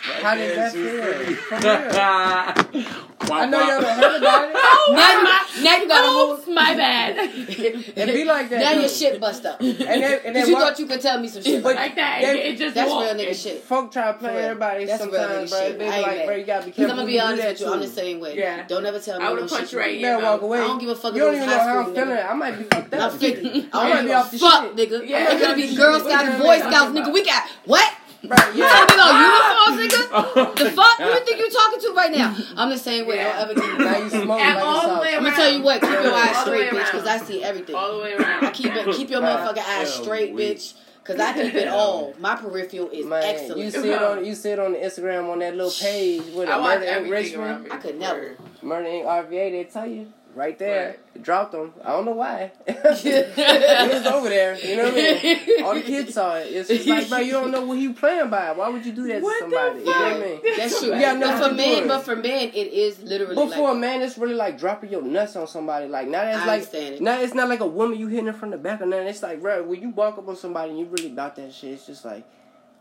she 0.02 0.08
like, 0.08 0.22
how 0.22 0.34
did 0.34 0.56
that 0.56 0.72
feel? 2.80 3.00
For. 3.26 3.34
I 3.34 3.46
know 3.46 3.58
y'all 3.60 3.80
done 3.82 3.98
heard 3.98 4.22
about 4.22 4.48
it. 4.48 4.52
Now 4.90 5.20
you, 5.58 5.64
now 5.64 5.76
you 5.76 5.88
got 5.88 6.04
a 6.04 6.08
whole. 6.08 6.40
Oh, 6.46 6.52
my 6.52 6.74
bad. 6.74 7.16
It 7.18 8.06
be 8.14 8.24
like 8.24 8.48
that. 8.48 8.60
Now 8.60 8.74
though. 8.74 8.80
your 8.80 8.88
shit 8.88 9.20
bust 9.20 9.44
up. 9.44 9.60
And 9.60 9.76
then, 9.78 10.20
and 10.24 10.34
then 10.36 10.46
you 10.48 10.54
walk- 10.54 10.62
thought 10.62 10.78
you 10.78 10.86
could 10.86 11.00
tell 11.00 11.20
me 11.20 11.28
some 11.28 11.42
shit. 11.42 11.62
But- 11.62 11.76
like 11.76 11.94
that. 11.96 12.22
They- 12.22 12.40
it, 12.48 12.54
it 12.54 12.58
just 12.58 12.74
That's 12.74 12.90
walked. 12.90 13.14
real 13.14 13.26
nigga 13.26 13.42
shit. 13.42 13.62
Folk 13.62 13.92
try 13.92 14.10
to 14.12 14.18
play 14.18 14.28
For 14.30 14.34
real. 14.36 14.44
everybody 14.46 14.84
That's 14.86 15.02
real 15.04 15.12
nigga 15.12 15.50
bro. 15.50 15.58
shit. 15.58 15.78
They 15.78 15.86
I 15.86 15.90
be 15.90 15.94
ain't 15.96 16.02
like, 16.06 16.16
mad. 16.16 16.26
bro, 16.26 16.34
you 16.36 16.44
gotta 16.44 16.64
be 16.64 16.70
Because 16.70 16.76
careful. 16.76 16.90
I'm 16.92 16.96
gonna 16.96 17.06
be 17.06 17.20
honest 17.20 17.44
with 17.46 17.60
you, 17.60 17.72
I'm 17.72 17.80
the 17.80 17.86
same 17.88 18.20
way. 18.20 18.36
Yeah. 18.38 18.66
Don't 18.66 18.86
ever 18.86 18.98
tell 18.98 19.18
me 19.18 19.24
I 19.26 19.30
would've 19.32 19.50
punched 19.50 19.72
you 19.72 19.78
you 19.78 19.84
right 19.84 19.88
did. 19.90 19.94
in 19.96 20.00
You 20.00 20.06
your 20.08 20.16
better 20.18 20.32
walk 20.32 20.42
away. 20.42 20.58
I 20.58 20.66
don't 20.66 20.78
give 20.80 20.88
a 20.88 20.94
fuck 20.96 21.14
You 21.14 21.20
don't 21.20 21.34
even 21.36 21.46
know 21.46 21.58
high 21.58 21.64
how 21.64 21.78
I'm 21.78 21.84
school, 21.84 21.94
feeling. 21.94 22.18
I 22.18 22.34
might 22.34 22.58
be 22.58 22.64
fucked 22.64 22.94
I'm 22.94 23.00
up. 23.02 23.12
50. 23.12 23.48
I 23.72 23.78
I 23.80 23.88
don't 23.88 23.90
might 23.96 24.02
be 24.02 24.10
a 24.10 24.16
off 24.18 24.30
the 24.30 24.38
fuck, 24.38 24.62
shit. 24.64 24.76
nigga. 24.90 25.00
It 25.04 25.40
could 25.46 25.56
be 25.56 25.76
Girl 25.76 26.00
Scouts 26.00 26.42
Boy 26.42 26.58
Scouts, 26.58 26.90
nigga. 26.98 27.12
We 27.12 27.24
got 27.24 27.42
what? 27.66 27.94
Right, 28.22 28.54
You 28.54 28.62
yeah. 28.64 28.68
talking 28.68 28.94
about 28.94 29.12
uniforms, 29.80 29.92
nigga? 29.94 30.56
The 30.56 30.70
fuck? 30.72 30.98
Who 30.98 31.04
you 31.08 31.20
think 31.24 31.38
you 31.40 31.50
talking 31.50 31.80
to 31.80 31.92
right 31.96 32.12
now? 32.12 32.36
I'm 32.56 32.68
the 32.70 32.76
same 32.78 33.06
way. 33.06 33.16
Yeah. 33.16 33.32
Don't 33.46 33.50
ever 33.50 33.60
give 33.60 33.78
me 33.78 33.84
Now 33.84 33.98
you 33.98 34.10
smoking 34.10 34.30
And 34.44 34.54
like 34.56 34.64
all 34.64 34.90
a 34.90 34.94
the 34.94 35.00
way 35.00 35.06
sauce. 35.12 35.16
I'm 35.16 35.24
gonna 35.24 35.36
tell 35.36 35.52
you 35.52 35.62
what. 35.62 35.80
Keep 35.80 35.90
your 35.90 36.12
eyes 36.14 36.36
All 36.36 36.44
the 36.44 36.50
way 36.50 36.66
straight, 36.66 36.80
bitch, 36.82 36.92
because 36.92 37.06
I 37.06 37.18
see 37.18 37.42
everything. 37.42 37.74
all 37.76 37.96
the 37.96 38.02
way 38.04 38.12
around. 38.14 38.44
I 38.44 38.50
Keep 38.50 38.74
it. 38.74 38.94
Keep 38.94 39.10
your 39.10 39.20
motherfucking 39.22 39.58
eyes 39.58 39.96
Yeah, 39.96 40.02
straight, 40.02 40.34
we- 40.34 40.42
bitch. 40.54 40.74
Cause 41.02 41.18
I 41.18 41.32
keep 41.32 41.54
it 41.54 41.66
all. 41.66 42.14
My 42.20 42.36
peripheral 42.36 42.90
is 42.90 43.06
Man, 43.06 43.22
excellent. 43.24 43.58
you 43.58 43.70
see 43.70 43.90
it 43.90 44.02
on 44.02 44.24
you 44.24 44.34
see 44.34 44.50
it 44.50 44.58
on 44.60 44.72
the 44.74 44.78
Instagram 44.78 45.28
on 45.32 45.38
that 45.40 45.56
little 45.56 45.72
page 45.72 46.22
with 46.34 46.48
I 46.48 46.56
a 46.56 46.60
watch 46.60 46.78
murder 46.80 46.84
in 46.84 46.88
everything 47.06 47.40
around 47.40 47.62
Richmond, 47.62 47.64
me. 47.64 47.70
I 47.70 47.76
could 47.78 47.98
never. 47.98 48.36
murder 48.62 48.86
in 48.86 49.04
RVA. 49.06 49.50
They 49.50 49.64
tell 49.64 49.86
you 49.86 50.12
right 50.34 50.58
there. 50.58 50.96
Right. 51.14 51.22
Dropped 51.22 51.52
them. 51.52 51.72
I 51.84 51.90
don't 51.90 52.04
know 52.04 52.12
why. 52.12 52.52
it 52.66 53.94
was 53.94 54.06
over 54.06 54.28
there. 54.28 54.58
You 54.58 54.76
know 54.76 54.84
what 54.84 54.94
I 54.94 55.22
mean? 55.22 55.64
All 55.64 55.74
the 55.74 55.82
kids 55.82 56.14
saw 56.14 56.36
it. 56.36 56.48
It's 56.48 56.68
just 56.68 56.86
like, 56.86 57.08
bro, 57.08 57.18
you 57.18 57.32
don't 57.32 57.50
know 57.50 57.64
what 57.64 57.78
he 57.78 57.92
playing 57.92 58.30
by. 58.30 58.52
Why 58.52 58.68
would 58.68 58.84
you 58.84 58.92
do 58.92 59.06
that 59.08 59.22
What 59.22 59.34
to 59.34 59.38
somebody? 59.40 59.80
You 59.80 59.84
know 59.86 59.92
what 59.92 60.12
I 60.12 60.18
mean? 60.18 60.40
That's 60.56 60.80
true. 60.80 60.90
Gotta 60.90 61.20
but 61.20 61.48
for 61.48 61.54
men, 61.54 61.88
but 61.88 62.00
for 62.00 62.16
men, 62.16 62.50
it 62.54 62.72
is 62.72 63.02
literally 63.02 63.34
But 63.34 63.48
like 63.48 63.58
for 63.58 63.70
a 63.72 63.74
man, 63.74 64.02
it's 64.02 64.18
really 64.18 64.34
like 64.34 64.58
dropping 64.58 64.90
your 64.90 65.02
nuts 65.02 65.36
on 65.36 65.46
somebody. 65.46 65.88
Like 65.88 66.08
now, 66.08 66.22
I 66.22 66.44
like 66.46 66.72
it. 66.74 67.00
now 67.00 67.20
it's 67.20 67.34
not 67.34 67.48
like 67.48 67.60
a 67.60 67.66
woman 67.66 67.98
you 67.98 68.06
hitting 68.08 68.26
her 68.26 68.32
from 68.32 68.50
the 68.50 68.58
back 68.58 68.80
or 68.80 68.86
nothing. 68.86 69.08
It's 69.08 69.22
like, 69.22 69.40
bro, 69.40 69.62
when 69.62 69.80
you 69.80 69.90
walk 69.90 70.18
up 70.18 70.28
on 70.28 70.36
somebody 70.36 70.70
and 70.70 70.78
you 70.78 70.86
really 70.86 71.08
about 71.08 71.36
that 71.36 71.52
shit, 71.52 71.72
it's 71.72 71.86
just 71.86 72.04
like. 72.04 72.24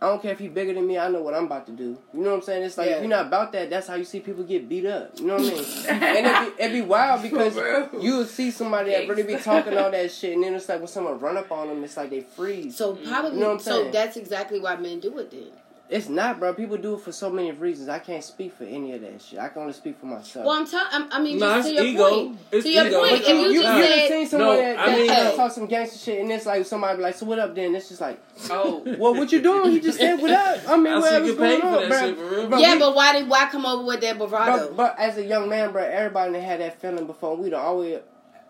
I 0.01 0.07
don't 0.07 0.21
care 0.21 0.31
if 0.31 0.39
he 0.39 0.47
bigger 0.47 0.73
than 0.73 0.87
me. 0.87 0.97
I 0.97 1.09
know 1.09 1.21
what 1.21 1.33
I'm 1.33 1.43
about 1.45 1.65
to 1.65 1.73
do. 1.73 1.97
You 2.13 2.21
know 2.21 2.29
what 2.29 2.35
I'm 2.37 2.41
saying? 2.43 2.63
It's 2.63 2.77
like 2.77 2.87
Yeah. 2.89 2.95
if 2.95 3.01
you're 3.01 3.09
not 3.09 3.25
about 3.27 3.51
that, 3.51 3.69
that's 3.69 3.85
how 3.87 3.95
you 3.95 4.05
see 4.05 4.21
people 4.21 4.45
get 4.45 4.69
beat 4.69 4.85
up. 4.85 5.11
You 5.19 5.25
know 5.27 5.33
what 5.35 5.41
I 5.43 5.45
mean? 5.45 5.65
and 5.89 6.25
it 6.25 6.57
be, 6.57 6.63
it 6.63 6.71
be 6.71 6.81
wild 6.81 7.21
because 7.21 7.55
you 8.01 8.15
will 8.17 8.25
see 8.25 8.49
somebody 8.51 8.91
that 8.91 9.09
really 9.09 9.23
be 9.23 9.35
talking 9.35 9.77
all 9.77 9.91
that 9.91 10.09
shit, 10.11 10.35
and 10.35 10.43
then 10.43 10.53
it's 10.55 10.69
like 10.69 10.79
when 10.79 10.87
someone 10.87 11.19
run 11.19 11.35
up 11.35 11.51
on 11.51 11.67
them, 11.67 11.83
it's 11.83 11.97
like 11.97 12.11
they 12.11 12.21
freeze. 12.21 12.77
So 12.77 12.95
probably, 12.95 13.31
You 13.31 13.39
know 13.41 13.47
what 13.47 13.53
I'm 13.55 13.59
so 13.59 13.81
saying? 13.81 13.91
that's 13.91 14.15
exactly 14.15 14.59
why 14.61 14.77
men 14.77 15.01
do 15.01 15.17
it 15.19 15.31
then. 15.31 15.47
It's 15.89 16.07
not, 16.07 16.39
bro. 16.39 16.53
People 16.53 16.77
do 16.77 16.93
it 16.93 17.01
for 17.01 17.11
so 17.11 17.31
many 17.31 17.51
reasons. 17.51 17.89
I 17.89 17.97
can't 17.97 18.23
speak 18.23 18.53
for 18.55 18.63
any 18.63 18.93
of 18.93 19.01
that 19.01 19.19
shit. 19.23 19.39
I 19.39 19.47
can 19.49 19.63
only 19.63 19.73
speak 19.73 19.99
for 19.99 20.05
myself. 20.05 20.45
Well, 20.45 20.55
I'm 20.55 20.67
telling. 20.67 21.07
I 21.11 21.19
mean, 21.19 21.39
No, 21.39 21.59
to 21.63 21.73
your 21.73 21.83
ego. 21.83 22.09
point. 22.09 22.37
It's 22.51 22.63
to 22.63 22.69
your 22.71 22.85
ego. 22.85 22.99
point, 22.99 23.11
But 23.11 23.21
if 23.21 23.27
you, 23.27 23.33
you- 23.33 23.49
you, 23.49 23.61
just 23.63 23.75
you 23.77 23.83
said, 23.83 23.91
ever 23.97 24.07
seen 24.07 24.27
someone 24.27 24.49
No, 24.49 24.55
that, 24.61 24.79
I 24.79 24.95
mean- 24.95 25.07
that 25.07 25.35
talk 25.35 25.51
some 25.51 25.65
gangster 25.65 25.97
shit, 25.97 26.21
and 26.21 26.31
it's 26.31 26.45
like 26.45 26.63
somebody 26.67 26.97
be 26.97 27.01
like, 27.03 27.15
"So 27.15 27.25
what 27.25 27.39
up?" 27.39 27.55
Then 27.55 27.73
it's 27.73 27.89
just 27.89 28.01
like, 28.01 28.19
Oh. 28.51 28.83
"Well, 28.99 29.15
what 29.15 29.31
you 29.31 29.41
doing?" 29.41 29.71
He 29.71 29.79
just 29.79 29.97
said, 29.97 30.21
"What 30.21 30.29
up?" 30.29 30.59
I 30.69 30.77
mean, 30.77 30.93
I 30.93 30.95
see 30.97 31.01
whatever's 31.01 31.35
going 31.35 31.61
on, 31.63 31.87
bro. 31.89 31.99
shit, 31.99 32.17
for. 32.17 32.47
Bro, 32.49 32.59
yeah, 32.59 32.73
we- 32.73 32.79
but 32.79 32.95
why 32.95 33.13
did 33.19 33.27
why 33.27 33.49
come 33.49 33.65
over 33.65 33.83
with 33.83 34.01
that 34.01 34.17
bravado? 34.19 34.67
But, 34.67 34.77
but 34.77 34.99
as 34.99 35.17
a 35.17 35.25
young 35.25 35.49
man, 35.49 35.71
bro, 35.71 35.83
everybody 35.83 36.39
had 36.39 36.59
that 36.59 36.79
feeling 36.79 37.07
before. 37.07 37.35
We 37.35 37.49
don't 37.49 37.59
always. 37.65 37.97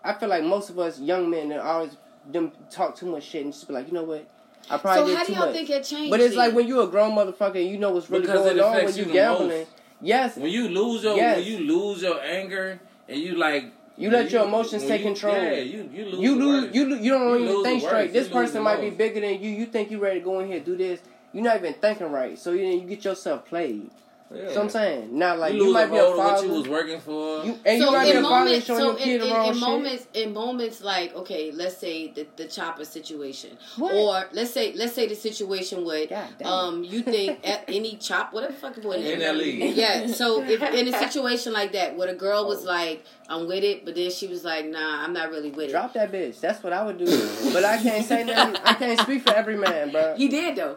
I 0.04 0.12
feel 0.12 0.28
like 0.28 0.44
most 0.44 0.68
of 0.68 0.78
us 0.78 1.00
young 1.00 1.30
men 1.30 1.48
that 1.48 1.60
always 1.60 1.96
them 2.30 2.52
talk 2.70 2.96
too 2.96 3.06
much 3.06 3.22
shit 3.24 3.44
and 3.44 3.52
just 3.54 3.66
be 3.66 3.72
like, 3.72 3.86
you 3.86 3.94
know 3.94 4.04
what? 4.04 4.28
I 4.70 4.78
probably 4.78 5.02
so 5.02 5.06
did 5.08 5.16
how 5.18 5.24
too 5.24 5.32
do 5.32 5.38
y'all 5.38 5.46
much. 5.46 5.54
think 5.56 5.70
it 5.70 5.84
changed? 5.84 6.10
but 6.10 6.20
it's 6.20 6.36
like 6.36 6.54
when 6.54 6.66
you're 6.66 6.84
a 6.84 6.86
grown 6.86 7.12
motherfucker 7.16 7.56
and 7.56 7.68
you 7.68 7.78
know 7.78 7.90
what's 7.90 8.08
really 8.10 8.22
Because 8.22 8.40
going 8.44 8.60
on 8.60 8.84
when 8.84 8.96
you 8.96 9.04
you 9.04 9.12
gambling. 9.12 9.48
most. 9.48 9.70
Yes, 10.02 10.36
When 10.36 10.50
you 10.50 10.68
lose 10.68 11.02
your 11.02 11.16
Yes. 11.16 11.36
when 11.38 11.46
you 11.46 11.58
lose 11.58 12.02
your 12.02 12.20
anger 12.22 12.80
and 13.08 13.20
you 13.20 13.34
like 13.36 13.64
You 13.98 14.10
let 14.10 14.30
your 14.30 14.44
emotions 14.46 14.82
take 14.86 15.00
you- 15.00 15.06
control. 15.08 15.34
Yeah, 15.34 15.52
you 15.56 15.90
you 15.92 16.04
lose. 16.06 16.20
you 16.20 16.34
lose. 16.36 16.74
You 16.74 16.82
you 16.96 17.10
don't 17.12 17.28
You 17.28 17.36
even 17.44 17.54
lose 17.56 17.64
think 17.64 17.82
straight. 17.82 18.12
This 18.12 18.28
You 18.28 18.32
person 18.32 18.62
might 18.62 18.80
be 18.80 18.88
bigger 18.90 19.20
than 19.20 19.42
you. 19.42 19.50
You 19.50 19.66
think 19.66 19.90
you 19.90 19.98
ready 19.98 20.20
to 20.20 20.24
go 20.24 20.40
in 20.40 20.48
here 20.48 20.60
do 20.60 20.76
this. 20.76 21.00
You're 21.32 21.44
not 21.44 21.56
even 21.56 21.74
thinking 21.74 22.10
right. 22.10 22.38
So 22.38 22.52
you 22.52 22.64
you 22.66 22.80
get 22.86 23.04
yourself 23.04 23.44
played. 23.46 23.90
Yeah. 24.32 24.52
So 24.52 24.60
I'm 24.62 24.68
saying 24.68 25.18
now, 25.18 25.34
like 25.36 25.54
you 25.54 25.66
you, 25.66 25.72
might 25.72 25.86
be 25.86 25.96
a 25.96 26.02
hold 26.02 26.12
of 26.12 26.18
what 26.18 26.44
you 26.44 26.50
was 26.50 26.68
working 26.68 27.00
for. 27.00 27.44
You, 27.44 27.58
and 27.64 27.78
you 27.78 27.84
so 27.84 27.90
might 27.90 28.04
be 28.04 28.10
in 28.12 28.16
a 28.18 28.22
father 28.22 28.44
moments, 28.44 28.66
showing 28.66 28.80
so 28.80 28.86
your 28.90 28.98
in, 28.98 29.04
kid 29.04 29.20
in, 29.22 29.28
the 29.28 29.34
wrong 29.34 29.46
in 29.48 29.54
shit. 29.54 29.60
moments, 29.60 30.06
in 30.14 30.32
moments 30.32 30.80
like 30.82 31.14
okay, 31.16 31.50
let's 31.52 31.76
say 31.78 32.12
the 32.12 32.26
the 32.36 32.44
chopper 32.46 32.84
situation, 32.84 33.58
What? 33.76 33.92
or 33.94 34.28
let's 34.32 34.52
say 34.52 34.72
let's 34.74 34.92
say 34.92 35.08
the 35.08 35.16
situation 35.16 35.84
with 35.84 36.12
um 36.44 36.84
you 36.84 37.02
think 37.02 37.40
at 37.46 37.64
any 37.68 37.96
chop 37.96 38.32
whatever 38.32 38.52
fucking 38.52 38.82
boy 38.84 38.92
In 38.92 39.18
that 39.18 39.36
league. 39.36 39.74
Yeah, 39.76 40.06
so 40.06 40.42
if 40.44 40.62
in 40.62 40.86
a 40.94 40.96
situation 40.98 41.52
like 41.52 41.72
that 41.72 41.96
where 41.96 42.06
the 42.06 42.14
girl 42.14 42.46
was 42.46 42.64
Oh. 42.64 42.68
like, 42.68 43.04
I'm 43.30 43.46
with 43.46 43.62
it, 43.62 43.84
but 43.84 43.94
then 43.94 44.10
she 44.10 44.26
was 44.26 44.44
like, 44.44 44.66
Nah, 44.66 45.04
I'm 45.04 45.12
not 45.12 45.30
really 45.30 45.50
with 45.50 45.68
it. 45.68 45.70
Drop 45.70 45.94
that 45.94 46.10
bitch. 46.10 46.40
That's 46.40 46.62
what 46.64 46.72
I 46.72 46.84
would 46.84 46.98
do. 46.98 47.06
but 47.52 47.64
I 47.64 47.80
can't 47.80 48.04
say 48.04 48.24
nothing. 48.24 48.56
I 48.64 48.74
can't 48.74 48.98
speak 49.00 49.22
for 49.22 49.32
every 49.32 49.56
man, 49.56 49.92
bro. 49.92 50.16
He 50.16 50.26
did 50.28 50.56
though. 50.56 50.76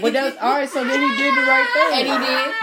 But 0.00 0.12
that's 0.12 0.38
all 0.40 0.54
right. 0.54 0.68
So 0.70 0.84
then 0.84 1.00
he 1.00 1.16
did 1.16 1.36
the 1.36 1.42
right 1.42 1.68
thing. 1.74 2.08
and 2.08 2.22
he 2.22 2.26
did. 2.28 2.54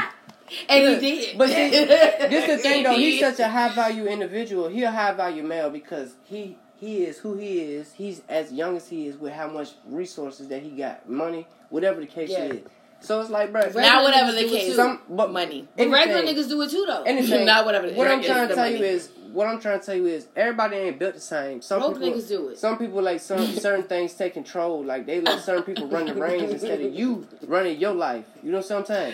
And 0.70 0.86
Look, 0.86 1.02
he 1.02 1.16
did. 1.16 1.38
But 1.38 1.50
see, 1.50 1.70
this 1.70 2.50
is 2.50 2.58
the 2.58 2.58
thing 2.58 2.84
though. 2.84 2.96
He's 2.96 3.20
such 3.20 3.40
a 3.40 3.50
high 3.50 3.76
value 3.76 4.06
individual. 4.08 4.70
He 4.70 4.84
a 4.84 4.92
high 4.92 5.14
value 5.14 5.44
male 5.44 5.70
because 5.70 6.16
he 6.24 6.58
he 6.80 7.04
is 7.04 7.18
who 7.20 7.36
he 7.36 7.60
is. 7.60 7.92
He's 7.94 8.22
as 8.30 8.54
young 8.54 8.78
as 8.78 8.88
he 8.88 9.08
is 9.08 9.18
with 9.18 9.34
how 9.34 9.50
much 9.50 9.72
resources 9.86 10.48
that 10.48 10.64
he 10.64 10.70
got, 10.70 11.10
money, 11.10 11.46
whatever 11.70 12.00
the 12.00 12.08
case 12.08 12.30
Yeah. 12.30 12.46
is. 12.46 12.62
So 13.02 13.22
it's 13.22 13.30
like, 13.30 13.52
bro. 13.52 13.62
Regular 13.62 13.82
Not 13.82 14.04
whatever 14.04 14.32
niggas 14.32 14.36
the 14.36 14.42
do 14.50 14.56
it 14.56 14.60
case. 14.60 14.76
Some, 14.76 15.02
but 15.10 15.32
Money. 15.32 15.68
But 15.78 15.90
regular 15.90 16.22
niggas 16.24 16.50
do 16.50 16.62
it 16.62 16.70
too 16.70 16.86
though. 16.88 17.04
anything. 17.04 17.46
Not 17.46 17.66
whatever 17.66 17.88
the- 17.90 17.94
What 17.96 18.08
I'm 18.08 18.22
trying 18.22 18.48
to 18.50 18.56
tell 18.56 18.66
money. 18.66 18.80
you 18.80 18.84
is, 18.86 19.10
what 19.32 19.48
I'm 19.48 19.60
trying 19.62 19.80
to 19.80 19.86
tell 19.86 19.96
you 19.96 20.08
is, 20.08 20.28
everybody 20.36 20.76
ain't 20.78 21.00
built 21.00 21.14
the 21.14 21.20
same. 21.22 21.62
Some 21.62 21.80
Broke 21.80 22.00
people, 22.02 22.18
niggas 22.20 22.28
do 22.28 22.50
it. 22.50 22.58
Some 22.58 22.78
people 22.78 23.02
like 23.02 23.22
some 23.22 23.46
certain 23.54 23.84
things 23.84 24.14
take 24.14 24.34
control. 24.34 24.84
Like 24.84 25.06
they 25.06 25.22
let 25.22 25.40
certain 25.44 25.64
people 25.64 25.88
run 25.88 26.08
the 26.08 26.16
reins 26.16 26.52
instead 26.52 26.82
of 26.82 26.94
you 26.94 27.28
running 27.48 27.80
your 27.80 27.94
life. 27.94 28.26
You 28.44 28.52
know 28.52 28.58
what 28.58 28.72
I'm 28.72 28.86
saying? 28.86 29.14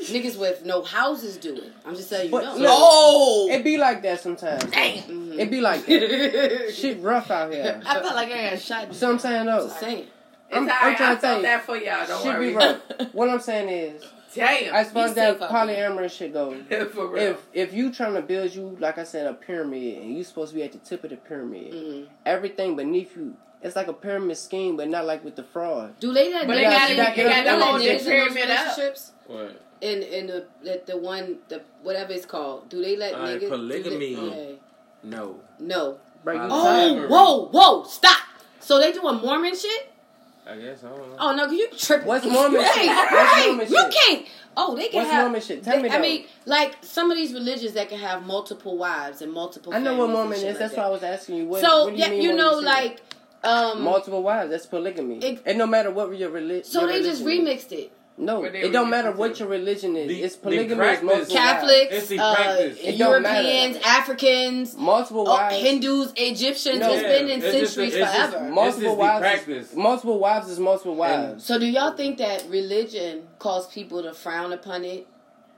Niggas 0.00 0.38
with 0.38 0.64
no 0.64 0.82
houses 0.82 1.36
do 1.36 1.54
it. 1.56 1.72
I'm 1.84 1.94
just 1.96 2.08
telling 2.10 2.26
you. 2.26 2.30
But 2.32 2.44
no. 2.44 2.54
look, 2.56 2.68
Oh! 2.70 3.48
It 3.50 3.64
be 3.64 3.76
like 3.78 4.02
that 4.02 4.20
sometimes. 4.20 4.64
Mhm. 4.64 5.38
It 5.38 5.50
be 5.50 5.60
like 5.60 5.84
that. 5.86 6.72
Shit 6.76 7.00
rough 7.00 7.30
out 7.30 7.52
here. 7.52 7.80
I 7.84 8.00
felt 8.00 8.14
like 8.14 8.30
I 8.30 8.50
got 8.50 8.60
shot. 8.60 8.88
You 8.88 8.94
see 8.94 9.06
what 9.06 9.12
I'm 9.12 9.18
saying 9.18 9.46
though? 9.46 9.66
Just 9.68 9.80
saying. 9.80 10.06
It's 10.48 10.56
I'm- 10.56 10.62
alright. 10.68 10.82
I'm 10.82 10.96
trying 10.96 11.10
I 11.10 11.14
to 11.16 11.20
tell 11.20 11.36
you. 11.36 11.42
that 11.42 11.64
for 11.64 11.76
y'all. 11.76 12.06
Don't 12.06 12.22
Shit 12.22 12.34
worry. 12.34 12.48
be 12.50 12.54
rough. 12.56 12.80
What 13.12 13.28
I'm 13.28 13.40
saying 13.40 13.68
is, 13.68 14.02
Damn. 14.34 14.74
as 14.74 14.90
far 14.90 15.04
Be 15.04 15.08
as 15.10 15.14
that 15.14 15.32
safe 15.40 15.42
out 15.50 15.66
there. 15.66 15.90
polyamorous 15.90 16.10
shit 16.10 16.32
goes, 16.32 16.62
for 16.92 17.08
real. 17.08 17.22
if 17.22 17.46
if 17.52 17.72
you 17.74 17.92
trying 17.92 18.14
to 18.14 18.22
build 18.22 18.54
you 18.54 18.76
like 18.80 18.98
I 18.98 19.04
said 19.04 19.26
a 19.26 19.34
pyramid 19.34 19.98
and 20.02 20.16
you 20.16 20.22
supposed 20.24 20.50
to 20.52 20.56
be 20.56 20.62
at 20.62 20.72
the 20.72 20.78
tip 20.78 21.04
of 21.04 21.10
the 21.10 21.16
pyramid, 21.16 21.72
Mhm. 21.72 22.06
everything 22.26 22.76
beneath 22.76 23.16
you, 23.16 23.34
it's 23.62 23.74
like 23.76 23.88
a 23.88 23.92
pyramid 23.92 24.36
scheme, 24.36 24.76
but 24.76 24.88
not 24.88 25.04
like 25.06 25.24
with 25.24 25.36
the 25.36 25.42
fraud. 25.42 25.98
Do 26.00 26.12
they 26.12 26.32
let 26.32 26.46
But 26.46 26.54
they 26.56 26.62
gotta- 26.62 26.88
they 26.94 26.96
gotta 26.96 27.16
they 27.16 27.24
let 27.24 27.62
hold 27.62 27.80
niggas 27.80 27.84
the 27.84 27.90
in 27.90 27.96
those 27.96 28.04
pyramid 28.34 28.50
up. 28.50 28.78
What? 29.26 29.62
In 29.80 30.02
in 30.02 30.26
the, 30.26 30.44
the 30.62 30.82
the 30.86 30.96
one 30.96 31.38
the 31.48 31.62
whatever 31.82 32.12
it's 32.12 32.26
called. 32.26 32.68
Do 32.68 32.82
they 32.82 32.96
let 32.96 33.14
Alright, 33.14 33.36
niggas 33.36 33.40
do 33.40 33.48
polygamy. 33.48 34.14
they- 34.14 34.48
yeah. 34.50 34.56
No. 35.04 35.40
No. 35.58 35.98
Bro, 36.24 36.36
Oh. 36.40 36.48
Oh, 36.50 37.06
whoa, 37.08 37.48
whoa, 37.52 37.84
stop. 37.84 38.18
So 38.60 38.78
they 38.80 38.92
doing 38.92 39.16
Mormon 39.16 39.54
shit? 39.56 39.90
I 40.50 40.56
guess 40.56 40.82
I 40.82 40.88
don't 40.88 40.98
know. 40.98 41.16
Oh 41.18 41.34
no, 41.34 41.44
'cause 41.46 41.52
you 41.54 41.68
tripping. 41.76 42.06
What's 42.08 42.24
Mormon 42.26 42.62
Hey, 42.62 42.86
shit? 42.86 42.86
What's 42.88 43.12
right, 43.12 43.44
Mormon 43.48 43.68
You 43.70 43.76
shit? 43.82 43.94
can't. 43.94 44.26
Oh, 44.56 44.74
they 44.74 44.88
can 44.88 44.96
What's 45.00 45.10
have. 45.10 45.22
Mormon 45.24 45.40
shit? 45.42 45.62
Tell 45.62 45.76
they- 45.76 45.82
me 45.82 45.90
I 45.90 46.00
mean, 46.00 46.24
like 46.46 46.76
some 46.82 47.10
of 47.10 47.16
these 47.16 47.32
religions 47.34 47.74
that 47.74 47.88
can 47.90 47.98
have 47.98 48.24
multiple 48.24 48.76
wives 48.78 49.20
and 49.22 49.32
multiple. 49.32 49.74
I 49.74 49.78
know 49.78 49.96
what 49.96 50.10
Mormon 50.10 50.38
is. 50.38 50.44
like 50.44 50.58
That's 50.58 50.74
that. 50.74 50.80
why 50.80 50.86
I 50.86 50.90
was 50.90 51.02
asking 51.02 51.36
you. 51.36 51.46
What, 51.46 51.60
so 51.60 51.84
what 51.84 51.90
do 51.90 51.96
you 51.96 52.04
yeah, 52.04 52.10
mean 52.10 52.22
you 52.22 52.34
know, 52.34 52.54
shit? 52.56 52.64
like 52.64 53.00
um. 53.44 53.82
multiple 53.82 54.22
wives. 54.22 54.50
That's 54.50 54.66
polygamy. 54.66 55.18
It- 55.18 55.42
and 55.44 55.58
no 55.58 55.66
matter 55.66 55.90
what 55.90 56.16
your 56.16 56.30
religion. 56.30 56.64
so 56.64 56.86
they 56.86 57.02
just 57.02 57.22
remixed 57.24 57.72
it. 57.72 57.92
No, 58.18 58.44
it 58.44 58.72
don't 58.72 58.90
matter 58.90 59.12
what 59.12 59.34
to. 59.34 59.40
your 59.40 59.48
religion 59.48 59.96
is. 59.96 60.08
The- 60.08 60.22
it's 60.22 60.36
the 60.36 60.42
polygamy. 60.42 60.84
is 60.86 61.02
multiple 61.02 61.36
Catholics, 61.36 62.10
It's 62.10 62.20
uh. 62.20 62.56
It. 62.82 62.94
Europeans, 62.96 63.76
Africans, 63.84 64.74
wives. 64.74 64.76
multiple 64.76 65.24
oh, 65.28 65.32
wives. 65.34 65.56
Hindus, 65.62 66.12
Egyptians. 66.16 66.80
No. 66.80 66.92
it's 66.92 67.02
been 67.02 67.28
in 67.30 67.42
It's 67.42 67.52
just- 67.60 67.74
centuries 67.74 67.94
it's 67.94 68.12
just- 68.12 68.30
forever. 68.32 68.50
multiple 68.50 68.66
It's 68.66 68.76
just 68.76 68.86
the 68.86 68.94
wives. 68.94 69.20
practice. 69.20 69.70
Is, 69.70 69.76
multiple 69.76 70.18
wives 70.18 70.48
is 70.48 70.58
multiple 70.58 70.96
wives. 70.96 71.44
So 71.44 71.58
do 71.58 71.66
y'all 71.66 71.96
think 71.96 72.18
that 72.18 72.44
religion 72.48 73.22
caused 73.38 73.70
people 73.72 74.02
to 74.02 74.12
frown 74.14 74.52
upon 74.52 74.84
it, 74.84 75.06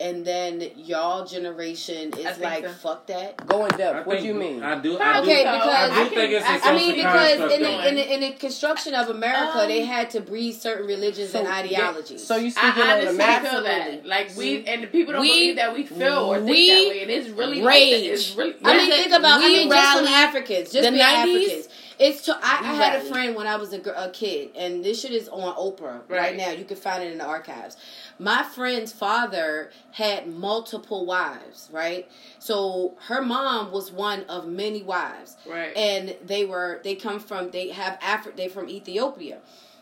and 0.00 0.24
then 0.24 0.70
y'all 0.76 1.26
generation 1.26 2.12
is 2.18 2.38
like 2.38 2.64
so. 2.64 2.72
fuck 2.72 3.06
that? 3.08 3.46
Go 3.46 3.66
in 3.66 3.72
I 3.74 3.76
depth. 3.76 4.06
What 4.06 4.18
do 4.20 4.24
you 4.24 4.34
mean? 4.34 4.62
I 4.62 4.78
do. 4.80 4.98
I 4.98 5.20
Okay, 5.20 5.44
do, 5.44 5.50
because- 5.50 5.68
I 5.68 5.94
do 5.94 6.00
I 6.00 6.08
think 6.08 6.32
it's 6.32 6.44
a 6.44 6.48
I- 6.48 6.54
I 6.54 6.58
social 6.58 6.74
mean, 6.76 6.94
because 6.96 7.52
in 7.52 7.62
the, 7.62 7.88
in 7.88 7.94
the 7.96 8.14
in 8.14 8.20
the 8.22 8.30
construction 8.32 8.94
of 8.94 9.08
America, 9.10 9.60
Um, 9.60 9.68
they 9.68 9.84
had 9.84 10.10
to 10.10 10.20
breed 10.20 10.52
certain 10.52 10.86
religions 10.86 11.34
and 11.34 11.46
So, 11.46 11.52
ideologies. 11.52 12.26
So 12.26 12.36
you 12.36 12.46
I 12.46 12.50
speaking 12.50 12.82
on 12.82 12.90
honestly 12.90 13.14
America? 13.14 13.50
feel 13.50 13.62
that. 13.64 14.06
Like 14.06 14.36
we 14.36 14.64
and 14.66 14.82
the 14.82 14.86
people 14.86 15.12
don't 15.12 15.22
We- 15.22 15.28
believe 15.28 15.56
that 15.56 15.74
we 15.74 15.84
feel 15.84 16.18
or 16.24 16.36
think 16.36 16.50
we 16.50 16.68
that 16.68 16.88
way, 16.90 17.02
and 17.02 17.10
it's 17.10 17.28
really 17.28 17.62
rage. 17.62 17.92
Like. 18.02 18.10
It's 18.12 18.36
really. 18.36 18.54
I 18.64 18.76
mean, 18.78 18.90
think 18.90 19.12
about. 19.12 19.40
I 19.40 19.46
we 19.46 19.56
mean, 19.58 19.70
just 19.70 19.98
from 19.98 20.06
Africans, 20.08 20.72
just 20.72 20.84
the 20.84 20.90
being 20.92 21.02
90s, 21.04 21.44
Africans. 21.46 21.68
It's 22.02 22.22
to, 22.22 22.32
I, 22.34 22.60
I 22.62 22.72
had 22.74 23.02
a 23.02 23.04
friend 23.04 23.36
when 23.36 23.46
I 23.46 23.56
was 23.56 23.74
a, 23.74 23.80
a 23.92 24.10
kid, 24.10 24.50
and 24.56 24.82
this 24.82 25.02
shit 25.02 25.12
is 25.12 25.28
on 25.28 25.54
Oprah 25.54 26.00
right. 26.08 26.18
Right. 26.18 26.36
now. 26.36 26.50
You 26.50 26.64
can 26.64 26.78
find 26.78 27.02
it 27.02 27.12
in 27.12 27.18
the 27.18 27.26
archives. 27.26 27.76
My 28.18 28.42
friend's 28.42 28.90
father 28.90 29.70
had 29.92 30.26
multiple 30.26 31.04
wives, 31.04 31.68
right? 31.70 32.08
So 32.38 32.94
her 33.08 33.20
mom 33.20 33.70
was 33.70 33.92
one 33.92 34.24
of 34.24 34.48
many 34.48 34.82
wives, 34.82 35.36
Right. 35.46 35.76
and 35.76 36.16
they 36.24 36.46
were 36.46 36.80
they 36.82 36.94
come 36.94 37.20
from 37.20 37.50
they 37.50 37.68
have 37.68 38.00
Afri- 38.00 38.34
they 38.34 38.48
from 38.48 38.70
Ethiopia, 38.70 39.40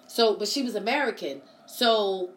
so 0.09 0.35
but 0.35 0.49
she 0.49 0.65
was 0.65 0.75
American, 0.75 1.41
so 1.67 2.31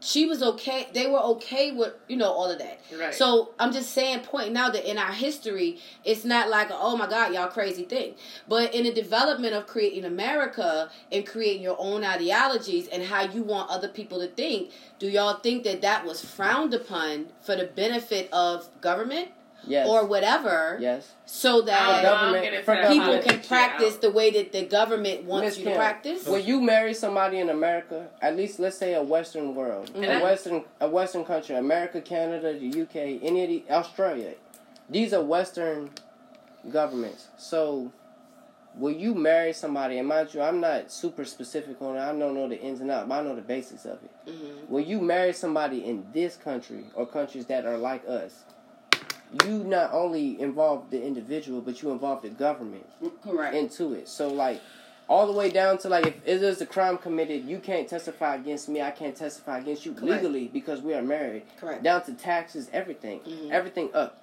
she 0.00 0.26
was 0.26 0.42
okay. 0.42 0.86
They 0.92 1.06
were 1.06 1.20
okay 1.20 1.72
with 1.72 1.94
you 2.08 2.16
know 2.16 2.30
all 2.30 2.50
of 2.50 2.58
that. 2.58 2.80
Right. 2.96 3.14
So 3.14 3.50
I'm 3.58 3.72
just 3.72 3.92
saying, 3.92 4.20
pointing 4.20 4.56
out 4.56 4.72
that 4.74 4.88
in 4.88 4.98
our 4.98 5.12
history, 5.12 5.78
it's 6.04 6.24
not 6.24 6.48
like, 6.48 6.70
a, 6.70 6.76
oh 6.76 6.96
my 6.96 7.08
God, 7.08 7.34
y'all 7.34 7.48
crazy 7.48 7.84
thing. 7.84 8.14
But 8.46 8.74
in 8.74 8.84
the 8.84 8.92
development 8.92 9.54
of 9.54 9.66
creating 9.66 10.04
America 10.04 10.90
and 11.10 11.26
creating 11.26 11.62
your 11.62 11.76
own 11.78 12.04
ideologies 12.04 12.88
and 12.88 13.02
how 13.02 13.22
you 13.22 13.42
want 13.42 13.70
other 13.70 13.88
people 13.88 14.20
to 14.20 14.28
think, 14.28 14.70
do 14.98 15.08
y'all 15.08 15.38
think 15.40 15.64
that 15.64 15.82
that 15.82 16.04
was 16.04 16.24
frowned 16.24 16.74
upon 16.74 17.26
for 17.40 17.56
the 17.56 17.64
benefit 17.64 18.32
of 18.32 18.68
government 18.80 19.28
Yes. 19.66 19.88
or 19.88 20.06
whatever, 20.06 20.78
yes. 20.80 21.12
so 21.26 21.60
that 21.62 22.02
don't 22.02 22.02
know, 22.02 22.14
I'm 22.14 22.32
government- 22.32 22.64
for 22.64 22.74
to 22.76 22.88
people 22.88 23.18
can 23.18 23.40
practice 23.46 23.92
shit 23.92 24.00
the 24.00 24.10
way 24.10 24.30
that 24.30 24.52
the 24.52 24.64
government 24.64 25.24
wants 25.24 25.44
Miss 25.44 25.58
you 25.58 25.64
to 25.64 25.74
practice? 25.74 26.26
When 26.26 26.44
you 26.44 26.60
marry 26.60 26.94
somebody 26.94 27.38
in 27.38 27.50
America, 27.50 28.08
at 28.22 28.36
least 28.36 28.58
let's 28.58 28.78
say 28.78 28.94
a 28.94 29.02
Western 29.02 29.54
world, 29.54 29.90
And 29.94 30.04
a 30.04 30.14
I- 30.14 30.22
Western 30.22 30.64
a 30.80 30.88
Western 30.88 31.24
country, 31.24 31.56
America, 31.56 32.00
Canada, 32.00 32.58
the 32.58 32.82
UK, 32.82 33.18
any 33.22 33.42
of 33.42 33.48
the 33.48 33.64
Australia, 33.74 34.34
these 34.88 35.12
are 35.12 35.22
Western 35.22 35.90
governments. 36.70 37.28
So 37.36 37.92
when 38.74 38.98
you 38.98 39.14
marry 39.14 39.52
somebody, 39.52 39.98
and 39.98 40.06
mind 40.08 40.32
you, 40.34 40.40
I'm 40.40 40.60
not 40.60 40.90
super 40.90 41.24
specific 41.24 41.80
on 41.82 41.96
it. 41.96 42.00
I 42.00 42.16
don't 42.16 42.34
know 42.34 42.48
the 42.48 42.60
ins 42.60 42.80
and 42.80 42.90
outs, 42.90 43.08
but 43.08 43.20
I 43.20 43.22
know 43.22 43.34
the 43.34 43.42
basics 43.42 43.84
of 43.84 43.98
it. 44.02 44.10
Mm-hmm. 44.30 44.72
When 44.72 44.86
you 44.86 45.00
marry 45.00 45.32
somebody 45.32 45.84
in 45.84 46.06
this 46.12 46.36
country 46.36 46.84
or 46.94 47.06
countries 47.06 47.46
that 47.46 47.66
are 47.66 47.76
like 47.76 48.06
us, 48.08 48.44
you 49.44 49.64
not 49.64 49.92
only 49.92 50.40
involve 50.40 50.90
the 50.90 51.02
individual, 51.02 51.60
but 51.60 51.82
you 51.82 51.90
involve 51.90 52.22
the 52.22 52.30
government 52.30 52.86
Correct. 53.22 53.54
into 53.54 53.92
it. 53.94 54.08
So 54.08 54.28
like 54.28 54.60
all 55.08 55.26
the 55.26 55.32
way 55.32 55.50
down 55.50 55.78
to 55.78 55.88
like 55.88 56.06
if, 56.24 56.40
there's 56.40 56.60
a 56.60 56.66
crime 56.66 56.98
committed, 56.98 57.44
you 57.44 57.58
can't 57.58 57.88
testify 57.88 58.36
against 58.36 58.68
me. 58.68 58.80
I 58.82 58.90
can't 58.90 59.16
testify 59.16 59.58
against 59.58 59.86
you 59.86 59.92
Correct. 59.92 60.22
legally 60.22 60.48
because 60.48 60.82
we 60.82 60.94
are 60.94 61.02
married. 61.02 61.42
Correct. 61.58 61.82
Down 61.82 62.04
to 62.04 62.12
taxes, 62.14 62.68
everything, 62.72 63.20
Mhm. 63.20 63.50
everything 63.50 63.90
up. 63.94 64.16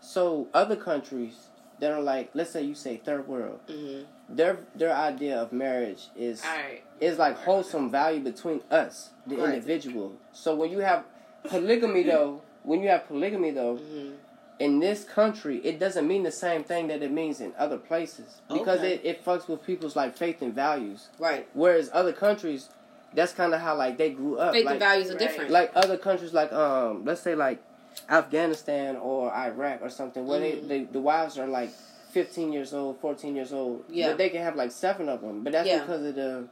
So 0.00 0.48
other 0.54 0.76
countries 0.76 1.48
that 1.78 1.92
are 1.92 2.00
like, 2.02 2.30
let's 2.34 2.50
say 2.50 2.62
you 2.62 2.74
say 2.74 2.96
third 2.96 3.26
world, 3.28 3.60
hmm 3.68 4.02
their 4.28 4.58
their 4.74 4.92
idea 4.92 5.40
of 5.40 5.52
marriage 5.52 6.08
is 6.16 6.42
right. 6.42 6.82
is 7.00 7.16
like 7.16 7.36
wholesome 7.36 7.90
value 7.90 8.18
between 8.20 8.60
us, 8.72 9.10
the 9.26 9.36
Right. 9.36 9.54
individual. 9.54 10.12
So 10.32 10.54
when 10.56 10.70
you 10.70 10.80
have 10.80 11.04
polygamy 11.44 12.02
though, 12.02 12.42
when 12.64 12.82
you 12.82 12.88
have 12.88 13.06
polygamy 13.06 13.52
though, 13.52 13.76
hmm 13.76 14.10
in 14.58 14.80
this 14.80 15.04
country, 15.04 15.58
it 15.58 15.78
doesn't 15.78 16.06
mean 16.08 16.22
the 16.22 16.30
same 16.32 16.64
thing 16.64 16.86
that 16.88 17.02
it 17.02 17.10
means 17.12 17.40
in 17.40 17.52
other 17.58 17.76
places 17.76 18.40
because 18.48 18.78
Okay. 18.78 18.94
it, 18.94 19.00
it 19.04 19.24
fucks 19.24 19.48
with 19.48 19.64
people's 19.66 19.94
like 19.96 20.16
faith 20.16 20.40
and 20.40 20.54
values. 20.54 21.08
Right. 21.18 21.46
Whereas 21.52 21.90
other 21.92 22.12
countries, 22.12 22.70
that's 23.12 23.32
kind 23.32 23.52
of 23.54 23.60
how 23.60 23.76
like 23.76 23.98
they 23.98 24.10
grew 24.10 24.38
up. 24.38 24.52
Faith 24.54 24.64
like, 24.64 24.72
and 24.72 24.80
values 24.80 25.10
are 25.10 25.18
different. 25.18 25.50
like 25.50 25.72
other 25.74 25.96
countries, 25.98 26.32
like 26.32 26.52
um, 26.52 27.04
let's 27.04 27.20
say 27.20 27.34
like 27.34 27.62
Afghanistan 28.10 28.96
or 28.96 29.32
Iraq 29.34 29.82
or 29.82 29.90
something, 29.90 30.26
where 30.26 30.40
Mhm. 30.40 30.68
they, 30.68 30.78
they 30.80 30.84
the 30.84 31.00
wives 31.00 31.38
are 31.38 31.46
like 31.46 31.70
fifteen 32.10 32.52
years 32.52 32.72
old, 32.72 32.98
fourteen 33.00 33.36
years 33.36 33.52
old. 33.52 33.84
Yeah. 33.88 34.08
but 34.08 34.18
they 34.18 34.28
can 34.30 34.42
have 34.42 34.56
like 34.56 34.72
seven 34.72 35.08
of 35.08 35.20
them. 35.20 35.42
But 35.44 35.52
that's 35.52 35.68
Yeah. 35.68 35.80
because 35.80 36.04
of 36.04 36.14
the 36.14 36.44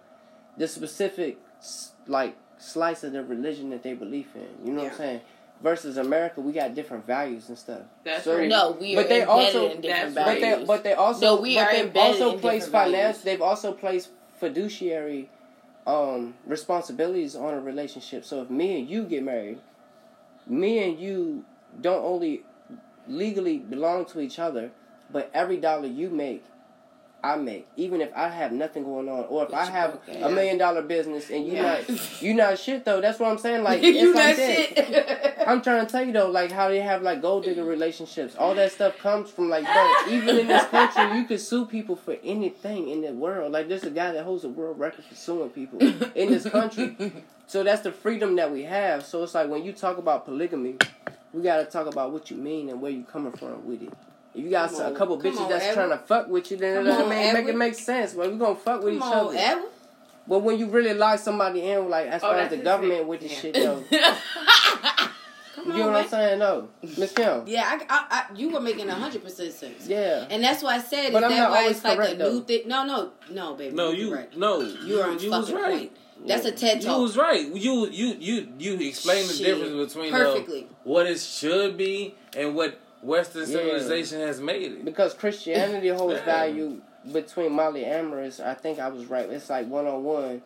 the 0.57 0.69
specific 0.69 1.39
like 2.07 2.37
slice 2.59 3.03
of 3.03 3.13
the 3.13 3.25
religion 3.25 3.71
that 3.71 3.83
they 3.83 3.95
believe 3.95 4.29
in. 4.35 4.67
You 4.67 4.73
know 4.75 4.83
what 4.85 4.93
I'm 4.93 4.99
saying? 4.99 5.21
Versus 5.63 5.97
America, 5.97 6.41
we 6.43 6.53
got 6.53 6.75
different 6.75 7.07
values 7.07 7.49
and 7.49 7.57
stuff. 7.57 7.81
That's 8.05 8.25
So- 8.25 8.37
right. 8.37 8.49
No, 8.49 8.73
we 8.73 8.95
are 8.97 9.01
But 9.03 9.09
they 9.09 9.23
embedded 9.23 9.29
also- 9.29 9.71
in 9.71 9.81
different 9.81 10.15
That's 10.15 10.15
But 10.15 10.41
values. 10.41 10.59
they, 10.61 10.65
but 10.67 10.85
they 10.85 10.93
also, 10.93 11.21
No, 11.37 11.41
we 11.41 11.55
but 11.55 11.61
are 11.69 11.73
they've 11.73 11.97
also 11.97 12.33
in 12.33 12.39
placed 12.41 12.67
different 12.67 12.73
values. 12.73 12.97
finance. 12.99 13.21
They've 13.23 13.43
also 13.43 13.73
placed 13.73 14.11
fiduciary 14.35 15.31
um, 15.87 16.35
responsibilities 16.47 17.37
on 17.37 17.53
a 17.55 17.61
relationship. 17.61 18.25
So 18.25 18.41
if 18.43 18.49
me 18.51 18.79
and 18.81 18.89
you 18.89 19.05
get 19.05 19.23
married, 19.23 19.59
me 20.47 20.79
and 20.83 20.99
you 20.99 21.45
don't 21.81 22.03
only 22.03 22.43
legally 23.07 23.59
belong 23.59 24.07
to 24.07 24.21
each 24.21 24.39
other, 24.39 24.71
but 25.11 25.31
every 25.35 25.59
dollar 25.59 25.87
you 25.87 26.09
make, 26.09 26.43
I 27.25 27.37
make, 27.37 27.67
even 27.77 28.01
if 28.03 28.11
I 28.15 28.29
have 28.29 28.53
nothing 28.53 28.85
going 28.85 29.09
on, 29.09 29.25
or 29.31 29.45
if 29.45 29.55
I 29.55 29.65
have 29.65 29.99
a 30.09 30.29
million 30.31 30.59
dollar 30.59 30.83
business 30.83 31.31
and 31.31 31.47
you 31.47 31.55
Yeah. 31.55 31.63
not 31.89 32.23
you 32.23 32.35
not 32.35 32.59
shit 32.59 32.85
though. 32.85 33.01
That's 33.01 33.19
what 33.19 33.31
I'm 33.31 33.39
saying. 33.39 33.63
Like 33.63 33.83
you 33.83 34.11
it's 34.11 34.17
like 34.17 34.37
that 34.37 34.77
that. 34.77 34.87
shit. 35.39 35.45
I'm 35.49 35.63
trying 35.63 35.87
to 35.87 35.91
tell 35.91 36.05
you 36.05 36.13
though, 36.13 36.31
like 36.31 36.53
how 36.53 36.69
they 36.69 36.81
have 36.81 37.03
like 37.03 37.23
gold 37.23 37.45
digger 37.45 37.65
relationships. 37.65 38.37
All 38.37 38.55
that 38.57 38.73
stuff 38.73 38.99
comes 38.99 39.31
from 39.31 39.49
like 39.49 39.65
that. 39.65 40.07
Even 40.11 40.37
in 40.39 40.47
this 40.49 40.65
country, 40.67 41.19
you 41.19 41.25
could 41.25 41.41
sue 41.41 41.65
people 41.65 41.97
for 41.97 42.17
anything 42.23 42.89
in 42.91 43.01
the 43.01 43.13
world. 43.13 43.53
Like 43.53 43.69
there's 43.69 43.85
a 43.85 43.91
guy 43.91 44.13
that 44.13 44.25
holds 44.25 44.45
a 44.45 44.49
world 44.51 44.79
record 44.79 45.05
for 45.05 45.15
suing 45.15 45.49
people 45.51 45.79
in 45.81 46.31
this 46.31 46.49
country. 46.49 46.97
So 47.47 47.63
that's 47.63 47.83
the 47.83 47.93
freedom 47.93 48.37
that 48.37 48.51
we 48.51 48.63
have. 48.63 49.05
So 49.05 49.23
it's 49.23 49.35
like 49.35 49.51
when 49.51 49.65
you 49.65 49.73
talk 49.73 49.99
about 49.99 50.25
polygamy, 50.25 50.77
we 51.35 51.43
gotta 51.43 51.67
talk 51.67 51.87
about 51.87 52.11
what 52.11 52.31
you 52.31 52.39
mean 52.39 52.71
and 52.71 52.81
where 52.81 52.91
you 52.91 53.03
coming 53.05 53.33
from 53.33 53.67
with 53.67 53.83
it. 53.83 53.93
If 54.35 54.45
you 54.45 54.51
got 54.51 54.71
some- 54.71 54.87
on. 54.87 54.93
a 54.93 54.97
couple 54.97 55.19
bitches 55.19 55.39
on, 55.41 55.49
that's 55.49 55.65
Edward. 55.65 55.87
trying 55.89 55.99
to 55.99 56.05
fuck 56.07 56.29
with 56.29 56.51
you, 56.51 56.57
then 56.57 56.77
Come 56.77 56.87
it 56.87 56.91
doesn't 56.91 57.03
on, 57.05 57.09
make, 57.09 57.33
make 57.35 57.47
it 57.49 57.57
make 57.57 57.75
sense. 57.75 58.15
Well, 58.15 58.31
we 58.31 58.37
gonna 58.37 58.55
fuck 58.57 58.83
with 58.83 58.99
Come 58.99 59.09
each 59.09 59.15
on, 59.17 59.27
other. 59.29 59.37
Edward. 59.39 59.71
But 60.27 60.39
when 60.41 60.59
you 60.59 60.67
really 60.67 60.95
lock 60.95 61.19
somebody 61.19 61.61
in, 61.63 61.89
like 61.91 62.07
as 62.07 62.23
Oh, 62.23 62.29
far 62.29 62.37
as 62.39 62.49
that's 62.51 62.59
the 62.59 62.65
government 62.65 63.01
thing. 63.01 63.09
with 63.09 63.21
this 63.21 63.33
Yeah. 63.33 63.39
shit 63.41 63.55
though, 63.55 63.85
Come 65.55 65.67
you 65.71 65.79
know 65.79 65.87
what 65.87 65.93
man. 65.93 66.03
I'm 66.03 66.09
saying? 66.09 66.39
No, 66.41 66.69
Miss 66.99 67.13
Kim. 67.13 67.43
Yeah, 67.47 67.63
I, 67.65 67.85
I, 67.89 68.07
I, 68.11 68.35
you 68.35 68.51
were 68.51 68.61
making 68.61 68.89
hundred 68.89 69.23
percent 69.23 69.53
sense. 69.53 69.87
Yeah. 69.87 70.27
And 70.29 70.43
that's 70.43 70.63
why 70.63 70.77
I 70.77 70.79
said, 70.81 71.07
is 71.07 71.11
But 71.13 71.25
I'm 71.25 71.31
that 71.31 71.37
not 71.39 71.51
why 71.53 71.69
it's 71.69 71.85
like 71.85 71.93
a 71.95 71.97
correct, 71.97 72.19
new 72.19 72.43
thing? 72.45 72.63
No, 72.67 72.85
no, 72.85 73.11
no, 73.31 73.55
baby. 73.55 73.75
No, 73.75 73.91
you're 73.91 74.07
you 74.07 74.11
correct. 74.11 74.37
no, 74.37 74.61
You 74.61 75.01
are 75.01 75.11
on 75.11 75.19
you 75.21 75.31
was 75.31 75.49
fucking 75.49 75.63
right. 75.63 75.79
point. 75.79 75.93
That's 76.27 76.45
a 76.47 76.53
TED 76.53 76.81
talk. 76.83 76.97
You 76.97 77.03
was 77.03 77.17
right. 77.17 77.47
You 77.47 77.87
you 77.89 78.17
you 78.19 78.49
you 78.59 78.75
explained 78.89 79.29
the 79.29 79.35
Shit. 79.35 79.47
difference 79.59 79.95
between 79.95 80.13
uh, 80.15 80.19
Perfectly. 80.19 80.67
what 80.83 81.07
it 81.07 81.21
should 81.21 81.77
be 81.77 82.15
and 82.37 82.55
what 82.57 82.79
Western 83.05 83.43
Yeah. 83.43 83.47
civilization 83.59 84.21
has 84.21 84.41
made 84.41 84.63
it. 84.73 84.85
Because 84.85 85.15
Christianity 85.15 85.89
holds 86.01 86.21
value 86.23 86.81
between 87.13 87.51
polyamorous. 87.51 88.41
I 88.45 88.55
think 88.55 88.79
I 88.79 88.89
was 88.89 89.07
right. 89.07 89.29
It's 89.29 89.51
like 89.51 89.69
one 89.69 89.87
on 89.87 90.03
one, 90.05 90.41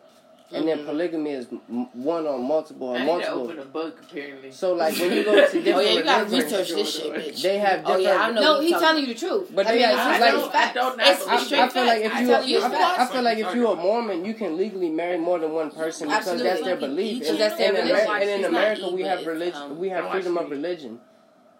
and 0.51 0.67
then 0.67 0.79
Mhm. 0.79 0.85
polygamy 0.87 1.31
is 1.31 1.47
one 1.93 2.27
on 2.27 2.43
multiple 2.43 2.89
or 2.89 2.95
I 2.97 2.99
need 2.99 3.05
to 3.05 3.11
multiple. 3.13 3.41
open 3.43 3.59
a 3.59 3.65
book 3.65 3.97
apparently. 4.03 4.51
So 4.51 4.73
like 4.73 4.97
when 4.99 5.13
you 5.13 5.23
go 5.23 5.35
to 5.35 5.41
different 5.61 5.67
Oh 5.77 5.79
yeah, 5.79 5.91
you 5.91 6.03
gotta 6.03 6.25
research 6.25 6.69
this 6.71 6.95
shit, 6.99 7.13
bitch. 7.13 7.41
they 7.43 7.59
have 7.59 7.83
Oh 7.85 7.95
yeah, 7.97 8.17
I 8.23 8.31
know. 8.31 8.41
No, 8.41 8.59
he's 8.59 8.71
telling 8.77 9.05
you 9.05 9.13
the 9.13 9.19
truth. 9.19 9.51
But 9.55 9.67
I 9.67 9.71
mean, 9.71 9.81
have- 9.83 9.91
it's 9.91 10.01
I 10.01 10.19
like- 10.19 10.33
don't. 10.33 10.55
I 10.55 10.73
don't 10.73 10.97
not 10.97 11.07
It's 11.07 11.21
I, 11.21 11.31
believe 11.31 11.45
straight 11.47 11.59
I 11.61 11.69
feel 11.69 11.85
like 11.85 12.01
if 12.03 12.11
facts. 12.11 12.21
you, 12.27 12.33
I 12.33 12.41
you 12.41 12.57
I, 12.57 12.69
feel- 12.69 12.79
I 13.03 13.05
feel 13.05 13.21
like 13.21 13.37
if 13.37 13.55
you're 13.55 13.71
a 13.71 13.75
Mormon, 13.75 14.25
you 14.25 14.33
can 14.33 14.57
legally 14.57 14.89
marry 14.89 15.17
more 15.17 15.39
than 15.39 15.51
one 15.53 15.71
person 15.71 16.07
because 16.09 16.41
that's 16.43 16.61
their 16.63 16.75
belief. 16.75 17.19
Because 17.19 17.29
And, 17.29 17.39
that's 17.39 17.55
their 17.57 17.69
and, 17.69 17.77
in 17.77 17.85
religion. 17.85 18.07
Amer- 18.09 18.19
and 18.21 18.29
in 18.31 18.45
America, 18.45 18.89
we 18.91 19.03
have 19.03 19.25
religion. 19.25 19.61
um, 19.61 19.79
we 19.79 19.89
have 19.89 20.11
freedom 20.11 20.37
of 20.37 20.49
religion. 20.49 20.99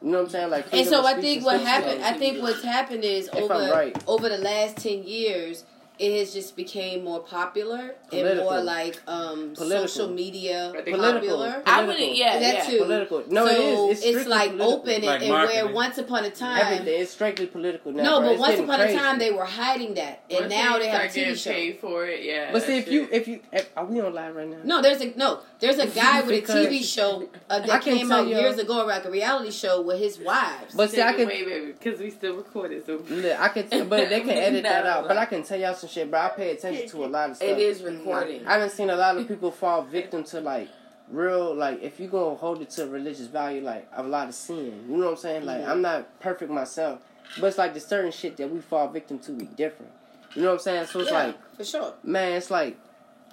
You 0.02 0.12
know 0.12 0.18
what 0.20 0.24
I'm 0.26 0.30
saying? 0.30 0.50
Like, 0.50 0.66
And 0.74 0.88
so 0.88 1.06
I 1.06 1.16
think 1.20 1.44
what 1.46 1.60
happened, 1.62 2.04
I 2.04 2.14
think 2.14 2.42
what's 2.42 2.64
happened 2.64 3.04
is 3.04 3.28
If 3.28 3.36
over 3.36 3.54
right. 3.54 4.04
over 4.08 4.30
the 4.30 4.38
last 4.38 4.78
ten 4.78 5.04
years, 5.04 5.66
it 5.98 6.18
has 6.18 6.34
just 6.34 6.56
became 6.56 7.04
more 7.04 7.20
popular 7.20 7.96
and 8.14 8.38
more 8.40 8.62
like 8.62 9.02
um, 9.06 9.52
Political. 9.54 9.88
social 9.90 10.08
media 10.08 10.70
I 10.74 10.82
think- 10.84 10.96
Political. 10.96 11.38
popular. 11.38 11.64
I 11.66 11.84
wouldn't. 11.84 12.16
Yeah, 12.16 12.40
That 12.40 12.54
yeah. 12.54 12.64
too. 12.72 12.78
Political. 12.86 13.24
No, 13.28 13.46
so 13.46 13.52
it 13.52 13.60
is. 13.92 13.98
It's, 14.06 14.16
It's, 14.20 14.28
like 14.30 14.52
political. 14.52 14.74
open 14.80 14.94
and, 14.94 15.04
Like 15.04 15.22
and 15.24 15.32
where 15.32 15.68
once 15.68 15.98
upon 15.98 16.24
a 16.24 16.30
time. 16.30 16.62
Everything. 16.66 17.02
It's 17.02 17.12
strictly 17.12 17.48
political 17.48 17.92
now. 17.92 18.04
No, 18.04 18.20
bro. 18.22 18.28
but 18.28 18.32
It's 18.32 18.40
once 18.40 18.60
upon 18.62 18.80
crazy. 18.80 18.96
a 18.96 19.00
time 19.02 19.20
they 19.20 19.32
were 19.32 19.44
hiding 19.44 19.96
that, 19.96 20.24
and 20.30 20.40
Once 20.40 20.54
now 20.54 20.76
you 20.76 20.80
they 20.84 20.88
have 20.88 21.04
a 21.04 21.10
start 21.10 21.28
TV 21.28 21.36
show. 21.38 21.52
paid 21.52 21.80
for 21.82 22.06
it. 22.06 22.24
Yeah. 22.24 22.54
But 22.54 22.64
see, 22.64 22.76
that's 22.78 22.88
if 22.88 22.94
you, 22.94 23.08
if 23.12 23.28
you, 23.28 23.42
if, 23.52 23.70
are 23.76 23.84
we 23.86 24.00
on 24.00 24.14
live 24.14 24.34
right 24.38 24.48
now? 24.48 24.60
No, 24.64 24.82
there's 24.82 25.02
a 25.02 25.14
no. 25.18 25.42
There's 25.60 25.78
a 25.78 25.88
guy 25.88 26.22
with 26.22 26.50
a 26.50 26.54
TV 26.54 26.84
show 26.84 27.28
uh, 27.50 27.60
that 27.60 27.82
came 27.82 28.12
out 28.12 28.28
years 28.28 28.58
ago, 28.58 28.86
like 28.86 29.04
a 29.04 29.12
reality 29.12 29.52
show 29.52 29.82
with 29.82 30.00
his 30.00 30.18
wives. 30.18 30.74
But 30.74 30.92
see, 30.92 31.02
I 31.02 31.12
can, 31.14 31.24
away, 31.26 31.44
baby, 31.44 31.72
because 31.74 32.00
we 32.00 32.10
still 32.12 32.38
recorded. 32.38 32.86
So 32.86 33.04
look, 33.10 33.40
I 33.40 33.50
can, 33.50 33.90
but 33.90 34.10
they 34.10 34.22
can 34.22 34.30
edit 34.30 34.64
that 34.64 34.86
out. 34.86 35.08
But 35.08 35.18
I 35.18 35.26
can 35.26 35.44
tell 35.44 35.60
y'all 35.60 35.74
some 35.74 35.90
shit, 35.90 36.10
But 36.10 36.22
I 36.22 36.30
pay 36.30 36.52
attention 36.52 36.88
to 36.90 37.06
a 37.06 37.08
lot 37.08 37.32
of 37.32 37.36
stuff. 37.36 37.50
It 37.50 37.60
is 37.60 37.82
recording. 37.84 38.48
I 38.48 38.58
done 38.58 38.70
seen 38.70 38.90
a 38.90 38.96
lot 38.96 39.18
of 39.18 39.28
people 39.28 39.52
fall 39.52 39.82
victim 39.82 40.24
to 40.26 40.40
like 40.40 40.70
real 41.10 41.56
like 41.56 41.82
if 41.82 42.00
you 42.00 42.08
gonna 42.08 42.36
hold 42.36 42.62
it 42.62 42.70
to 42.70 42.84
a 42.84 42.88
religious 42.88 43.28
value 43.28 43.62
like 43.62 43.88
a 43.94 44.04
lot 44.04 44.30
of 44.30 44.36
sin. 44.36 44.86
You 44.88 44.96
know 44.98 45.06
what 45.06 45.12
I'm 45.12 45.18
saying? 45.18 45.46
Like 45.46 45.62
Mhm. 45.62 45.68
I'm 45.68 45.82
not 45.82 46.20
perfect 46.20 46.52
myself, 46.52 47.00
but 47.40 47.48
it's 47.48 47.58
like 47.58 47.74
the 47.74 47.80
certain 47.80 48.12
shit 48.12 48.38
that 48.38 48.50
we 48.50 48.60
fall 48.62 48.88
victim 48.88 49.20
to 49.20 49.32
be 49.32 49.46
different. 49.46 49.92
You 50.36 50.44
know 50.44 50.50
what 50.50 50.54
I'm 50.56 50.60
saying? 50.60 50.86
So 50.86 51.00
it's 51.00 51.10
yeah, 51.10 51.26
like, 51.26 51.56
for 51.58 51.64
sure. 51.64 51.94
man, 52.04 52.34
it's 52.34 52.52
like 52.52 52.78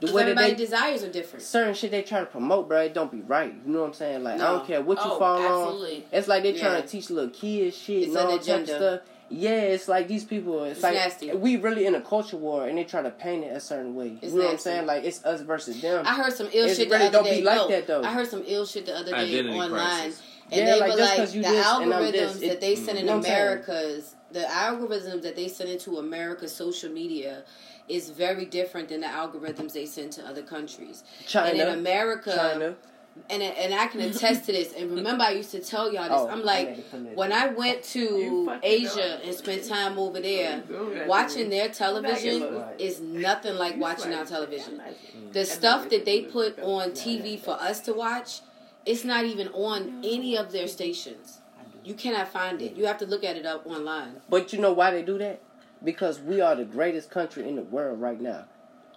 the 0.01 0.07
'Cause 0.09 0.15
way 0.15 0.23
that 0.25 0.31
everybody's 0.33 0.57
they 0.59 0.65
desires 0.65 1.03
are 1.05 1.09
different. 1.11 1.45
certain 1.45 1.75
shit 1.75 1.91
they 1.91 2.03
try 2.03 2.21
to 2.21 2.27
promote, 2.27 2.69
bro. 2.69 2.81
It 2.83 2.95
don't 2.95 3.11
be 3.11 3.23
right. 3.23 3.55
You 3.67 3.73
know 3.73 3.81
what 3.81 3.87
I'm 3.89 3.93
saying? 3.95 4.23
Like 4.25 4.35
I 4.35 4.39
don't 4.53 4.67
care 4.67 4.83
what 4.83 4.99
you 4.99 5.11
Oh, 5.11 5.19
fall 5.19 5.83
on. 5.83 6.03
It's 6.13 6.29
like 6.29 6.43
they 6.43 6.53
trying 6.53 6.75
Yeah. 6.75 6.81
to 6.83 6.87
teach 6.87 7.09
little 7.11 7.31
kids 7.31 7.77
shit 7.77 7.99
It's 7.99 8.07
and 8.09 8.17
an 8.17 8.23
all 8.27 8.31
that 8.33 8.45
type 8.45 8.63
agenda. 8.65 8.77
stuff. 8.99 9.01
Yeah, 9.29 9.51
it's 9.57 9.89
like 9.89 10.07
these 10.07 10.23
people. 10.23 10.63
It's, 10.65 10.75
It's 10.75 10.83
like 10.85 10.95
nasty. 10.95 11.33
we 11.33 11.57
really 11.57 11.85
in 11.87 11.97
a 11.97 12.01
culture 12.01 12.37
war, 12.37 12.69
and 12.69 12.79
they 12.79 12.85
try 12.85 13.03
to 13.03 13.11
paint 13.11 13.43
it 13.45 13.57
a 13.57 13.59
certain 13.59 13.97
way. 13.97 14.19
It's 14.23 14.33
you 14.33 14.39
know 14.39 14.45
what 14.45 14.53
I'm 14.53 14.59
saying? 14.59 14.87
Like 14.87 15.03
it's 15.05 15.25
us 15.25 15.41
versus 15.41 15.81
them. 15.81 16.05
I 16.07 16.15
heard 16.15 16.33
some 16.33 16.49
ill 16.53 16.67
It's 16.67 16.77
shit 16.79 16.89
really 16.89 16.99
the 17.01 17.05
other 17.07 17.13
don't 17.19 17.25
be 17.25 17.31
day. 17.39 17.43
like 17.43 17.57
no, 17.57 17.69
that, 17.69 17.87
though. 17.89 18.03
I 18.05 18.13
heard 18.13 18.29
some 18.29 18.45
ill 18.47 18.65
shit 18.67 18.87
the 18.87 18.95
other 18.97 19.11
day 19.11 19.17
Identity 19.17 19.49
online. 19.59 19.71
crisis. 19.71 20.23
And 20.53 20.61
Yeah, 20.61 20.65
they 20.75 20.81
like, 20.81 20.91
were 20.93 20.97
just 20.99 21.11
like 21.11 21.19
'cause 21.19 21.35
you 21.35 21.43
the 21.43 21.49
this 21.49 21.67
and 21.67 21.93
I'm 21.95 22.03
algorithms 22.03 22.13
this, 22.13 22.37
it- 22.43 22.49
that 22.51 22.61
they 22.61 22.77
send 22.77 22.91
in 22.91 22.97
You 22.99 23.03
know 23.05 23.13
what 23.13 23.17
I'm 23.17 23.23
saying? 23.25 23.37
America's 23.37 24.15
the 24.31 24.41
algorithms 24.43 25.23
that 25.23 25.35
they 25.35 25.49
send 25.49 25.71
into 25.71 25.99
America's 25.99 26.55
social 26.55 26.91
media 26.93 27.43
is 27.89 28.11
very 28.11 28.45
different 28.45 28.89
than 28.89 29.01
the 29.01 29.07
algorithms 29.07 29.72
they 29.72 29.87
send 29.87 30.12
to 30.12 30.26
other 30.26 30.43
countries. 30.43 31.05
China, 31.26 31.51
and 31.51 31.61
in 31.61 31.68
America, 31.78 32.34
China. 32.34 32.76
and 33.30 33.43
and 33.43 33.74
I 33.74 33.87
can 33.87 34.01
attest 34.01 34.47
to 34.47 34.53
this. 34.53 34.72
And 34.72 34.91
remember, 34.91 35.24
I 35.24 35.30
used 35.32 35.51
to 35.53 35.61
tell 35.61 35.93
y'all 35.93 36.05
this. 36.05 36.12
Oh, 36.12 36.28
I'm 36.28 36.41
I 36.41 36.45
like, 36.45 36.68
made 36.93 37.11
it 37.11 37.16
when 37.16 37.32
I 37.32 37.49
went 37.49 37.82
to 37.84 38.59
Asia 38.62 38.97
know. 38.97 39.20
and 39.24 39.34
spent 39.34 39.64
time 39.64 39.99
over 39.99 40.20
there, 40.20 40.62
Don't 40.68 40.68
do 40.68 40.95
that 40.95 41.03
to 41.05 41.09
watching 41.09 41.51
their 41.51 41.68
television 41.68 42.62
is 42.78 43.01
nothing 43.01 43.57
like 43.57 43.76
watching 43.78 44.12
our 44.12 44.24
television. 44.24 44.80
The 45.32 45.45
stuff 45.45 45.89
that 45.91 46.05
they 46.05 46.22
put 46.22 46.59
on 46.59 46.91
TV 46.91 47.39
for 47.39 47.53
us 47.53 47.80
to 47.80 47.93
watch, 47.93 48.41
it's 48.84 49.05
not 49.05 49.24
even 49.24 49.49
on 49.49 50.01
any 50.05 50.37
of 50.37 50.53
their 50.53 50.68
stations. 50.68 51.41
You 51.84 51.95
cannot 51.95 52.26
find 52.28 52.61
it. 52.61 52.74
You 52.76 52.87
have 52.87 52.99
to 52.99 53.07
look 53.07 53.22
at 53.22 53.37
it 53.37 53.47
up 53.47 53.64
online. 53.64 54.20
But 54.28 54.53
you 54.53 54.59
know 54.59 54.72
why 54.72 54.91
they 54.91 55.03
do 55.03 55.18
that? 55.18 55.41
Because 55.85 56.20
we 56.20 56.41
are 56.41 56.55
the 56.55 56.64
greatest 56.64 57.11
country 57.11 57.49
in 57.49 57.57
the 57.57 57.62
world 57.62 58.01
right 58.01 58.20
now. 58.20 58.45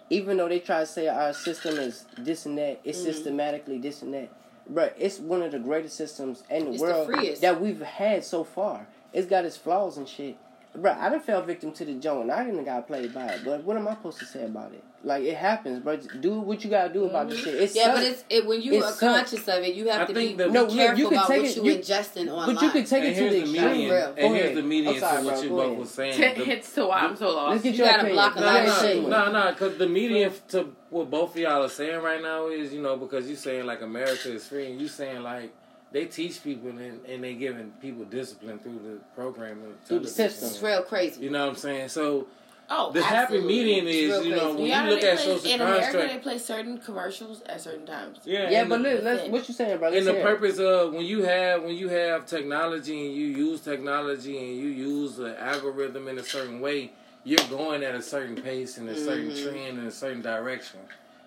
Even 0.08 0.36
though 0.38 0.48
they 0.48 0.58
try 0.58 0.80
to 0.80 0.86
say 0.86 1.06
our 1.08 1.32
system 1.32 1.78
is 1.78 2.04
this 2.18 2.46
and 2.46 2.58
that, 2.58 2.80
it's 2.84 2.98
Mhm. 3.00 3.04
systematically 3.04 3.78
this 3.78 4.02
and 4.02 4.12
that. 4.14 4.28
But 4.68 4.94
it's 4.98 5.18
one 5.18 5.42
of 5.42 5.52
the 5.52 5.58
greatest 5.58 5.96
systems 5.96 6.42
in 6.50 6.64
the 6.66 6.72
It's 6.72 6.80
world 6.80 7.06
freest. 7.12 7.42
that 7.42 7.60
we've 7.60 7.80
had 7.82 8.24
so 8.24 8.42
far. 8.44 8.86
It's 9.12 9.26
got 9.26 9.44
its 9.44 9.56
flaws 9.56 9.96
and 9.96 10.08
shit. 10.08 10.36
bro, 10.72 10.92
I 10.92 11.08
done 11.08 11.18
fell 11.18 11.42
victim 11.42 11.72
to 11.72 11.84
the 11.84 11.94
joint. 11.94 12.30
I 12.30 12.44
didn't 12.44 12.62
got 12.64 12.86
played 12.86 13.12
by 13.12 13.26
it. 13.26 13.40
But 13.44 13.64
what 13.64 13.76
am 13.76 13.88
I 13.88 13.94
supposed 13.94 14.20
to 14.20 14.24
say 14.24 14.44
about 14.44 14.72
it? 14.72 14.84
Like 15.02 15.24
it 15.24 15.36
happens, 15.36 15.80
bro. 15.80 15.96
Do 15.96 16.40
what 16.40 16.62
you 16.62 16.68
gotta 16.68 16.92
do 16.92 17.06
about 17.06 17.30
this 17.30 17.40
mm-hmm. 17.40 17.50
shit. 17.52 17.62
It's 17.62 17.74
Yeah, 17.74 17.94
but 17.94 18.02
it's 18.04 18.22
it, 18.28 18.44
when 18.46 18.60
you 18.60 18.74
It 18.74 18.78
are 18.82 18.92
sucks. 18.92 19.00
conscious 19.00 19.48
of 19.48 19.62
it, 19.64 19.74
you 19.74 19.88
have 19.88 20.02
I 20.02 20.04
to 20.04 20.12
be, 20.12 20.34
the- 20.34 20.44
be 20.48 20.50
No, 20.52 20.64
look, 20.64 20.72
careful 20.74 20.98
you 20.98 21.08
can 21.08 21.16
about 21.16 21.28
take 21.28 21.40
what 21.42 21.50
it- 21.50 21.56
you, 21.56 21.64
you- 21.64 21.78
ingesting 21.78 22.28
online. 22.30 22.54
but 22.54 22.62
you 22.62 22.70
can 22.70 22.84
take 22.84 23.04
And 23.04 23.12
it 23.12 23.14
to 23.14 23.24
the 23.24 23.30
the 23.30 23.40
extreme. 23.40 23.62
median. 23.70 23.90
real. 23.90 24.06
And 24.08 24.16
Go 24.18 24.32
here's 24.34 24.54
the 24.56 24.62
median 24.62 25.02
oh, 25.02 25.06
I'm 25.06 25.24
to 25.24 25.30
what 25.30 25.42
you 25.42 25.48
Go 25.48 25.56
both 25.56 25.66
ahead. 25.68 25.78
was 25.78 25.90
saying. 25.90 26.16
Ten 26.20 26.38
The- 26.38 26.44
hits 26.44 26.72
to 26.74 26.86
why 26.86 26.98
I'm 26.98 27.16
so 27.16 27.30
lost. 27.34 27.50
Let's 27.52 27.62
get 27.62 27.72
You 27.72 27.78
your 27.78 27.86
gotta 27.86 27.98
opinion. 28.00 28.16
block 28.16 28.36
a 28.36 28.40
No, 28.40 28.46
lot 28.46 28.60
of 28.60 28.66
no, 28.66 28.74
shit. 28.82 29.08
no, 29.08 29.32
no, 29.32 29.50
because 29.52 29.78
the 29.78 29.86
median 29.88 30.32
to 30.48 30.68
what 30.90 31.08
both 31.10 31.30
of 31.30 31.36
y'all 31.40 31.64
are 31.64 31.68
saying 31.70 32.02
right 32.02 32.20
now 32.20 32.48
is, 32.48 32.74
you 32.74 32.82
know, 32.82 32.98
because 32.98 33.26
you're 33.26 33.38
saying 33.38 33.64
like 33.64 33.80
America 33.80 34.30
is 34.34 34.46
free, 34.46 34.70
and 34.70 34.78
you're 34.78 34.90
saying 34.90 35.22
like 35.22 35.50
they 35.92 36.04
teach 36.04 36.44
people 36.44 36.68
and, 36.68 37.00
and 37.06 37.24
they 37.24 37.32
giving 37.34 37.70
people 37.80 38.04
discipline 38.04 38.58
through 38.58 38.80
the 38.84 38.98
program 39.14 39.62
and 39.64 39.82
Through 39.86 40.00
the 40.00 40.08
system. 40.08 40.48
It's 40.50 40.62
real 40.62 40.82
crazy. 40.82 41.22
You 41.22 41.30
know 41.30 41.40
what 41.46 41.48
I'm 41.52 41.56
saying? 41.56 41.88
So 41.88 42.26
Oh, 42.72 42.92
the 42.92 43.02
happy 43.02 43.34
absolutely. 43.34 43.48
median 43.56 43.86
is, 43.88 43.94
real 44.10 44.24
you 44.24 44.30
know, 44.30 44.40
crazy. 44.42 44.56
when 44.58 44.66
Yeah, 44.66 44.84
you 44.84 44.90
look 44.90 45.02
at 45.02 45.16
play- 45.18 45.26
social 45.36 45.50
in 45.50 45.60
America, 45.60 46.08
they 46.12 46.18
play 46.18 46.38
certain 46.38 46.78
commercials 46.78 47.42
at 47.46 47.60
certain 47.60 47.84
times. 47.84 48.18
yeah, 48.24 48.48
Yeah, 48.48 48.64
but 48.64 48.82
the- 48.82 48.90
look, 48.94 49.02
let's, 49.02 49.28
what 49.28 49.48
you 49.48 49.54
saying, 49.54 49.78
bro? 49.78 49.92
And 49.92 50.06
the 50.06 50.14
purpose 50.14 50.58
of 50.60 50.92
when 50.94 51.04
you 51.04 51.22
have 51.22 51.64
when 51.64 51.74
you 51.74 51.88
have 51.88 52.26
technology 52.26 53.06
and 53.06 53.14
you 53.14 53.26
use 53.26 53.60
technology 53.60 54.38
and 54.38 54.56
you 54.56 54.68
use 54.68 55.16
the 55.16 55.40
algorithm 55.42 56.06
in 56.06 56.18
a 56.18 56.22
certain 56.22 56.60
way, 56.60 56.92
you're 57.24 57.44
going 57.50 57.82
at 57.82 57.94
a 57.96 58.02
certain 58.02 58.36
pace 58.36 58.78
and 58.78 58.88
a 58.88 58.96
certain 58.96 59.30
Mhm. 59.30 59.42
trend 59.42 59.78
in 59.80 59.86
a 59.86 59.90
certain 59.90 60.22
direction, 60.22 60.78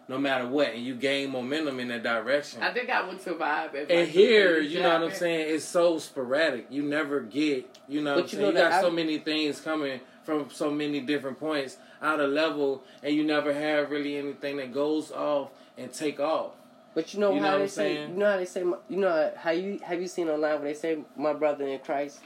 no 0.08 0.18
matter 0.18 0.48
what, 0.48 0.70
and 0.70 0.82
you 0.86 0.96
gain 0.96 1.30
momentum 1.30 1.78
in 1.82 1.90
that 1.90 2.04
direction. 2.04 2.64
I 2.64 2.72
think 2.74 2.90
I 2.90 3.06
would 3.06 3.22
survive 3.22 3.76
if. 3.76 3.90
And 3.90 4.00
like, 4.00 4.08
here, 4.10 4.60
you 4.62 4.80
know 4.80 4.94
what 4.98 5.10
I'm 5.10 5.14
saying, 5.14 5.54
it's 5.54 5.66
so 5.66 6.00
sporadic. 6.00 6.68
You 6.70 6.84
never 6.84 7.20
get, 7.20 7.70
you 7.90 8.02
know, 8.02 8.16
what 8.16 8.32
you 8.32 8.40
know 8.40 8.48
you 8.48 8.54
that 8.54 8.72
got 8.72 8.82
so 8.82 8.90
many 8.90 9.18
things 9.18 9.60
coming 9.60 10.00
from 10.24 10.50
so 10.52 10.70
many 10.72 11.00
different 11.00 11.40
points 11.40 11.78
out 12.02 12.20
of 12.20 12.32
level, 12.32 12.84
and 13.02 13.14
you 13.16 13.24
never 13.24 13.54
have 13.54 13.92
really 13.92 14.18
anything 14.18 14.58
that 14.58 14.74
goes 14.74 15.12
off 15.12 15.50
and 15.78 15.92
take 15.94 16.20
off. 16.20 16.52
But 16.96 17.14
you 17.14 17.20
know 17.20 17.34
You 17.34 17.42
know 17.42 17.48
how 17.48 17.52
what 17.54 17.58
they 17.58 17.64
I'm 17.64 17.70
say. 17.70 17.96
saying? 17.96 18.10
You 18.12 18.18
know 18.18 18.32
how 18.32 18.38
they 18.38 18.46
say. 18.46 18.62
You 18.62 18.98
know 18.98 19.32
how 19.38 19.52
you 19.52 19.80
have 19.84 20.02
you 20.02 20.08
seen 20.08 20.30
online 20.30 20.56
where 20.62 20.66
they 20.72 20.74
say 20.74 21.00
my 21.16 21.34
brother 21.34 21.66
in 21.68 21.80
Christ. 21.80 22.20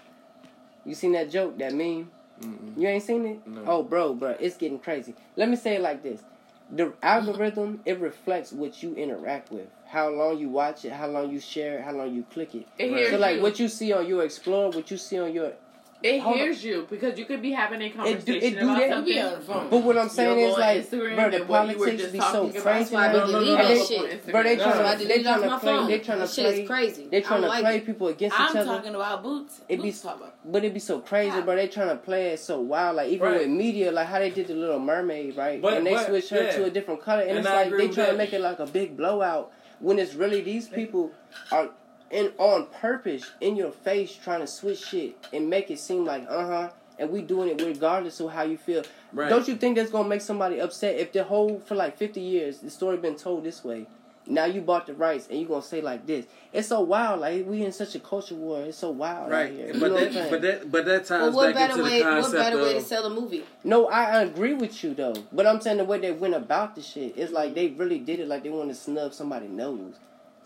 You 0.85 0.93
seen 0.95 1.13
that 1.13 1.29
joke, 1.31 1.57
that 1.59 1.73
meme? 1.73 2.09
Mm-mm. 2.41 2.77
You 2.77 2.87
ain't 2.87 3.03
seen 3.03 3.25
it? 3.25 3.47
No. 3.47 3.63
Oh, 3.65 3.83
bro, 3.83 4.13
bro, 4.13 4.35
it's 4.39 4.57
getting 4.57 4.79
crazy. 4.79 5.15
Let 5.35 5.49
me 5.49 5.55
say 5.55 5.75
it 5.75 5.81
like 5.81 6.03
this: 6.03 6.21
the 6.69 6.93
algorithm 7.01 7.81
it 7.85 7.99
reflects 7.99 8.51
what 8.51 8.83
you 8.83 8.93
interact 8.95 9.51
with, 9.51 9.67
how 9.87 10.09
long 10.09 10.37
you 10.37 10.49
watch 10.49 10.85
it, 10.85 10.91
how 10.91 11.07
long 11.07 11.31
you 11.31 11.39
share 11.39 11.79
it, 11.79 11.83
how 11.83 11.93
long 11.93 12.13
you 12.13 12.23
click 12.31 12.53
it. 12.53 12.67
It 12.77 12.91
Right. 12.91 12.97
hears 12.99 13.11
So 13.11 13.17
like 13.17 13.37
you. 13.37 13.41
what 13.41 13.59
you 13.59 13.67
see 13.69 13.91
on 13.93 14.05
your 14.07 14.23
Explorer, 14.23 14.69
what 14.69 14.91
you 14.91 14.97
see 14.97 15.17
on 15.17 15.33
your. 15.33 15.53
It 16.03 16.19
hold 16.21 16.35
hears 16.35 16.63
you 16.63 16.85
because 16.89 17.17
you 17.17 17.25
could 17.25 17.41
be 17.41 17.51
having 17.51 17.81
a 17.81 17.89
conversation 17.89 18.43
it 18.43 18.59
do 18.59 18.65
about 18.65 18.79
that? 18.79 18.89
something. 18.89 19.13
Yeah, 19.15 19.27
on 19.27 19.33
the 19.33 19.39
phone. 19.41 19.69
But 19.69 19.83
what 19.83 19.97
I'm 19.97 20.09
saying 20.09 20.39
is 20.39 20.57
like, 20.57 20.89
bro, 20.89 20.99
the 20.99 21.37
and 21.37 21.49
what 21.49 21.69
you 21.69 21.77
were 21.79 21.85
politics 21.87 22.11
be 22.11 22.19
so 22.19 22.49
crazy. 22.49 22.59
That's 22.63 22.93
I 22.93 23.07
now. 23.13 23.13
no, 23.13 23.25
no, 23.31 23.39
no, 23.39 23.45
that 23.57 23.69
no. 23.77 23.83
shit. 23.85 24.25
Bro, 24.27 24.43
they 24.43 24.55
No. 24.57 24.63
trying 24.63 24.77
That's 24.77 24.83
why 24.83 24.95
to 25.03 25.07
they 25.07 25.23
trying 25.23 25.41
to 25.41 25.59
play 25.59 25.73
phone. 25.75 25.87
they 25.87 25.99
trying 25.99 26.17
to 26.19 26.23
That 26.25 26.29
shit 26.33 26.45
is 26.45 26.53
play 26.53 26.65
crazy. 26.65 27.07
they 27.09 27.17
I 27.17 27.21
trying 27.21 27.41
to 27.41 27.47
like 27.47 27.61
play 27.63 27.77
it. 27.77 27.85
people 27.85 28.07
against 28.09 28.39
I'm 28.39 28.49
each 28.51 28.55
other. 28.57 28.65
talking 28.65 28.95
about 28.95 29.23
boots. 29.23 29.61
It 29.67 29.77
be 29.77 29.83
boots 29.83 30.01
talk. 30.01 30.35
But 30.45 30.63
it 30.63 30.73
be 30.73 30.79
so 30.79 30.99
crazy, 30.99 31.35
Yeah. 31.35 31.41
bro. 31.41 31.55
They 31.55 31.67
trying 31.67 31.89
to 31.89 31.95
play 31.97 32.27
it 32.27 32.39
so 32.39 32.61
wild. 32.61 32.97
Like 32.97 33.09
even 33.09 33.27
Right. 33.27 33.39
with 33.39 33.49
media, 33.49 33.91
like 33.91 34.07
how 34.07 34.19
they 34.19 34.29
did 34.29 34.47
the 34.47 34.53
Little 34.53 34.79
Mermaid, 34.79 35.35
right? 35.35 35.61
But- 35.61 35.73
and 35.73 35.87
they 35.87 35.93
but, 35.93 36.05
switched 36.07 36.29
her 36.29 36.43
yeah. 36.43 36.51
to 36.57 36.65
a 36.65 36.69
different 36.69 37.01
color, 37.01 37.21
and, 37.21 37.31
And 37.31 37.39
it's 37.39 37.47
I 37.47 37.63
like 37.63 37.71
they 37.71 37.87
with 37.87 37.95
trying 37.95 38.11
to 38.11 38.17
make 38.17 38.33
it 38.33 38.41
like 38.41 38.59
a 38.59 38.67
big 38.67 38.95
blowout 38.95 39.51
when 39.79 39.97
it's 39.99 40.13
really 40.13 40.41
these 40.41 40.67
people 40.67 41.11
are 41.51 41.69
in 42.11 42.31
on 42.37 42.67
purpose 42.67 43.29
in 43.41 43.55
your 43.55 43.71
face 43.71 44.13
trying 44.15 44.39
to 44.41 44.47
switch 44.47 44.79
shit 44.85 45.15
and 45.33 45.49
make 45.49 45.69
it 45.71 45.79
seem 45.79 46.05
like 46.05 46.25
uh 46.29 46.45
huh, 46.45 46.69
and 46.99 47.09
we 47.11 47.21
doing 47.21 47.49
it 47.49 47.61
regardless 47.63 48.19
of 48.19 48.31
how 48.31 48.43
you 48.43 48.57
feel. 48.57 48.83
Right. 49.13 49.29
Don't 49.29 49.47
you 49.47 49.55
think 49.55 49.77
that's 49.77 49.91
gonna 49.91 50.07
make 50.09 50.21
somebody 50.21 50.59
upset 50.59 50.97
if 50.99 51.11
the 51.11 51.23
whole 51.23 51.59
for 51.59 51.75
like 51.75 51.97
fifty 51.97 52.21
years 52.21 52.59
the 52.59 52.69
story 52.69 52.97
been 52.97 53.15
told 53.15 53.43
this 53.43 53.63
way? 53.63 53.87
Now 54.29 54.43
you 54.43 54.59
bought 54.59 54.87
the 54.87 54.93
rights 54.93 55.27
and 55.29 55.39
you 55.39 55.47
gonna 55.47 55.61
say 55.61 55.79
like 55.79 56.05
this. 56.05 56.25
It's 56.51 56.67
so 56.67 56.81
wild. 56.81 57.21
Like 57.21 57.45
we 57.47 57.63
in 57.63 57.71
such 57.71 57.95
a 57.95 57.99
culture 57.99 58.35
war. 58.35 58.61
It's 58.63 58.77
so 58.77 58.89
wild 58.89 59.31
right? 59.31 59.49
here. 59.51 59.67
Right, 59.67 59.75
You 59.75 59.79
but 59.79 59.87
know 59.87 59.93
what 59.93 60.03
I'm 60.07 60.13
that, 60.13 60.13
saying? 60.13 60.31
but 60.31 60.41
that, 60.41 60.71
but 60.71 60.85
that 60.85 61.09
Well, 61.09 61.31
what 61.31 61.53
back 61.53 61.69
better 61.69 61.73
into 61.79 61.83
way? 61.83 61.99
the 61.99 62.05
What 62.05 62.13
concept 62.23 62.33
better 62.43 62.61
way 62.61 62.73
to 62.73 62.81
sell 62.81 63.05
a 63.05 63.09
movie? 63.09 63.45
No, 63.63 63.87
I 63.87 64.21
agree 64.23 64.53
with 64.53 64.83
you 64.83 64.93
though. 64.93 65.13
But 65.31 65.47
I'm 65.47 65.61
saying 65.61 65.77
the 65.77 65.85
way 65.85 65.99
they 65.99 66.11
went 66.11 66.33
about 66.33 66.75
the 66.75 66.81
shit, 66.81 67.13
it's 67.17 67.31
like 67.31 67.55
they 67.55 67.67
really 67.69 67.99
did 67.99 68.19
it 68.19 68.27
like 68.27 68.43
they 68.43 68.49
want 68.49 68.67
to 68.67 68.75
snub 68.75 69.13
somebody's 69.13 69.49
nose. 69.49 69.93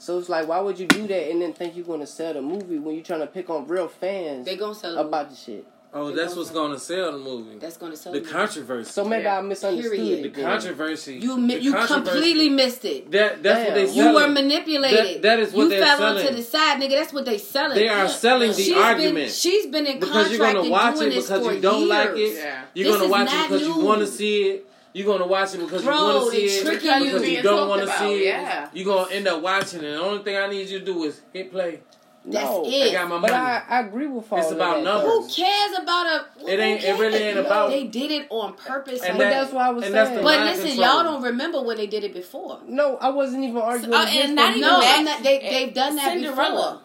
So 0.02 0.18
it's 0.18 0.30
like, 0.30 0.48
why 0.48 0.60
would 0.60 0.80
you 0.80 0.88
do 0.88 1.06
that 1.08 1.30
and 1.30 1.40
then 1.44 1.54
think 1.54 1.76
you're 1.76 1.86
gonna 1.86 2.08
sell 2.08 2.34
the 2.34 2.42
movie 2.42 2.80
when 2.80 2.96
you're 2.96 3.04
trying 3.04 3.20
to 3.20 3.28
pick 3.28 3.52
on 3.52 3.68
real 3.68 3.88
fans 3.88 4.46
They 4.48 4.56
gonna 4.58 4.74
sell 4.74 4.98
about 4.98 5.30
the 5.30 5.36
shit? 5.36 5.64
oh, 5.94 6.10
They 6.10 6.16
that's 6.16 6.30
gonna 6.30 6.40
what's 6.42 6.50
going 6.52 6.72
to 6.72 6.80
sell 6.80 7.12
the 7.12 7.18
movie. 7.20 7.60
That's 7.60 7.78
gonna 7.78 7.96
sell 7.96 8.12
The 8.14 8.18
a 8.18 8.22
movie. 8.22 8.34
controversy. 8.34 8.90
So 8.92 9.06
maybe 9.06 9.26
Yeah. 9.26 9.38
I 9.38 9.42
misunderstood. 9.42 9.92
Period. 10.00 10.34
the 10.34 10.42
controversy. 10.42 11.18
You 11.18 11.38
mi- 11.38 11.54
the 11.56 11.62
you 11.62 11.72
controversy- 11.74 12.12
completely 12.14 12.50
missed 12.50 12.84
it. 12.86 13.12
That 13.12 13.44
that's 13.44 13.66
what 13.68 13.76
they 13.76 13.86
Damn. 13.86 13.96
You 13.96 14.14
were 14.16 14.28
manipulated. 14.30 15.00
That- 15.18 15.22
that 15.22 15.40
is 15.40 15.54
what 15.54 15.64
you 15.66 15.70
they're 15.70 15.86
fell 15.86 15.98
selling. 16.00 16.26
onto 16.26 16.36
the 16.36 16.42
side, 16.44 16.82
nigga. 16.82 16.90
That's 16.98 17.14
what 17.14 17.26
they 17.26 17.38
selling. 17.38 17.78
They 17.78 17.88
are 17.90 18.08
selling 18.08 18.52
the 18.54 18.64
She's 18.64 18.76
argument. 18.76 19.16
Been, 19.18 19.30
she's 19.30 19.66
been 19.68 19.86
in 19.86 20.00
because 20.00 20.14
contract 20.14 20.32
you're 20.32 20.48
gonna 20.48 20.62
and 20.62 20.72
watch 20.72 20.96
doing 20.96 21.12
it 21.12 21.14
this 21.16 21.28
because 21.28 21.46
for 21.46 21.54
you 21.54 21.62
don't 21.62 21.80
years. 21.82 21.90
like 21.90 22.10
it. 22.18 22.34
Yeah. 22.38 22.62
You're 22.74 22.88
This 22.92 22.98
gonna 22.98 23.10
watch 23.12 23.28
it 23.30 23.36
not 23.36 23.50
because 23.50 23.68
you 23.68 23.78
want 23.78 24.00
to 24.02 24.08
see 24.08 24.42
it. 24.50 24.66
You're 24.94 25.08
gonna 25.08 25.28
watch 25.28 25.54
it 25.54 25.60
because 25.60 25.84
Bro, 25.84 25.96
you 25.98 26.04
want 26.04 26.32
to 26.34 26.38
see 26.38 26.46
it. 26.46 26.66
Because 26.66 26.84
you. 27.06 27.20
you 27.38 27.42
don't 27.42 27.70
want 27.70 27.82
to 27.82 27.98
see 27.98 28.24
it. 28.24 28.26
Yeah. 28.28 28.70
You're 28.74 28.86
gonna 28.86 29.12
end 29.12 29.28
up 29.28 29.42
watching 29.42 29.80
it. 29.80 29.92
The 29.92 30.02
only 30.02 30.24
thing 30.24 30.36
I 30.36 30.48
need 30.48 30.68
you 30.68 30.80
to 30.80 30.86
do 30.86 31.04
is 31.06 31.22
hit 31.32 31.52
play. 31.52 31.80
That's 32.24 32.46
no, 32.46 32.64
it. 32.68 32.90
I 32.90 32.92
got 32.92 33.10
my 33.10 33.16
But 33.16 33.32
money. 33.32 33.34
I, 33.34 33.64
I 33.68 33.80
agree 33.80 34.06
with 34.06 34.32
all 34.32 34.38
It's 34.38 34.52
of 34.52 34.58
about 34.58 34.76
that, 34.76 34.84
numbers. 34.84 35.36
Who 35.36 35.44
cares 35.44 35.72
about 35.82 36.06
a? 36.06 36.26
It 36.48 36.60
ain't- 36.60 36.82
who 36.84 36.88
it 36.90 37.00
really 37.00 37.18
cares? 37.18 37.38
ain't 37.38 37.46
about- 37.48 37.70
They 37.72 37.86
did 37.86 38.12
it 38.12 38.28
on 38.30 38.54
purpose. 38.54 39.02
And 39.02 39.18
like- 39.18 39.30
that- 39.30 39.42
that's 39.42 39.54
what 39.54 39.66
I 39.66 39.70
was 39.72 39.86
and 39.86 39.94
saying. 39.96 40.22
but 40.24 40.40
listen, 40.42 40.68
control. 40.68 40.86
y'all 40.88 41.04
don't 41.04 41.24
remember 41.24 41.62
when 41.64 41.78
they 41.78 41.88
did 41.88 42.04
it 42.04 42.14
before. 42.14 42.60
No, 42.68 42.98
I 42.98 43.10
wasn't 43.10 43.44
even 43.44 43.58
arguing. 43.58 43.94
uh, 43.96 44.06
and 44.08 44.36
not 44.36 44.50
them. 44.50 44.58
even 44.58 44.62
No, 44.70 44.82
that. 44.82 45.00
I'm 45.00 45.06
not, 45.06 45.24
they 45.24 45.40
they've 45.40 45.74
done 45.74 45.96
that 45.96 46.12
Cinderella. 46.14 46.36
before. 46.74 46.82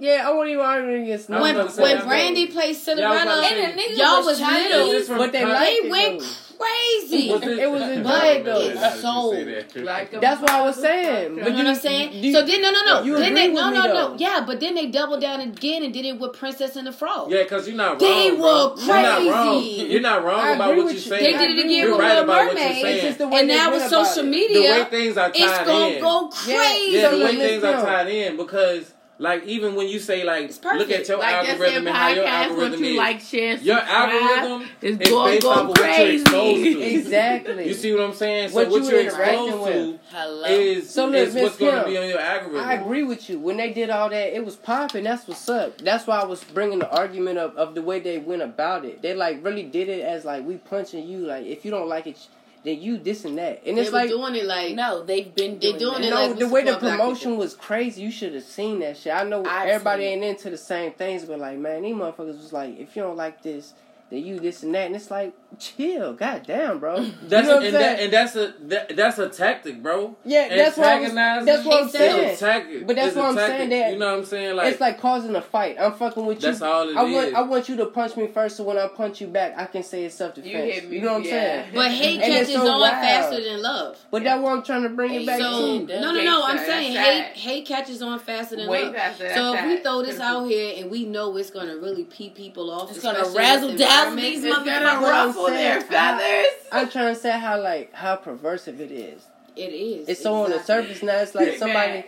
Yeah, 0.00 0.28
I 0.28 0.32
wasn't 0.32 0.50
even 0.54 0.64
arguing 0.64 1.02
against. 1.04 1.30
I 1.30 1.34
was 1.34 1.42
When 1.42 1.54
about 1.54 1.68
to 1.68 1.74
say 1.76 1.82
when 1.82 2.06
Brandy 2.08 2.46
though. 2.46 2.52
played 2.54 2.64
Yeah, 2.64 2.66
I 2.66 2.68
was 2.70 2.78
Cinderella, 2.82 3.22
about 3.22 3.34
to 3.36 3.48
say- 3.48 3.62
And 3.64 3.78
the 3.78 3.82
nigga 3.82 3.96
y'all 3.98 4.16
was 4.16 4.26
was 4.26 4.40
little. 4.40 4.86
Is 4.86 4.92
this 4.92 5.06
from 5.08 5.18
But 5.18 5.30
they 5.30 5.40
con- 5.42 5.48
liked 5.50 5.82
they 5.84 5.90
went 5.90 6.20
though. 6.20 6.26
Crazy. 6.62 7.30
Was 7.30 7.42
It 7.42 7.70
was 7.70 7.82
a 7.82 8.00
But 8.02 8.34
joke, 8.34 8.44
though. 8.44 8.60
it's 8.60 9.00
sold. 9.00 9.84
Like 9.84 10.10
That's 10.20 10.40
what 10.40 10.50
I 10.50 10.62
was 10.62 10.76
saying. 10.76 11.36
You 11.36 11.42
But 11.42 11.50
know 11.52 11.58
what 11.58 11.66
I'm 11.66 11.74
saying? 11.74 12.12
you- 12.24 12.32
so 12.32 12.44
then 12.44 12.62
no 12.62 12.70
no 12.70 12.84
no. 12.84 13.02
You 13.02 13.14
then 13.18 13.32
agree 13.32 13.34
they 13.42 13.48
with 13.48 13.60
no 13.62 13.70
me, 13.70 13.76
no 13.78 13.82
though. 13.88 14.08
no. 14.12 14.16
Yeah, 14.18 14.42
but 14.46 14.60
then 14.60 14.74
they 14.74 14.86
doubled 14.86 15.20
down 15.20 15.40
again 15.40 15.82
and 15.82 15.92
did 15.92 16.04
it 16.04 16.18
with 16.18 16.32
Princess 16.34 16.76
and 16.76 16.86
the 16.86 16.92
Frog. 16.92 17.30
Yeah, 17.30 17.42
because 17.42 17.66
you're 17.68 17.76
not 17.76 17.90
wrong. 17.90 17.98
They 17.98 18.30
bro. 18.30 18.74
were 18.74 18.80
You're 18.82 19.02
not 19.02 19.26
wrong. 19.32 19.60
crazy. 19.60 19.82
You're 19.92 20.00
not 20.00 20.24
wrong 20.24 20.54
about 20.54 20.76
what 20.76 20.92
you're 20.92 20.96
saying. 21.00 21.24
They 21.24 21.32
did 21.38 21.50
it 21.58 21.64
again 21.64 21.70
You're 21.70 21.90
with 21.92 22.00
right 22.00 22.08
Little 22.18 22.24
about 22.24 22.46
what 22.46 22.54
you're 22.56 22.64
Mermaid. 22.64 22.82
saying. 22.82 22.94
It's 22.96 23.04
just 23.06 23.18
the 23.18 23.28
way 23.28 23.40
And 23.40 23.50
they 23.50 23.56
now 23.56 23.70
with 23.72 23.82
social 23.88 24.12
it. 24.12 24.16
the 24.26 24.30
media, 24.30 24.70
way 24.72 24.84
things 24.84 25.16
are 25.18 25.30
it's 25.34 25.58
gonna 25.68 26.00
go 26.00 26.28
crazy. 26.28 26.96
Yeah, 26.98 27.08
the 27.10 27.24
way 27.24 27.36
things 27.36 27.64
are 27.64 27.82
tied 27.82 28.08
in 28.08 28.36
because, 28.36 28.92
like, 29.22 29.44
even 29.46 29.74
when 29.74 29.88
you 29.88 29.98
say 29.98 30.24
like, 30.24 30.50
look 30.64 30.90
at 30.90 31.06
your 31.08 31.18
Like 31.18 31.48
algorithm 31.48 31.86
and 31.86 31.96
how 31.96 32.08
your 32.08 32.24
algorithm 32.26 32.84
is. 32.84 32.96
like, 32.96 33.20
share, 33.20 33.56
your 33.56 33.78
algorithm 33.78 34.68
is 34.80 34.98
is 35.00 35.08
gonna 35.10 35.30
based 35.30 35.42
go 35.42 35.50
off 35.50 35.58
of 35.60 35.68
what 35.68 35.78
you're 35.78 35.86
crazy. 35.86 36.22
exposed 36.22 36.62
to. 36.64 36.82
Exactly. 36.82 37.68
You 37.68 37.74
see 37.74 37.92
what 37.94 38.02
I'm 38.04 38.14
saying? 38.14 38.48
So 38.50 38.54
What 38.56 38.70
what, 38.70 38.82
you 38.82 38.90
you're 38.90 39.00
interacting 39.00 39.44
exposed 39.48 39.64
with. 39.92 40.00
Hello. 40.10 40.46
to 40.48 40.52
is, 40.52 40.90
So 40.90 41.06
look, 41.06 41.14
is 41.14 41.34
Miss 41.34 41.42
what's 41.44 41.56
going 41.58 41.82
to 41.84 41.88
be 41.88 41.98
on 41.98 42.08
your 42.08 42.20
algorithm. 42.20 42.68
I 42.68 42.74
agree 42.74 43.02
with 43.04 43.30
you. 43.30 43.38
When 43.38 43.56
they 43.56 43.72
did 43.72 43.90
all 43.90 44.08
that, 44.10 44.34
it 44.36 44.44
was 44.44 44.56
popping. 44.56 45.04
That's 45.04 45.26
what's 45.28 45.48
up. 45.48 45.78
That's 45.78 46.06
why 46.06 46.18
I 46.20 46.24
was 46.24 46.42
bringing 46.44 46.80
the 46.80 46.90
argument 46.90 47.38
of, 47.38 47.56
of 47.56 47.74
the 47.74 47.82
way 47.82 48.00
they 48.00 48.18
went 48.18 48.42
about 48.42 48.84
it. 48.84 49.02
They 49.02 49.14
like 49.14 49.44
really 49.44 49.62
did 49.62 49.88
it 49.88 50.02
as 50.04 50.24
like 50.24 50.44
we 50.44 50.56
punching 50.56 51.06
you. 51.06 51.18
Like 51.20 51.46
if 51.46 51.64
you 51.64 51.70
don't 51.70 51.88
like 51.88 52.06
it, 52.06 52.18
then 52.64 52.80
you 52.80 52.98
this 52.98 53.24
and 53.24 53.36
that. 53.38 53.62
And 53.66 53.76
They 53.76 53.82
it's 53.82 53.90
were 53.90 53.98
like 53.98 54.08
doing 54.08 54.34
it 54.36 54.44
like 54.44 54.74
no, 54.74 55.02
they've 55.02 55.34
been 55.34 55.58
They 55.58 55.72
doing, 55.72 55.78
doing 55.78 56.04
it 56.04 56.10
no, 56.10 56.26
like 56.28 56.38
the 56.38 56.48
way 56.48 56.64
the 56.64 56.76
promotion 56.76 57.36
was 57.36 57.54
crazy. 57.54 58.02
You 58.02 58.10
should 58.10 58.34
have 58.34 58.44
seen 58.44 58.80
that 58.80 58.96
shit. 58.96 59.14
I 59.14 59.24
know 59.24 59.44
I've 59.44 59.68
everybody 59.68 60.04
ain't 60.04 60.22
into 60.22 60.50
the 60.50 60.56
same 60.56 60.92
things, 60.92 61.24
but 61.24 61.38
like 61.38 61.58
man, 61.58 61.82
these 61.82 61.94
motherfuckers 61.94 62.38
was 62.38 62.52
like, 62.52 62.78
if 62.78 62.94
you 62.94 63.02
don't 63.02 63.16
like 63.16 63.42
this, 63.42 63.74
then 64.12 64.24
you 64.24 64.38
this 64.38 64.62
and 64.62 64.74
that. 64.74 64.86
And 64.86 64.94
it's 64.96 65.10
like, 65.10 65.34
chill, 65.58 66.12
goddamn, 66.12 66.78
bro. 66.78 66.96
That's 67.02 67.06
you 67.06 67.28
know 67.30 67.56
what 67.56 67.56
I'm 67.58 67.64
and, 67.64 67.74
that, 67.74 68.00
and 68.00 68.12
that's 68.12 68.36
a 68.36 68.54
that, 68.60 68.96
that's 68.96 69.18
a 69.18 69.28
tactic, 69.28 69.82
bro. 69.82 70.16
yeah, 70.24 70.48
that's 70.54 70.76
what 70.76 70.86
I 70.86 71.00
was, 71.00 71.10
Antagonizing 71.10 71.46
that's 71.46 71.64
what 71.66 71.80
I'm 71.80 71.86
is 71.86 71.92
saying. 71.92 72.34
a 72.34 72.36
tactic. 72.36 72.86
But 72.86 72.96
that's 72.96 73.08
It's 73.08 73.16
what 73.16 73.26
I'm 73.26 73.34
tactic. 73.36 73.56
saying, 73.58 73.70
that- 73.70 73.92
you 73.92 73.98
know 73.98 74.10
what 74.12 74.18
I'm 74.20 74.24
saying? 74.26 74.56
Like, 74.56 74.72
it's 74.72 74.80
like 74.80 75.00
causing 75.00 75.34
a 75.36 75.40
fight. 75.42 75.76
I'm 75.80 75.92
fucking 75.94 76.24
with 76.26 76.36
you. 76.42 76.48
That's 76.48 76.62
all 76.62 76.88
it 76.88 76.96
I 76.96 77.02
want. 77.04 77.34
I 77.34 77.42
want 77.42 77.68
you 77.68 77.76
to 77.76 77.86
punch 77.86 78.16
me 78.16 78.26
first, 78.28 78.56
so 78.56 78.64
when 78.64 78.76
I 78.78 78.88
punch 78.88 79.20
you 79.20 79.26
back, 79.28 79.54
I 79.56 79.64
can 79.66 79.82
say 79.82 80.04
it's 80.04 80.14
self 80.14 80.34
defense. 80.34 80.52
You 80.52 80.58
hit 80.72 80.90
me, 80.90 80.96
You 80.96 81.02
know 81.02 81.12
what 81.12 81.16
I'm 81.18 81.24
yeah. 81.24 81.30
saying? 81.30 81.70
But 81.74 81.90
hate 81.90 82.20
And 82.22 82.32
catches 82.32 82.54
so 82.54 82.60
on 82.68 82.80
wild. 82.80 82.92
faster 82.92 83.42
than 83.42 83.62
love. 83.62 83.98
But 84.10 84.24
that's 84.24 84.42
what 84.42 84.52
I'm 84.56 84.62
trying 84.62 84.82
to 84.82 84.88
bring 84.90 85.14
it 85.14 85.26
back 85.26 85.40
So 85.40 85.78
to. 85.86 86.00
No, 86.00 86.12
no, 86.12 86.22
no. 86.22 86.42
I'm 86.44 86.58
saying 86.58 86.92
hate 86.96 87.32
hate 87.36 87.66
catches 87.66 88.02
on 88.02 88.18
faster 88.18 88.56
than 88.56 88.68
Way 88.68 88.84
love. 88.84 88.94
faster. 88.94 89.32
So 89.34 89.54
if 89.54 89.64
we 89.66 89.78
throw 89.78 90.02
this 90.02 90.20
out 90.20 90.44
here 90.46 90.74
and 90.82 90.90
we 90.90 91.04
know 91.06 91.36
it's 91.36 91.50
gonna 91.50 91.76
really 91.76 92.04
pee 92.04 92.30
people 92.30 92.70
off, 92.70 92.90
It's 92.90 93.02
gonna 93.02 93.24
razzle 93.36 93.70
in 93.70 93.76
dazzle 93.76 94.01
environment, 94.08 94.42
these 94.42 94.44
motherfuckers. 94.44 94.86
I'm 94.86 95.02
ruffle 95.02 95.46
their 95.46 95.80
feathers. 95.80 96.46
I'm 96.70 96.90
trying 96.90 97.14
to 97.14 97.20
say 97.20 97.38
how 97.38 97.60
like 97.60 97.92
how 97.92 98.16
perversive 98.16 98.80
it 98.80 98.90
is. 98.92 99.26
It 99.54 99.72
is. 99.72 100.08
It's 100.08 100.22
so 100.22 100.34
on 100.34 100.50
the 100.50 100.62
surface 100.62 101.02
now. 101.02 101.18
It's 101.18 101.34
like 101.34 101.56
somebody 101.58 102.04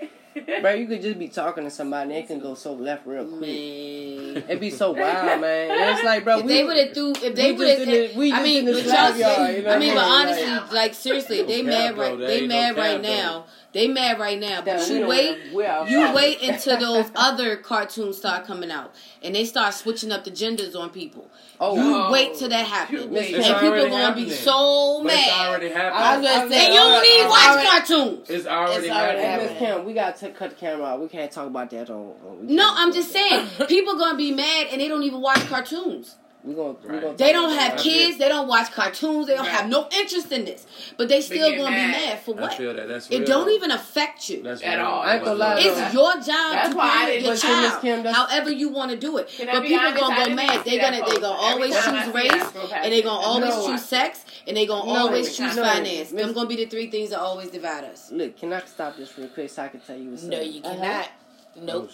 bro, 0.60 0.72
you 0.74 0.86
could 0.86 1.02
just 1.02 1.18
be 1.18 1.28
talking 1.28 1.64
to 1.64 1.70
somebody 1.70 2.10
and 2.14 2.24
it 2.24 2.26
can 2.26 2.40
go 2.40 2.54
so 2.54 2.74
left 2.74 3.06
real 3.06 3.24
quick. 3.24 3.40
Man. 3.40 4.36
It'd 4.48 4.60
be 4.60 4.70
so 4.70 4.92
wild, 4.92 5.40
man. 5.40 5.70
And 5.70 5.90
it's 5.96 6.04
like, 6.04 6.24
bro, 6.24 6.38
If 6.38 6.46
we, 6.46 6.52
they 6.52 6.64
would 6.64 6.76
have 6.76 6.94
threw, 6.94 7.12
if 7.12 7.34
they 7.34 7.52
would 7.52 7.66
just 7.66 7.80
in 7.82 8.08
have, 8.08 8.16
we 8.16 8.32
I 8.32 8.42
mean, 8.42 8.64
but 8.66 8.84
y'all- 8.84 9.16
yard, 9.16 9.56
you 9.56 9.62
know 9.62 9.70
I 9.70 9.78
mean, 9.78 9.94
but 9.94 10.04
honestly, 10.04 10.74
like 10.74 10.94
seriously, 10.94 11.42
they 11.42 11.62
mad 11.62 11.96
right, 11.96 12.18
they 12.18 12.46
mad 12.46 12.76
right 12.76 13.00
cap, 13.00 13.02
though. 13.02 13.08
now. 13.08 13.44
They 13.74 13.88
mad 13.88 14.18
right 14.18 14.38
now. 14.40 14.62
But 14.62 14.78
Damn, 14.78 14.96
you 14.96 15.06
wait, 15.06 15.30
wanna- 15.30 15.54
we 15.56 15.66
outside. 15.66 15.90
you 15.90 16.14
wait 16.14 16.42
until 16.42 16.78
those 16.78 17.10
other 17.16 17.56
cartoons 17.56 18.16
start 18.16 18.46
coming 18.46 18.70
out 18.70 18.94
and 19.22 19.34
they 19.34 19.44
start 19.44 19.74
switching 19.74 20.12
up 20.12 20.24
the 20.24 20.30
genders 20.30 20.74
on 20.74 20.88
people. 20.90 21.28
Oh, 21.60 21.74
you 21.76 21.82
Oh, 21.96 22.10
wait 22.12 22.34
till 22.36 22.48
that 22.48 22.66
happens, 22.66 23.02
and 23.04 23.14
people 23.14 23.38
already 23.38 23.90
gonna 23.90 24.14
be 24.14 24.30
so 24.30 25.02
mad. 25.02 25.14
it's 25.18 25.26
mad. 25.28 25.46
already 25.48 25.72
I 25.72 26.16
was 26.18 26.26
happening. 26.26 26.30
gonna 26.30 26.42
And 26.44 26.52
say, 26.52 26.66
you 26.72 26.78
don't 26.80 27.06
even 27.06 27.26
uh, 27.26 27.30
watch 27.30 27.46
already- 27.48 27.68
cartoons. 27.68 28.30
It's 28.30 28.46
already 28.46 28.86
It's 28.86 28.96
already 28.96 29.18
Hey, 29.20 29.24
happening. 29.26 29.50
Miss 29.52 29.58
Kim, 29.58 29.84
we 29.84 29.92
gotta 29.94 30.26
t- 30.26 30.32
cut 30.32 30.50
the 30.50 30.56
camera 30.56 30.86
out. 30.86 31.00
We 31.00 31.08
can't 31.08 31.30
talk 31.30 31.46
about 31.46 31.70
that 31.70 31.90
on. 31.90 31.96
on 32.26 32.38
No, 32.42 32.70
I'm 32.74 32.92
just 32.92 33.10
saying, 33.12 33.46
people 33.68 33.96
gonna 33.98 34.16
be 34.18 34.32
mad 34.32 34.68
and 34.72 34.80
they 34.80 34.88
don't 34.88 35.02
even 35.04 35.20
watch 35.20 35.40
cartoons. 35.48 36.16
We 36.44 36.52
gonna, 36.52 36.74
we 36.82 36.88
Right. 36.90 37.00
gonna 37.00 37.16
They 37.16 37.32
don't 37.32 37.52
have 37.56 37.78
kids. 37.78 38.10
feel- 38.10 38.18
They 38.18 38.28
don't 38.28 38.46
watch 38.46 38.70
cartoons. 38.70 39.26
They 39.28 39.34
don't 39.34 39.46
have 39.46 39.66
no 39.66 39.88
interest 39.98 40.30
in 40.30 40.44
this. 40.44 40.66
But 40.98 41.08
they 41.08 41.22
still 41.22 41.48
get 41.48 41.56
gonna 41.56 41.70
be 41.70 41.76
mad. 41.76 41.90
mad 41.92 42.20
for 42.20 42.36
I 42.38 42.42
what? 42.42 42.54
feel 42.54 42.74
that. 42.74 42.86
That's 42.86 43.08
It 43.10 43.24
don't 43.24 43.48
even 43.50 43.70
affect 43.70 44.28
you. 44.28 44.42
That's 44.42 44.60
At 44.62 44.76
real. 44.76 44.86
all. 44.86 45.00
I 45.00 45.14
ain't 45.14 45.24
gonna 45.24 45.36
lie, 45.38 45.58
It's 45.58 45.94
your 45.94 46.12
job 46.16 46.22
That's 46.26 46.68
to 46.68 46.76
why 46.76 46.84
I 46.84 46.88
parent 46.90 47.06
didn't 47.12 47.22
your 47.24 47.30
listen 47.32 47.50
to 47.50 47.56
Miss 47.62 47.70
child, 47.70 47.82
Kim, 47.82 48.04
however 48.04 48.52
you 48.52 48.68
want 48.68 48.90
to 48.90 48.96
do 48.98 49.16
it. 49.16 49.28
Can 49.28 49.46
But 49.46 49.62
people 49.62 49.78
honest? 49.86 50.00
Gonna 50.00 50.24
go 50.26 50.34
mad. 50.34 50.64
They're 50.66 50.80
gonna 50.82 51.04
they 51.06 51.14
gonna 51.18 51.26
always 51.28 51.74
choose 51.74 52.06
race, 52.14 52.44
and 52.74 52.92
they 52.92 53.00
gonna 53.00 53.26
always 53.26 53.54
No. 53.54 53.66
choose 53.68 53.84
sex, 53.86 54.24
and 54.46 54.54
they 54.54 54.66
gonna 54.66 54.92
No, 54.92 54.98
always 55.00 55.34
choose 55.34 55.56
no, 55.56 55.64
finance. 55.64 56.12
Miss- 56.12 56.22
Them 56.24 56.34
gonna 56.34 56.46
be 56.48 56.56
the 56.56 56.66
three 56.66 56.88
things 56.90 57.08
that 57.10 57.20
always 57.20 57.48
divide 57.48 57.84
us. 57.84 58.10
Look, 58.12 58.38
can 58.38 58.52
I 58.52 58.60
stop 58.66 58.98
this 58.98 59.16
real 59.16 59.28
quick 59.28 59.48
so 59.48 59.62
I 59.62 59.68
can 59.68 59.80
tell 59.80 59.96
you 59.96 60.10
what's 60.10 60.24
No, 60.24 60.36
up? 60.36 60.44
you 60.44 60.60
Uh-huh. 60.62 60.74
cannot. 60.74 61.08
Oh 61.56 61.60
Nope. 61.62 61.90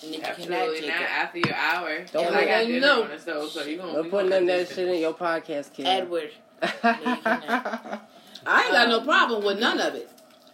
Shit. 0.00 0.10
You 0.14 0.20
cannot 0.20 0.38
Absolutely 0.38 0.80
take 0.80 0.88
not 0.90 1.02
it. 1.02 1.10
after 1.10 1.38
your 1.38 1.54
hour. 1.54 1.98
Don't 2.12 2.24
Cause 2.24 2.32
put 2.32 2.34
I 2.34 2.44
got 2.44 2.46
that- 2.46 2.66
dinner 2.66 2.80
no. 2.80 3.02
on 3.04 3.08
the 3.10 3.18
stove, 3.18 3.50
so 3.50 3.62
you 3.64 3.76
gonna 3.78 3.92
Don't 3.94 4.10
put 4.10 4.28
none 4.28 4.42
of 4.42 4.46
that 4.48 4.68
shit 4.68 4.88
in 4.88 5.00
your 5.00 5.14
podcast, 5.14 5.72
kid. 5.72 5.86
Edward. 5.86 6.30
I 6.62 8.00
ain't 8.64 8.72
got 8.72 8.84
Um, 8.84 8.90
no 8.90 9.00
problem 9.02 9.44
with 9.44 9.58
none 9.58 9.80
of 9.80 9.94
it. 9.94 10.10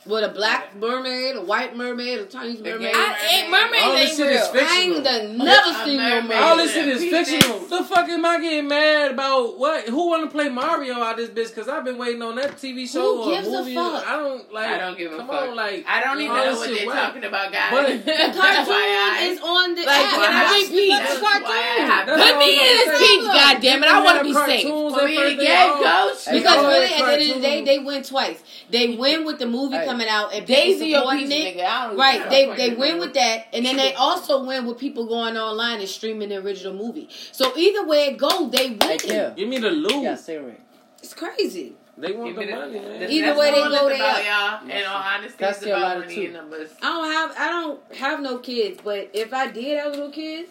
With 0.06 0.22
a 0.22 0.28
black 0.28 0.76
mermaid, 0.76 1.36
a 1.36 1.40
white 1.40 1.74
mermaid, 1.74 2.18
a 2.18 2.26
Chinese 2.26 2.58
The 2.60 2.72
mermaid. 2.72 2.92
I 2.94 3.16
ain't 3.40 3.50
mermaids 3.50 3.82
All 3.84 3.92
this 3.96 4.08
ain't 4.10 4.16
shit 4.18 4.32
is 4.36 4.48
fictional. 4.48 5.08
I 5.08 5.16
ain't 5.24 5.38
never 5.38 5.70
A 5.70 5.84
seen 5.86 5.96
no 5.96 6.02
mermaid. 6.04 6.22
mermaid. 6.28 6.42
All 6.42 6.56
this 6.58 6.72
shit 6.74 6.88
is 6.88 7.00
fictional. 7.04 7.58
The 7.60 7.82
fuck 7.84 8.08
am 8.10 8.24
I 8.26 8.38
getting 8.38 8.68
mad 8.68 9.12
about? 9.12 9.58
What? 9.58 9.88
Who 9.88 10.08
want 10.10 10.24
to 10.24 10.30
play 10.30 10.50
Mario 10.50 10.94
out 11.00 11.16
this 11.16 11.30
bitch? 11.30 11.48
Because 11.54 11.68
I've 11.70 11.86
been 11.86 11.96
waiting 11.96 12.20
on 12.20 12.36
that 12.36 12.58
TV 12.58 12.86
show 12.86 13.00
Who 13.00 13.22
or 13.22 13.34
gives 13.34 13.48
a 13.48 13.50
movie. 13.50 13.74
fuck? 13.76 14.06
I 14.06 14.16
don't 14.16 14.52
like. 14.52 14.66
I 14.68 14.78
don't 14.78 14.98
give 14.98 15.10
a 15.12 15.16
come 15.16 15.26
fuck. 15.26 15.48
On, 15.48 15.56
like 15.56 15.84
I 15.88 16.02
don't 16.04 16.20
even 16.20 16.36
know 16.36 16.52
what 16.54 16.68
they're 16.68 16.86
whack. 16.86 17.06
talking 17.06 17.24
about, 17.24 17.50
guys. 17.52 17.70
But- 17.72 18.04
The 18.04 18.12
FYI. 18.12 18.34
cartoon 18.36 19.32
is 19.32 19.40
on 19.40 19.74
the 19.74 19.82
Like, 19.84 19.96
app. 20.04 20.10
can 20.10 20.20
I 20.20 20.44
Watch 20.44 20.62
repeat? 20.68 20.90
the 20.90 20.96
That's 20.98 21.18
cartoon. 21.18 21.46
I 21.48 21.56
have- 21.56 22.06
That's 22.06 22.22
Put 22.22 22.32
all 22.34 22.38
me 22.40 22.44
I'm 22.44 22.60
in 22.60 22.76
this 22.76 22.98
saying. 23.00 23.20
speech, 23.22 23.24
goddammit. 23.32 23.84
I 23.88 24.02
want 24.04 24.18
to 24.18 24.24
be 24.24 24.32
safe. 24.34 24.66
Cartoons 24.68 24.94
For 24.94 25.04
me 25.06 25.14
to 25.16 25.22
first, 25.22 25.36
they 25.38 25.44
get 25.46 25.68
all- 25.70 25.82
ghost. 25.82 26.28
Because 26.30 26.66
really, 26.66 26.84
at 26.84 26.90
the 26.90 27.12
end 27.12 27.22
of 27.22 27.34
the 27.36 27.40
day, 27.40 27.64
they 27.64 27.78
win 27.78 28.02
twice. 28.02 28.42
They 28.70 28.88
win 28.96 29.24
with 29.24 29.38
the 29.38 29.46
movie 29.46 29.76
Hey. 29.76 29.86
Coming 29.94 30.08
out 30.08 30.34
and 30.34 30.46
Daisy 30.46 30.94
or 30.94 30.98
supporting 30.98 31.28
peach, 31.28 31.32
it. 31.32 31.56
nigga. 31.58 31.64
I 31.64 31.86
don't 31.88 31.96
Right, 31.96 32.16
even 32.16 32.28
they 32.30 32.46
know. 32.46 32.56
they 32.56 32.74
win 32.74 32.98
with 32.98 33.14
that, 33.14 33.46
and 33.52 33.64
then 33.64 33.76
they 33.76 33.94
also 33.94 34.44
win 34.44 34.66
with 34.66 34.78
people 34.78 35.06
going 35.06 35.36
online 35.36 35.80
and 35.80 35.88
streaming 35.88 36.28
the 36.30 36.36
original 36.36 36.74
movie. 36.74 37.08
So 37.32 37.56
either 37.56 37.84
way 37.86 38.06
it 38.08 38.16
go, 38.18 38.48
they 38.48 38.70
win. 38.70 38.80
Hey, 38.82 38.96
Kim. 38.98 39.34
Give 39.34 39.48
me 39.48 39.58
the 39.58 39.70
loot. 39.70 40.02
Yeah, 40.02 40.14
Siri. 40.16 40.56
It's 41.02 41.14
crazy. 41.14 41.74
They 41.96 42.10
want 42.10 42.30
Give 42.30 42.34
the 42.36 42.40
me 42.40 42.46
the- 42.46 42.58
money, 42.58 43.06
Either 43.08 43.26
that's 43.26 43.38
way 43.38 43.50
they 43.52 43.56
go, 43.62 43.86
it's 43.86 43.98
they 43.98 44.04
about, 44.04 44.18
up. 44.18 44.62
y'all. 44.66 44.70
In 44.78 44.84
all 44.84 44.96
honesty, 44.96 45.36
That's 45.38 45.58
it's 45.58 45.60
still 45.66 45.76
a 45.76 45.78
lot 45.78 45.82
about 45.92 45.96
of 45.98 46.02
money 46.04 46.14
two. 46.16 46.22
and 46.24 46.32
numbers. 46.32 46.70
I 46.82 46.86
don't 46.86 47.12
have 47.12 47.34
I 47.38 47.48
don't 47.50 47.94
have 47.96 48.20
no 48.20 48.38
kids, 48.38 48.80
but 48.82 49.10
if 49.12 49.32
I 49.32 49.46
did 49.50 49.78
have 49.78 49.92
little 49.92 50.10
kids, 50.10 50.50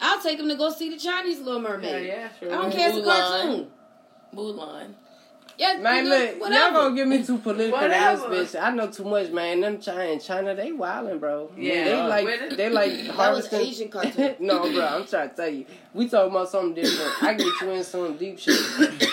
I'll 0.00 0.20
take 0.20 0.38
them 0.38 0.48
to 0.48 0.56
go 0.56 0.70
see 0.70 0.90
the 0.90 0.96
Chinese 0.98 1.38
Little 1.40 1.60
Mermaid. 1.60 2.06
yeah, 2.06 2.28
sure. 2.38 2.52
I 2.52 2.62
don't 2.62 2.72
care 2.72 2.90
if 2.90 2.96
it's 2.96 3.06
a 3.06 3.10
cartoon. 3.10 3.66
Mulan. 4.34 4.94
Yeah, 5.58 5.78
Man, 5.78 6.04
you 6.04 6.10
know, 6.10 6.16
look, 6.38 6.50
y'all 6.52 6.72
gonna 6.72 6.94
get 6.94 7.08
me 7.08 7.24
too 7.24 7.38
political 7.38 7.80
in 7.80 7.90
this 7.90 8.52
bitch. 8.54 8.62
I 8.62 8.70
know 8.72 8.88
too 8.90 9.04
much, 9.04 9.30
man. 9.30 9.60
Them 9.62 9.80
China 9.80 10.04
in 10.04 10.20
China, 10.20 10.54
they 10.54 10.70
wildin', 10.70 11.18
bro. 11.18 11.50
Yeah. 11.56 11.84
they 11.84 11.94
Where 11.94 12.08
like 12.08 12.50
the- 12.50 12.56
they 12.56 12.68
like 12.68 12.92
That 12.92 13.06
was 13.06 13.16
harvesting. 13.16 13.60
Asian 13.60 13.88
cartoon. 13.88 14.34
no, 14.40 14.70
bro, 14.70 14.84
I'm 14.86 15.06
trying 15.06 15.30
to 15.30 15.34
tell 15.34 15.48
you. 15.48 15.64
We 15.94 16.08
talking 16.10 16.30
about 16.30 16.50
something 16.50 16.74
different. 16.74 17.22
I 17.22 17.32
get 17.32 17.46
you 17.62 17.70
in 17.70 17.84
some 17.84 18.16
deep 18.18 18.38
shit. 18.38 18.54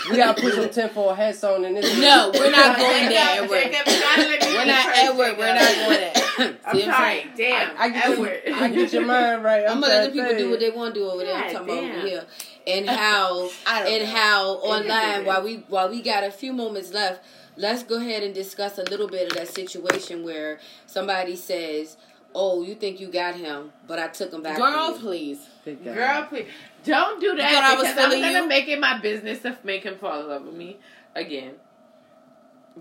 We 0.09 0.17
gotta 0.17 0.41
put 0.41 0.53
some 0.53 0.69
tinfoil 0.69 1.13
hats 1.13 1.41
on 1.45 1.63
in 1.63 1.75
this. 1.75 1.97
No, 1.97 2.29
we're 2.33 2.51
not 2.51 2.77
going 2.77 3.09
Jacob, 3.09 3.09
there, 3.09 3.43
Edward. 3.43 3.59
Jacob, 3.71 3.87
you 3.93 3.99
gotta 4.01 4.21
let 4.23 4.41
me 4.41 4.47
We're 4.53 4.65
not 4.65 4.85
first, 4.85 4.99
Edward. 4.99 5.25
Jacob. 5.25 5.39
We're 5.39 5.55
not 5.55 5.75
going 5.75 5.99
there. 5.99 6.13
I'm 6.65 6.75
See 6.75 6.85
what 6.87 6.95
I'm 6.95 7.01
sorry. 7.03 7.13
saying? 7.13 7.29
Damn. 7.37 7.77
I 7.77 7.89
get, 7.89 8.05
Edward. 8.09 8.41
I 8.53 8.67
get 8.69 8.91
your 8.93 9.05
mind 9.05 9.43
right. 9.45 9.63
I'm 9.65 9.71
I'm, 9.75 9.81
gonna 9.81 9.93
let 9.93 10.13
the 10.13 10.21
people 10.21 10.37
do 10.37 10.49
what 10.49 10.59
they 10.59 10.69
want 10.71 10.93
to 10.93 10.99
do 10.99 11.09
over 11.09 11.23
there. 11.23 11.35
I'm 11.35 11.43
God 11.43 11.51
talking 11.53 11.69
about 11.69 11.81
damn. 11.81 11.97
over 11.99 12.07
here, 12.07 12.23
and 12.67 12.89
how 12.89 13.49
I 13.67 13.83
don't 13.83 13.93
and 13.93 14.03
know. 14.03 14.15
how 14.15 14.49
online 14.55 15.25
while 15.25 15.43
we 15.43 15.57
while 15.67 15.89
we 15.89 16.01
got 16.01 16.23
a 16.23 16.31
few 16.31 16.53
moments 16.53 16.91
left. 16.93 17.23
Let's 17.55 17.83
go 17.83 17.97
ahead 17.97 18.23
and 18.23 18.33
discuss 18.33 18.79
a 18.79 18.83
little 18.83 19.07
bit 19.07 19.31
of 19.31 19.37
that 19.37 19.47
situation 19.47 20.23
where 20.23 20.59
somebody 20.87 21.35
says, 21.35 21.97
"Oh, 22.33 22.63
you 22.63 22.73
think 22.73 22.99
you 22.99 23.09
got 23.09 23.35
him, 23.35 23.71
but 23.87 23.99
I 23.99 24.07
took 24.07 24.33
him 24.33 24.41
back." 24.41 24.57
Girl, 24.57 24.85
from 24.87 24.93
you." 24.95 24.99
please. 24.99 25.39
Girl, 25.83 26.25
please 26.29 26.47
don't 26.83 27.21
do 27.21 27.29
thought 27.29 27.39
I 27.39 27.51
that 27.53 27.77
was 27.77 27.87
because 27.87 27.97
I'm 28.03 28.09
feeling 28.09 28.21
gonna 28.23 28.41
you? 28.43 28.47
make 28.47 28.67
it 28.67 28.79
my 28.79 28.97
business 28.99 29.39
to 29.43 29.57
make 29.63 29.83
him 29.83 29.97
fall 29.97 30.19
in 30.21 30.27
love 30.29 30.45
with 30.45 30.55
me 30.55 30.77
again. 31.15 31.53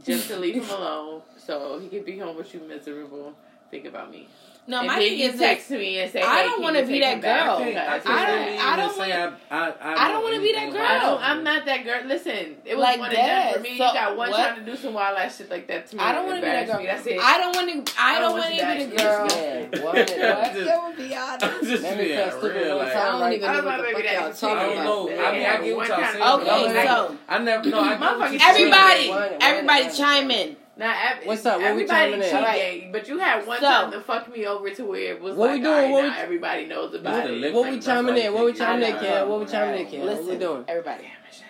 Just 0.04 0.28
to 0.28 0.38
leave 0.38 0.54
him 0.54 0.70
alone 0.70 1.22
so 1.36 1.78
he 1.78 1.88
can 1.88 2.02
be 2.04 2.18
home 2.18 2.36
with 2.36 2.52
you 2.54 2.60
miserable. 2.66 3.34
Think 3.70 3.84
about 3.84 4.10
me. 4.10 4.26
No, 4.64 4.78
and 4.78 4.86
my 4.86 4.94
then 5.00 5.08
thing 5.08 5.18
you 5.18 5.30
is 5.30 5.38
text 5.40 5.68
this. 5.70 5.78
me 5.78 5.98
and 5.98 6.12
say, 6.12 6.22
I 6.22 6.44
don't 6.44 6.62
wanna 6.62 6.86
be 6.86 7.00
that 7.00 7.14
him 7.14 7.20
back? 7.20 7.46
girl. 7.46 7.64
Because- 7.64 8.06
I, 8.06 8.12
I 8.22 8.26
don't- 8.26 8.60
I 8.60 8.76
don't 8.76 8.96
wanna- 8.98 9.36
I, 9.50 9.56
I, 9.56 9.68
I, 9.80 10.04
I 10.04 10.08
don't 10.12 10.22
wanna 10.22 10.38
be 10.40 10.52
that 10.52 10.70
girl. 10.72 10.80
I 10.82 10.84
about 10.96 11.02
don't, 11.02 11.18
you. 11.20 11.26
I'm 11.26 11.42
not 11.44 11.64
that 11.66 11.84
girl. 11.84 12.00
Listen, 12.06 12.56
it 12.64 12.76
was 12.76 12.82
Like 12.84 13.00
one 13.00 13.08
and 13.08 13.16
done 13.16 13.26
that. 13.26 13.54
for 13.56 13.60
me. 13.60 13.68
So, 13.70 13.86
you 13.88 13.92
got 13.92 14.16
one 14.16 14.30
what? 14.30 14.36
trying 14.54 14.64
to 14.64 14.70
do 14.70 14.76
some 14.76 14.94
wild 14.94 15.18
ass 15.18 15.36
shit 15.36 15.50
like 15.50 15.66
that 15.66 15.88
to 15.88 15.96
me. 15.96 16.02
I 16.02 16.12
don't 16.12 16.26
want 16.26 16.36
to 16.36 16.42
be 16.42 16.46
that 16.46 16.66
girl. 16.68 16.78
Me. 16.78 16.86
That's 16.86 17.06
it. 17.08 17.18
I 17.20 17.38
don't 17.38 17.56
want 17.56 17.86
to. 17.86 17.92
I 18.00 18.06
I 18.16 18.20
don't 18.20 18.22
don't 18.22 18.38
want 18.38 18.44
want 18.44 18.60
to 18.60 18.76
be 18.78 18.84
to 18.84 18.90
the 18.90 18.96
girl. 19.02 19.26
Yeah, 19.28 19.82
what? 19.84 19.94
Just- 19.96 20.16
That 20.16 20.82
would 20.86 20.96
be 20.96 21.14
honest. 21.16 21.44
I'm 21.44 21.66
just 21.66 21.82
Let 21.82 21.98
me 21.98 22.04
being 22.04 22.30
stupid 22.30 22.54
real, 22.54 22.76
like, 22.78 22.94
I 22.94 23.18
don't 23.18 23.32
even 23.32 23.48
I 23.48 23.52
know 23.52 23.62
don't 23.62 23.64
what 23.66 23.76
the 23.78 23.92
fuck 23.92 24.04
y'all 24.04 24.32
talking 24.32 24.48
I 24.48 24.62
don't 24.62 24.72
about. 24.72 24.84
know. 24.84 25.24
I 25.26 25.32
mean, 25.32 25.46
I 25.46 25.60
get 25.64 25.76
what 25.76 25.88
y'all 25.88 25.96
saying. 25.98 26.22
Okay, 26.22 26.44
but 26.44 26.52
I'm 26.52 26.74
like- 26.76 26.86
so- 26.88 27.16
I 27.28 27.38
never. 27.38 27.68
No, 27.68 27.80
I 27.80 27.88
get 27.90 28.00
what 28.00 28.10
Motherfuckers- 28.12 28.30
you're 28.30 28.40
saying. 28.40 28.50
Everybody, 28.72 29.08
One, 29.10 29.18
one, 29.18 29.42
everybody, 29.42 29.90
chime 29.96 30.30
in. 30.30 30.56
Now, 30.82 30.94
ev- 31.12 31.24
What's 31.26 31.46
up? 31.46 31.58
What 31.60 31.66
everybody 31.68 32.10
chiming 32.10 32.26
in? 32.26 32.30
cheat 32.30 32.44
day, 32.44 32.88
but 32.90 33.06
you 33.08 33.16
had 33.18 33.46
one 33.46 33.60
So- 33.60 33.66
time 33.68 33.92
to 33.92 34.00
fuck 34.00 34.28
me 34.34 34.46
over 34.46 34.68
to 34.68 34.84
where 34.84 35.12
it 35.14 35.20
was 35.20 35.36
What 35.36 35.50
like, 35.50 35.58
we 35.58 35.62
doing? 35.62 35.74
alright, 35.76 35.90
What 35.92 36.02
now 36.02 36.08
we- 36.16 36.22
everybody 36.22 36.66
knows 36.66 36.92
about 36.92 37.30
it. 37.30 37.54
What 37.54 37.64
we 37.66 37.70
Like, 37.76 37.82
chiming 37.84 38.16
in? 38.16 38.34
What 38.34 38.44
we 38.46 38.50
I 38.50 38.54
chiming 38.54 38.88
in, 38.88 38.94
know. 38.96 39.00
Ken? 39.00 39.28
What 39.28 39.38
we 39.40 39.46
chiming 39.46 39.80
in, 39.80 39.86
Ken? 39.92 40.04
What 40.06 40.24
we 40.24 40.36
doing? 40.36 40.64
everybody. 40.66 41.08
Shut 41.30 41.46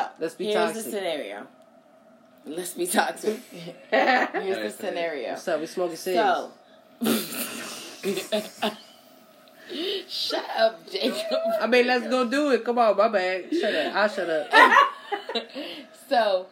up. 0.00 0.14
So 0.14 0.14
Let's 0.20 0.34
be 0.36 0.44
here's 0.44 0.54
toxic. 0.56 0.84
the 0.84 0.90
scenario. 0.92 1.46
Let's 2.44 2.74
be 2.74 2.86
toxic. 2.86 3.40
Here's 3.50 3.90
the 3.90 4.70
scenario. 4.70 5.30
What's 5.30 5.48
up? 5.48 5.58
We 5.58 5.66
smoking 5.66 5.96
cigs. 5.96 6.16
So. 6.16 6.52
Shut 10.08 10.44
up, 10.56 10.88
Jacob. 10.88 11.40
I 11.60 11.66
mean, 11.66 11.88
let's 11.88 12.06
go 12.06 12.24
do 12.30 12.52
it. 12.52 12.64
Come 12.64 12.78
on, 12.78 12.96
my 12.96 13.08
bad. 13.08 13.52
Shut 13.52 13.74
up. 13.74 13.94
I 13.96 14.06
shut 14.06 14.30
up. 14.30 14.48
so, 16.08 16.46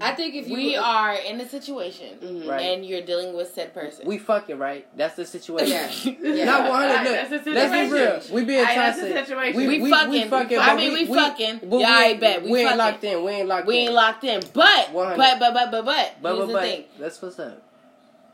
I 0.00 0.14
think 0.14 0.34
if 0.34 0.48
you 0.48 0.56
we 0.56 0.76
are 0.76 1.12
in 1.14 1.38
a 1.42 1.46
situation 1.48 2.16
Mhm. 2.22 2.48
Right. 2.48 2.60
and 2.62 2.86
you're 2.86 3.02
dealing 3.02 3.36
with 3.36 3.52
said 3.52 3.74
person. 3.74 4.06
We 4.06 4.16
fucking 4.16 4.58
right. 4.58 4.86
That's 4.96 5.14
the 5.16 5.26
situation. 5.26 5.68
Yeah. 5.68 6.14
Yeah. 6.34 6.44
Not 6.46 6.70
one 6.70 6.80
hundred. 6.80 6.94
Alright, 6.96 7.04
Look, 7.04 7.30
that's 7.30 7.44
the 7.44 7.50
let's 7.52 7.90
be 7.90 7.92
real. 7.92 8.20
We 8.34 8.44
being 8.46 8.60
Alright, 8.60 8.76
that's 8.76 9.00
the 9.00 9.08
toxic. 9.10 9.26
situation. 9.26 9.56
We, 9.60 9.66
We 9.68 9.80
we, 9.82 9.90
fucking. 9.90 10.10
we 10.12 10.24
fucking. 10.24 10.58
I 10.58 10.74
mean, 10.76 10.92
we 10.94 11.04
we 11.04 11.14
fucking. 11.14 11.60
but 11.68 11.80
Yeah, 11.80 11.98
we, 11.98 12.04
I 12.04 12.14
bet. 12.16 12.42
We 12.44 12.50
We 12.52 12.66
ain't 12.66 12.76
locked 12.78 13.04
in. 13.04 13.22
We 13.24 13.30
ain't 13.32 13.48
locked 13.48 13.62
in. 13.64 13.68
we 13.68 13.76
in. 13.76 13.82
ain't 13.84 13.92
locked 13.94 14.24
in. 14.24 14.42
But, 14.54 14.92
100. 14.92 15.16
but, 15.18 15.38
but, 15.38 15.52
but, 15.54 15.70
but, 15.70 15.84
but, 15.84 16.14
But, 16.22 16.34
here's 16.34 16.38
but, 16.40 16.46
the 16.46 16.52
but, 16.54 16.62
thing. 16.62 16.84
that's 16.98 17.20
what's 17.22 17.38
up. 17.38 17.62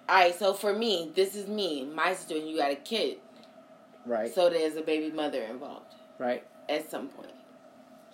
All 0.08 0.16
right, 0.16 0.34
so 0.38 0.54
for 0.54 0.72
me, 0.72 1.10
this 1.16 1.34
is 1.34 1.48
me. 1.48 1.84
My 1.84 2.14
situation, 2.14 2.48
you 2.48 2.58
got 2.58 2.70
a 2.70 2.76
kid. 2.76 3.16
Right. 4.06 4.32
So 4.32 4.50
there's 4.50 4.76
a 4.76 4.82
baby 4.82 5.10
mother 5.14 5.42
involved 5.42 5.94
Right. 6.18 6.44
at 6.68 6.88
some 6.90 7.08
point. 7.08 7.30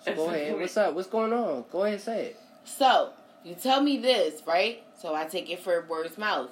So 0.03 0.13
go 0.15 0.29
ahead. 0.29 0.59
What's 0.59 0.75
up? 0.77 0.93
What's 0.95 1.07
going 1.07 1.33
on? 1.33 1.65
Go 1.71 1.81
ahead 1.83 1.93
and 1.93 2.01
say 2.01 2.25
it. 2.27 2.39
So 2.65 3.11
you 3.47 3.55
tell 3.55 3.81
me 3.81 3.97
this, 3.97 4.41
right? 4.45 4.83
So 4.99 5.15
I 5.15 5.25
take 5.25 5.49
it 5.49 5.59
for 5.59 5.85
word's 5.87 6.17
mouth. 6.17 6.49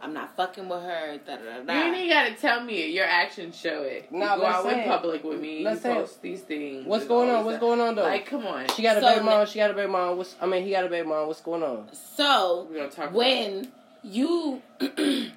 I'm 0.00 0.12
not 0.12 0.34
fucking 0.36 0.68
with 0.68 0.82
her. 0.82 1.18
Da, 1.24 1.36
da, 1.36 1.60
da, 1.64 1.86
You 1.86 1.94
ain't 1.94 2.10
gotta 2.10 2.34
tell 2.34 2.60
me 2.64 2.82
it. 2.82 2.90
Your 2.90 3.04
actions 3.06 3.56
show 3.56 3.82
it. 3.82 4.08
You 4.10 4.18
Nah, 4.18 4.36
go 4.36 4.46
out 4.46 4.64
say 4.64 4.82
in 4.82 4.88
public 4.88 5.22
with 5.22 5.40
me. 5.40 5.62
Let's 5.62 5.76
you 5.76 5.82
say 5.82 5.92
it. 5.92 5.94
post 5.94 6.22
these 6.22 6.40
things. 6.40 6.86
What's 6.86 7.04
going 7.04 7.30
on? 7.30 7.44
What's 7.44 7.58
stuff. 7.58 7.60
going 7.60 7.80
on 7.80 7.94
though? 7.94 8.02
Like, 8.02 8.26
come 8.26 8.44
on. 8.44 8.66
she 8.74 8.82
got 8.82 8.96
a 8.96 9.00
So 9.00 9.06
baby 9.14 9.24
mom. 9.24 9.46
She 9.46 9.60
got 9.60 9.70
a 9.70 9.74
baby 9.74 9.92
mom. 9.92 10.16
What's, 10.16 10.34
I 10.40 10.46
mean, 10.46 10.64
he 10.64 10.72
got 10.72 10.84
a 10.84 10.88
baby 10.88 11.06
mom. 11.06 11.28
What's 11.28 11.40
going 11.40 11.62
on? 11.62 11.86
So 11.92 12.66
We're 12.68 12.78
gonna 12.78 12.90
talk 12.90 13.12
when 13.14 13.70
you 14.02 14.60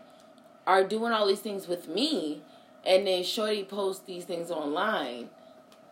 are 0.66 0.84
doing 0.84 1.12
all 1.14 1.28
these 1.28 1.42
things 1.42 1.68
with 1.68 1.88
me, 1.88 2.42
and 2.84 3.06
then 3.06 3.24
Shorty 3.24 3.64
posts 3.64 4.04
these 4.08 4.26
things 4.26 4.50
online, 4.50 5.30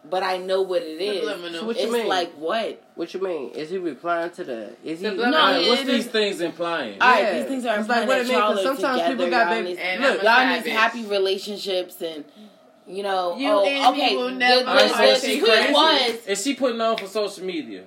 but 0.10 0.22
I 0.24 0.38
know 0.38 0.62
what 0.62 0.82
it 0.82 0.99
is. 1.01 1.24
So 1.58 1.66
what 1.66 1.78
you 1.78 1.84
it's 1.84 1.91
mean? 1.93 2.08
like 2.08 2.34
what? 2.34 2.82
What 2.95 3.14
you 3.14 3.22
mean? 3.22 3.49
Is 3.51 3.70
he 3.70 3.78
replying 3.78 4.32
to 4.32 4.43
the? 4.43 4.76
Is 4.84 4.99
he? 4.99 5.10
No, 5.10 5.24
Alright, 5.24 5.62
it- 5.64 5.70
what's 5.70 5.82
it 5.82 5.88
these 5.88 6.06
is- 6.06 6.12
things 6.12 6.41
implying? 6.41 7.01
All 7.01 7.10
right, 7.10 7.22
Yeah. 7.24 7.39
these 7.39 7.47
things 7.47 7.66
are 7.66 7.80
It's 7.80 7.89
like 7.89 8.08
what 8.08 8.16
that 8.18 8.22
it 8.26 8.28
mean, 8.28 8.39
'cause 8.39 8.56
y'all 8.58 8.60
are 8.60 8.76
sometimes 8.76 8.97
together. 8.99 9.16
people 9.16 9.30
got 9.30 9.47
y'all 9.47 9.64
baby- 9.64 9.70
need, 9.78 9.99
Look, 10.01 10.24
y'all 10.24 10.47
need 10.47 10.56
savage. 10.58 10.72
happy 10.74 11.06
relationships 11.06 12.01
and 12.01 12.26
you 12.86 13.01
know. 13.04 13.38
You 13.38 13.49
oh, 13.49 13.66
and 13.66 13.95
okay. 13.95 14.10
me 14.12 14.18
will 14.18 14.26
the, 14.30 14.32
never 14.36 14.60
the, 14.60 14.66
find 14.66 14.89
the 15.10 15.16
something 15.16 15.74
was 15.74 16.28
Is 16.28 16.43
she 16.43 16.54
putting 16.54 16.82
on 16.82 16.97
for 16.97 17.08
social 17.08 17.45
media? 17.45 17.84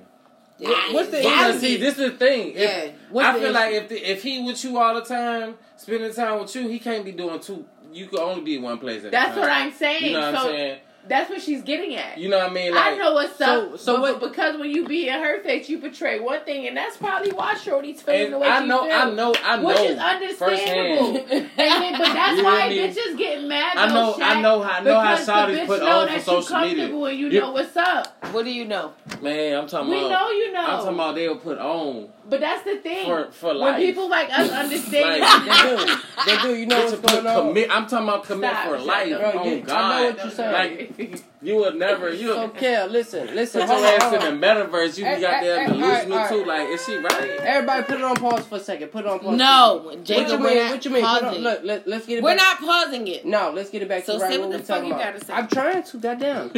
What's 0.59 1.11
the 1.11 1.19
Because 1.19 1.57
issue? 1.63 1.67
see, 1.67 1.77
this 1.77 1.99
is 1.99 2.13
the 2.13 2.17
thing. 2.17 2.53
If, 2.53 2.59
Yeah. 2.61 2.87
What's 3.11 3.29
I 3.29 3.33
the 3.35 3.41
feel 3.45 3.53
like 3.53 3.75
if 3.75 3.89
the, 3.91 4.11
if 4.11 4.23
he 4.23 4.43
with 4.43 4.65
you 4.65 4.79
all 4.79 4.95
the 4.95 5.03
time, 5.03 5.57
spending 5.77 6.13
time 6.15 6.41
with 6.41 6.55
you, 6.57 6.67
he 6.69 6.79
can't 6.79 7.05
be 7.05 7.13
doing 7.13 7.39
two. 7.41 7.67
You 7.93 8.07
could 8.07 8.21
only 8.21 8.41
be 8.43 8.57
in 8.57 8.63
one 8.63 8.79
place 8.79 9.03
at 9.03 9.09
a 9.09 9.11
That's 9.11 9.37
what 9.37 9.51
I'm 9.51 9.71
saying. 9.73 10.05
You 10.07 10.13
know 10.13 10.33
what 10.33 10.41
so 10.41 10.49
I'm 10.49 10.55
saying? 10.57 10.79
That's 11.09 11.31
what 11.31 11.41
she's 11.41 11.63
getting 11.63 11.95
at. 11.97 12.19
You 12.19 12.29
know 12.29 12.39
what 12.39 12.51
I 12.51 12.53
mean? 12.53 12.75
Like, 12.75 12.95
I 12.95 12.97
know 12.97 13.15
what's 13.15 13.37
So- 13.37 13.73
up. 13.75 13.79
so 13.79 14.01
but, 14.01 14.21
what- 14.21 14.33
because 14.33 14.59
when 14.59 14.71
you 14.71 14.85
be 14.87 15.09
in 15.09 15.19
her 15.21 15.41
face, 15.43 15.69
you 15.69 15.79
portray 15.79 16.19
one 16.21 16.41
thing, 16.41 16.67
and 16.67 16.77
that's 16.77 16.97
probably 16.97 17.33
why 17.33 17.55
Shorty's 17.55 18.03
feeling 18.03 18.25
and 18.27 18.33
the 18.35 18.39
way 18.39 18.49
I 18.49 18.63
she 18.63 18.67
know, 18.69 18.83
feels. 18.85 18.95
I 18.95 19.11
know, 19.11 19.35
I 19.45 19.57
know. 19.57 19.67
Which 19.67 19.79
is 19.81 19.99
understandable. 19.99 21.17
And 21.31 21.51
then, 21.57 21.93
but 21.99 21.99
that's 22.15 22.37
You 22.39 22.45
why 22.45 22.69
hear 22.69 22.87
me? 22.89 22.93
bitches 22.95 23.19
get 23.19 23.43
mad. 23.45 23.77
I 23.77 23.87
know, 23.93 24.15
Shaq, 24.15 24.23
I 24.23 24.41
know, 24.41 24.63
how- 24.63 24.71
I 24.71 24.81
know 24.83 25.01
how 25.01 25.11
because 25.13 25.27
the 25.27 25.33
Shawty's 25.33 25.59
bitch 25.61 25.67
put 25.67 25.81
know 25.83 25.99
on 26.01 26.09
for 26.09 26.21
social 26.21 26.59
media. 26.61 26.77
comfortable 26.77 27.07
and 27.07 27.19
you 27.19 27.27
You- 27.29 27.41
know 27.41 27.51
what's 27.53 27.77
up. 27.77 28.25
what 28.33 28.45
do 28.45 28.51
you 28.53 28.65
know? 28.65 28.93
Man, 29.23 29.59
I'm 29.59 29.67
talking 29.69 29.91
We 29.91 29.99
about. 29.99 30.11
know 30.11 30.31
you 30.31 30.53
know. 30.53 30.61
I'm 30.61 30.79
talking 30.79 30.95
about 30.95 31.15
they'll 31.15 31.37
put 31.37 31.59
on 31.59 32.09
But 32.29 32.41
that's 32.41 32.65
the 32.65 32.77
thing. 32.79 33.05
for 33.07 33.31
for 33.31 33.49
when 33.49 33.59
life. 33.59 33.77
people 33.79 34.09
like 34.09 34.29
us 34.37 34.51
understand, 34.63 35.21
Like, 35.21 35.45
They 35.45 35.63
do. 35.87 35.97
They 36.27 36.43
do. 36.43 36.55
You 36.61 36.67
know 36.67 36.77
Bitch, 36.87 37.01
what's 37.01 37.13
going 37.13 37.27
on? 37.27 37.49
commit. 37.49 37.71
I'm 37.71 37.87
talking 37.87 38.09
about 38.09 38.25
commit 38.25 38.51
Stop, 38.51 38.65
for 38.69 38.77
shut 38.79 38.87
life. 38.87 39.09
Bro, 39.11 39.33
oh 39.35 39.45
you- 39.45 39.51
I 39.51 39.55
know 39.61 39.63
God, 39.67 40.05
what 40.17 40.25
you're 40.25 40.31
saying. 40.33 40.53
like 40.99 41.23
you 41.43 41.57
would 41.57 41.77
never. 41.77 42.13
You 42.13 42.33
So, 42.35 42.49
Kel, 42.49 42.87
listen, 42.89 43.35
listen. 43.35 43.61
put 43.61 43.71
hold 43.71 43.81
your 43.83 43.89
on, 43.91 43.95
ass 43.95 44.03
hold 44.03 44.15
in 44.15 44.23
on. 44.23 44.41
the 44.41 44.47
metaverse. 44.47 44.99
You 44.99 45.05
Hey, 45.05 45.21
got 45.21 45.35
hey, 45.35 45.45
there 45.47 45.61
hey, 45.61 45.67
delusional 45.67 46.13
alright, 46.19 46.29
too. 46.31 46.45
Like, 46.45 46.69
is 46.71 46.85
she 46.85 46.97
right? 46.97 47.31
Everybody, 47.41 47.83
put 47.85 47.95
it 47.97 48.03
on 48.05 48.17
pause 48.17 48.47
for 48.47 48.57
a 48.57 48.61
second. 48.61 48.89
Put 48.89 49.05
it 49.05 49.09
on 49.09 49.19
pause. 49.21 49.37
No, 49.39 49.83
What 49.85 50.09
you 50.09 50.39
mean? 50.39 50.71
What 50.71 50.85
you 50.85 50.91
mean? 50.91 51.05
On, 51.05 51.35
look, 51.37 51.61
let, 51.63 51.87
let's 51.87 52.07
get 52.07 52.19
it. 52.19 52.25
We're 52.25 52.35
back. 52.37 52.61
not 52.61 52.67
pausing 52.69 53.07
it. 53.07 53.25
No, 53.25 53.51
let's 53.53 53.71
get 53.71 53.83
it 53.83 53.89
back 53.89 54.05
So 54.05 54.15
to 54.15 54.21
say 54.21 54.39
what 54.39 54.49
what 54.49 54.51
we 54.51 54.57
the 54.57 54.63
fuck 54.65 54.85
you 54.85 54.91
gotta 54.91 55.25
say. 55.25 55.33
I'm 55.33 55.47
trying 55.49 55.83
to. 55.85 55.99
Goddamn. 55.99 56.51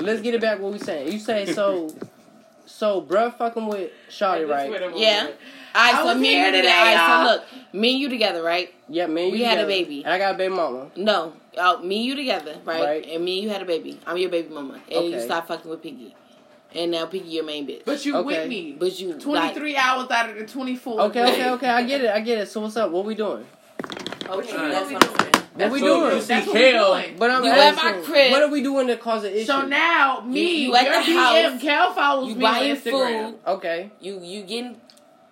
let's 0.00 0.20
get 0.22 0.34
it 0.34 0.40
back. 0.40 0.58
What 0.60 0.72
we 0.72 0.78
saying? 0.78 1.12
You 1.12 1.18
say 1.18 1.52
so. 1.52 1.94
So, 2.70 3.02
bruh, 3.02 3.36
fucking 3.36 3.66
with 3.66 3.90
Shawty, 4.08 4.48
right? 4.48 4.70
Yeah. 4.96 5.26
All 5.74 5.82
right, 5.82 5.94
I 5.94 6.02
so 6.02 6.04
was 6.06 6.18
me 6.18 6.28
here 6.28 6.46
and 6.46 6.56
you 6.56 6.62
today. 6.62 6.72
All 6.72 6.84
right, 6.84 6.96
y'all. 6.96 7.26
so 7.26 7.30
look, 7.30 7.74
me 7.74 7.90
and 7.92 8.00
you 8.00 8.08
together, 8.08 8.42
right? 8.42 8.72
Yeah, 8.88 9.06
me. 9.06 9.22
And 9.22 9.26
you. 9.26 9.32
We 9.32 9.38
you 9.40 9.44
had 9.44 9.58
a 9.58 9.66
baby. 9.66 10.02
And 10.04 10.12
I 10.12 10.18
got 10.18 10.34
a 10.34 10.38
baby 10.38 10.54
mama. 10.54 10.90
No, 10.96 11.34
oh, 11.58 11.82
me 11.82 11.96
and 11.96 12.04
you 12.06 12.16
together, 12.16 12.56
right? 12.64 12.82
Right. 12.82 13.06
And 13.06 13.24
me 13.24 13.34
and 13.38 13.44
you 13.44 13.50
had 13.50 13.60
a 13.60 13.66
baby. 13.66 14.00
I'm 14.06 14.16
your 14.16 14.30
baby 14.30 14.48
mama, 14.54 14.80
and 14.90 15.04
you 15.04 15.16
Okay. 15.16 15.24
stopped 15.24 15.48
fucking 15.48 15.70
with 15.70 15.82
Piggy, 15.82 16.14
and 16.74 16.90
now 16.90 17.06
Piggy 17.06 17.28
your 17.28 17.44
main 17.44 17.66
bitch. 17.66 17.84
But 17.84 18.04
you 18.06 18.16
Okay. 18.16 18.24
with 18.24 18.48
me. 18.48 18.76
But 18.78 18.98
you 18.98 19.12
Twenty 19.14 19.52
three 19.52 19.76
hours 19.76 20.10
out 20.10 20.30
of 20.30 20.36
the 20.36 20.46
twenty 20.46 20.76
four. 20.76 21.00
Okay, 21.02 21.22
okay, 21.22 21.50
okay. 21.54 21.68
I 21.68 21.82
get 21.82 22.00
it. 22.02 22.10
I 22.10 22.20
get 22.20 22.38
it. 22.38 22.48
So 22.48 22.62
what's 22.62 22.76
up? 22.76 22.90
What 22.90 23.04
we 23.04 23.14
doing? 23.14 23.46
Like, 24.26 24.30
okay, 24.30 24.56
Alright. 24.56 25.36
That's 25.60 25.70
what 25.70 25.80
I'm 25.80 25.80
saying. 25.80 25.80
What 25.80 25.80
we 25.80 25.80
So 25.80 26.00
doing? 26.00 26.16
you 26.16 26.20
see 26.22 26.28
That's 26.28 26.46
what 26.46 26.54
we 26.54 26.72
doing. 26.72 27.16
But 27.18 27.30
I'm 27.30 27.44
You 27.44 27.50
at 27.50 27.76
my 27.76 27.92
crib. 28.04 28.30
What 28.32 28.42
are 28.42 28.48
we 28.48 28.62
doing 28.62 28.86
to 28.88 28.96
cause 28.96 29.24
an 29.24 29.32
issue? 29.32 29.44
So 29.44 29.62
now 29.66 30.20
me, 30.26 30.64
You 30.64 30.74
at 30.76 30.84
your 30.84 30.94
the 31.04 31.10
DM, 31.12 31.52
house, 31.52 31.62
Kel 31.62 31.92
follows 31.94 32.28
You 32.28 32.34
me 32.36 32.44
on 32.46 32.54
Instagram. 32.56 33.24
food. 33.30 33.38
okay. 33.46 33.90
You 34.00 34.20
you 34.22 34.42
getting 34.42 34.76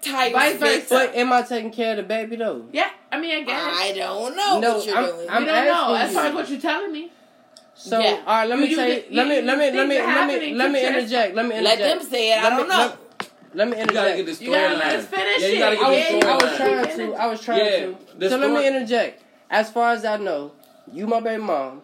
tired? 0.02 0.32
Vice 0.32 0.56
versa. 0.58 0.86
But 0.90 1.14
am 1.16 1.32
I 1.32 1.42
taking 1.42 1.70
care 1.72 1.90
of 1.92 1.96
the 1.98 2.02
baby 2.04 2.36
though? 2.36 2.66
Yeah, 2.72 2.88
I 3.10 3.18
mean 3.20 3.36
I 3.36 3.42
guess. 3.42 3.76
I 3.76 3.92
don't 3.96 4.36
know 4.36 4.60
No, 4.60 4.76
what 4.76 4.86
you're 4.86 4.96
I'm- 4.96 5.06
doing. 5.06 5.30
I'm 5.30 5.42
we 5.42 5.46
don't 5.48 5.64
know. 5.66 5.94
asking 5.94 6.06
As 6.08 6.12
far 6.14 6.24
as 6.26 6.34
what 6.34 6.48
you're 6.50 6.60
telling 6.60 6.92
me. 6.92 7.12
So 7.74 7.98
Yeah. 8.00 8.16
all 8.26 8.34
right, 8.38 8.48
let 8.48 8.58
me 8.58 8.64
You- 8.64 8.70
you 8.70 8.76
say, 8.76 9.04
let 9.12 9.28
me, 9.28 9.40
let 9.40 9.56
me, 9.58 9.70
let 9.70 9.72
me, 9.72 9.76
let 9.76 9.88
me, 9.88 9.94
happening 9.96 10.56
let 10.58 10.70
me 10.72 10.84
interject. 10.86 11.34
Let 11.36 11.46
me 11.46 11.60
Let 11.60 11.78
them 11.78 12.02
say 12.02 12.32
it. 12.32 12.42
I 12.44 12.50
don't 12.50 12.68
know. 12.68 12.76
let- 12.76 12.96
Let 13.54 13.68
me 13.68 13.78
you 13.78 13.86
gotta 13.86 14.10
get 14.10 14.18
interject. 14.18 14.38
the 14.40 14.44
You 14.44 14.50
gotta 14.52 14.74
let 14.74 14.82
storyline. 14.84 14.98
us 14.98 15.06
finish 15.06 15.40
Yeah, 15.42 15.46
you 15.48 15.54
it. 15.54 15.58
gotta 15.58 15.76
I 15.76 15.78
get 15.78 15.88
was, 15.88 16.20
the 16.22 16.26
Yeah, 16.26 16.32
I 16.32 16.36
was 16.44 16.56
trying 16.58 16.96
to. 16.98 17.14
I 17.22 17.26
was 17.26 17.40
trying 17.40 17.58
Yeah, 17.58 17.70
to. 17.86 17.96
the 18.18 18.30
So 18.30 18.36
let 18.36 18.50
me 18.50 18.66
interject. 18.66 19.22
As 19.50 19.70
far 19.70 19.92
as 19.92 20.04
I 20.04 20.16
know, 20.18 20.52
you 20.92 21.06
my 21.06 21.20
baby 21.20 21.42
mom, 21.42 21.82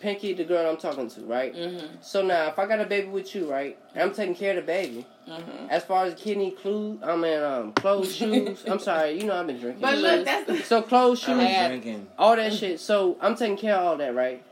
Pinky, 0.00 0.32
the 0.32 0.44
girl 0.44 0.68
I'm 0.70 0.76
talking 0.76 1.08
to, 1.10 1.20
right? 1.22 1.54
Mm-hmm. 1.54 1.96
So 2.00 2.24
now, 2.24 2.48
if 2.48 2.58
I 2.58 2.66
got 2.66 2.80
a 2.80 2.84
baby 2.84 3.08
with 3.08 3.34
you, 3.34 3.50
right, 3.50 3.76
and 3.94 4.02
I'm 4.02 4.14
taking 4.14 4.34
care 4.34 4.50
of 4.50 4.56
the 4.56 4.62
baby. 4.62 5.04
Mm-hmm. 5.28 5.70
As 5.70 5.84
far 5.84 6.04
as 6.04 6.14
kidney, 6.14 6.52
clues, 6.52 7.00
I 7.02 7.16
mean, 7.16 7.42
um, 7.42 7.72
clothes, 7.72 8.14
shoes. 8.16 8.64
I'm 8.66 8.78
sorry, 8.78 9.20
you 9.20 9.26
know 9.26 9.38
I've 9.38 9.46
been 9.46 9.58
drinking. 9.58 9.82
But 9.82 9.98
look, 9.98 10.24
that's 10.24 10.46
the 10.46 10.58
so 10.62 10.82
clothes, 10.82 11.18
shoes, 11.18 11.38
I'm 11.38 11.70
drinking. 11.70 12.06
all 12.18 12.36
that 12.36 12.52
shit. 12.52 12.78
So 12.80 13.16
I'm 13.20 13.34
taking 13.34 13.56
care 13.56 13.74
of 13.74 13.86
all 13.86 13.96
that, 13.96 14.14
right? 14.14 14.42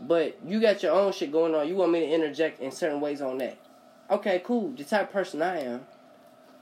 But 0.00 0.38
you 0.46 0.60
got 0.60 0.82
your 0.82 0.92
own 0.92 1.12
shit 1.12 1.30
going 1.30 1.54
on. 1.54 1.68
You 1.68 1.76
want 1.76 1.92
me 1.92 2.00
to 2.00 2.06
interject 2.10 2.60
in 2.60 2.72
certain 2.72 3.00
ways 3.00 3.20
on 3.20 3.38
that? 3.38 3.58
Okay, 4.10 4.42
cool. 4.44 4.70
The 4.72 4.82
type 4.82 5.08
of 5.08 5.12
person 5.12 5.40
I 5.40 5.60
am, 5.60 5.86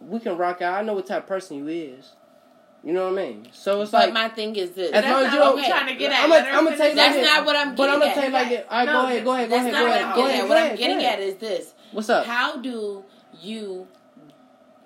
we 0.00 0.20
can 0.20 0.36
rock 0.36 0.60
out. 0.60 0.78
I 0.78 0.82
know 0.82 0.94
what 0.94 1.06
type 1.06 1.22
of 1.22 1.28
person 1.28 1.56
you 1.56 1.68
is. 1.68 2.12
You 2.84 2.92
know 2.92 3.10
what 3.10 3.18
I 3.18 3.26
mean? 3.28 3.48
So 3.52 3.82
it's 3.82 3.90
But 3.90 4.06
like 4.06 4.12
my 4.14 4.28
thing 4.28 4.54
is 4.56 4.70
this. 4.70 4.92
as 4.92 5.02
That's 5.02 5.06
long 5.06 5.24
as 5.24 5.26
not 5.26 5.34
you 5.34 5.40
what 5.40 5.56
don't. 5.62 5.68
trying 5.70 5.86
to 5.88 5.94
get 5.96 6.12
at. 6.12 6.20
I'm 6.22 6.28
gonna 6.30 6.44
her 6.44 6.50
I'm 6.56 6.64
gonna 6.64 6.76
take 6.76 6.78
finish. 6.78 6.96
like 6.96 7.06
That's 7.14 7.16
that. 7.16 7.36
not 7.36 7.46
what 7.46 7.56
I'm 7.56 7.74
But 7.74 7.90
I'm 7.90 7.98
gonna 8.00 8.14
take 8.14 8.24
at. 8.24 8.32
like 8.32 8.50
it. 8.52 8.66
All 8.70 8.78
right, 8.78 8.86
No, 8.86 8.92
go 8.92 9.06
ahead, 9.06 9.24
go 9.24 9.34
ahead, 9.34 9.50
go 9.50 9.56
ahead, 9.56 9.72
go 9.72 9.86
ahead, 9.86 10.02
I'm 10.04 10.14
go 10.16 10.26
ahead. 10.26 10.48
What 10.48 10.58
I'm 10.58 10.76
getting 10.76 11.04
at 11.04 11.18
is 11.20 11.34
this. 11.36 11.74
What's 11.92 12.08
up? 12.08 12.24
How 12.26 12.56
do 12.56 13.04
you? 13.40 13.88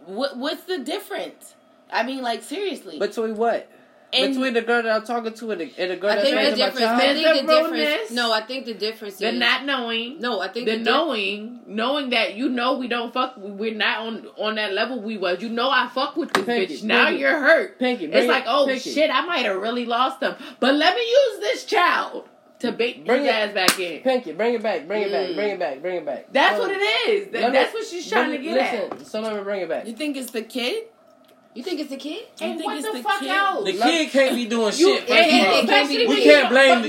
What 0.07 0.37
What's 0.37 0.63
the 0.65 0.79
difference? 0.79 1.55
I 1.93 2.03
mean, 2.03 2.23
like 2.23 2.43
seriously. 2.43 2.99
Between 2.99 3.37
what? 3.37 3.71
And- 4.15 4.35
Between 4.35 4.53
the 4.53 4.61
girl 4.63 4.83
that 4.83 4.93
I'm 4.95 5.05
talking 5.07 5.33
to 5.33 5.51
and 5.53 5.61
the, 5.63 5.73
and 5.79 5.91
the 5.91 5.97
girl 5.97 6.11
I 6.11 6.15
that's 6.17 6.29
think 6.29 6.37
the 6.37 6.43
raising 6.43 6.59
my 6.59 6.67
difference. 6.67 6.87
I 6.87 6.99
think 6.99 7.17
the 7.41 7.47
the 7.47 7.55
difference. 7.55 8.11
No, 8.11 8.33
I 8.33 8.41
think 8.43 8.65
the 8.67 8.75
difference 8.75 9.17
the 9.17 9.29
is 9.29 9.39
not 9.39 9.65
knowing. 9.65 10.21
No, 10.21 10.41
I 10.41 10.49
think 10.49 10.67
the 10.67 10.73
the 10.77 10.85
di- 10.85 10.91
knowing, 10.91 11.61
knowing 11.67 12.11
that 12.11 12.35
you 12.35 12.51
know 12.51 12.75
we 12.77 12.89
don't 12.89 13.13
fuck, 13.15 13.35
we're 13.39 13.75
not 13.75 14.01
on 14.01 14.27
on 14.37 14.57
that 14.57 14.75
level 14.75 15.01
we 15.01 15.17
was. 15.17 15.41
You 15.41 15.49
know 15.49 15.71
I 15.71 15.89
fuck 15.95 16.17
with 16.17 16.33
this 16.35 16.45
Pinky, 16.45 16.75
bitch. 16.75 16.83
Now 16.85 17.09
you're 17.09 17.39
hurt. 17.41 17.79
Pinky, 17.79 18.05
it's 18.05 18.25
it- 18.25 18.29
like, 18.29 18.45
oh 18.47 18.67
Pinky. 18.67 18.91
shit, 18.91 19.11
I 19.11 19.25
might 19.25 19.47
have 19.47 19.57
really 19.61 19.87
lost 19.87 20.23
him. 20.23 20.35
But 20.61 20.75
let 20.75 20.95
me 20.95 21.03
use 21.03 21.41
this 21.41 21.65
child 21.65 22.29
to 22.59 22.71
bait 22.71 23.05
Bring 23.07 23.23
his 23.23 23.31
ass 23.31 23.55
back 23.55 23.81
in. 23.81 24.03
Pinky, 24.03 24.33
bring 24.33 24.55
it 24.55 24.63
back, 24.63 24.87
bring 24.87 25.03
it 25.03 25.11
back, 25.11 25.29
Mm. 25.31 25.35
bring 25.35 25.51
it 25.51 25.59
back, 25.59 25.81
bring 25.83 25.97
it 25.97 26.05
back. 26.07 26.27
That's 26.33 26.57
So, 26.57 26.63
what 26.63 26.71
it 26.71 26.81
is. 27.09 27.29
That- 27.33 27.51
me- 27.51 27.59
that's 27.59 27.73
what 27.75 27.85
she's 27.87 28.09
trying 28.09 28.31
to 28.31 28.39
get 28.39 28.53
me- 28.55 28.61
at. 28.61 28.91
Listen, 28.93 29.05
so 29.07 29.21
let 29.21 29.35
me 29.35 29.43
bring 29.43 29.63
it 29.63 29.69
back. 29.69 29.87
you 29.87 29.95
think 29.95 30.17
it's 30.19 30.31
the 30.31 30.43
kid? 30.43 30.85
You 31.55 31.63
think 31.63 31.81
it's 31.81 31.91
the 31.91 31.99
kid? 31.99 32.13
You 32.41 32.47
And 32.47 32.59
think 32.59 32.65
what 32.65 32.79
it's 32.79 32.87
the, 32.87 32.93
the 32.97 33.03
fuck 33.03 33.21
kid? 33.21 33.29
else? 33.31 33.65
The 33.67 33.73
kid 33.75 34.11
can't 34.11 34.35
be 34.35 34.47
doing 34.47 34.73
You- 34.75 34.97
shit. 34.97 35.01
First 35.07 35.11
and- 35.13 35.21
of 35.21 35.37
and 35.37 35.47
all. 35.49 35.61
especially 35.61 36.07
we 36.07 36.23
can't 36.25 36.49
blame 36.49 36.75
but- 36.77 36.83
the 36.83 36.89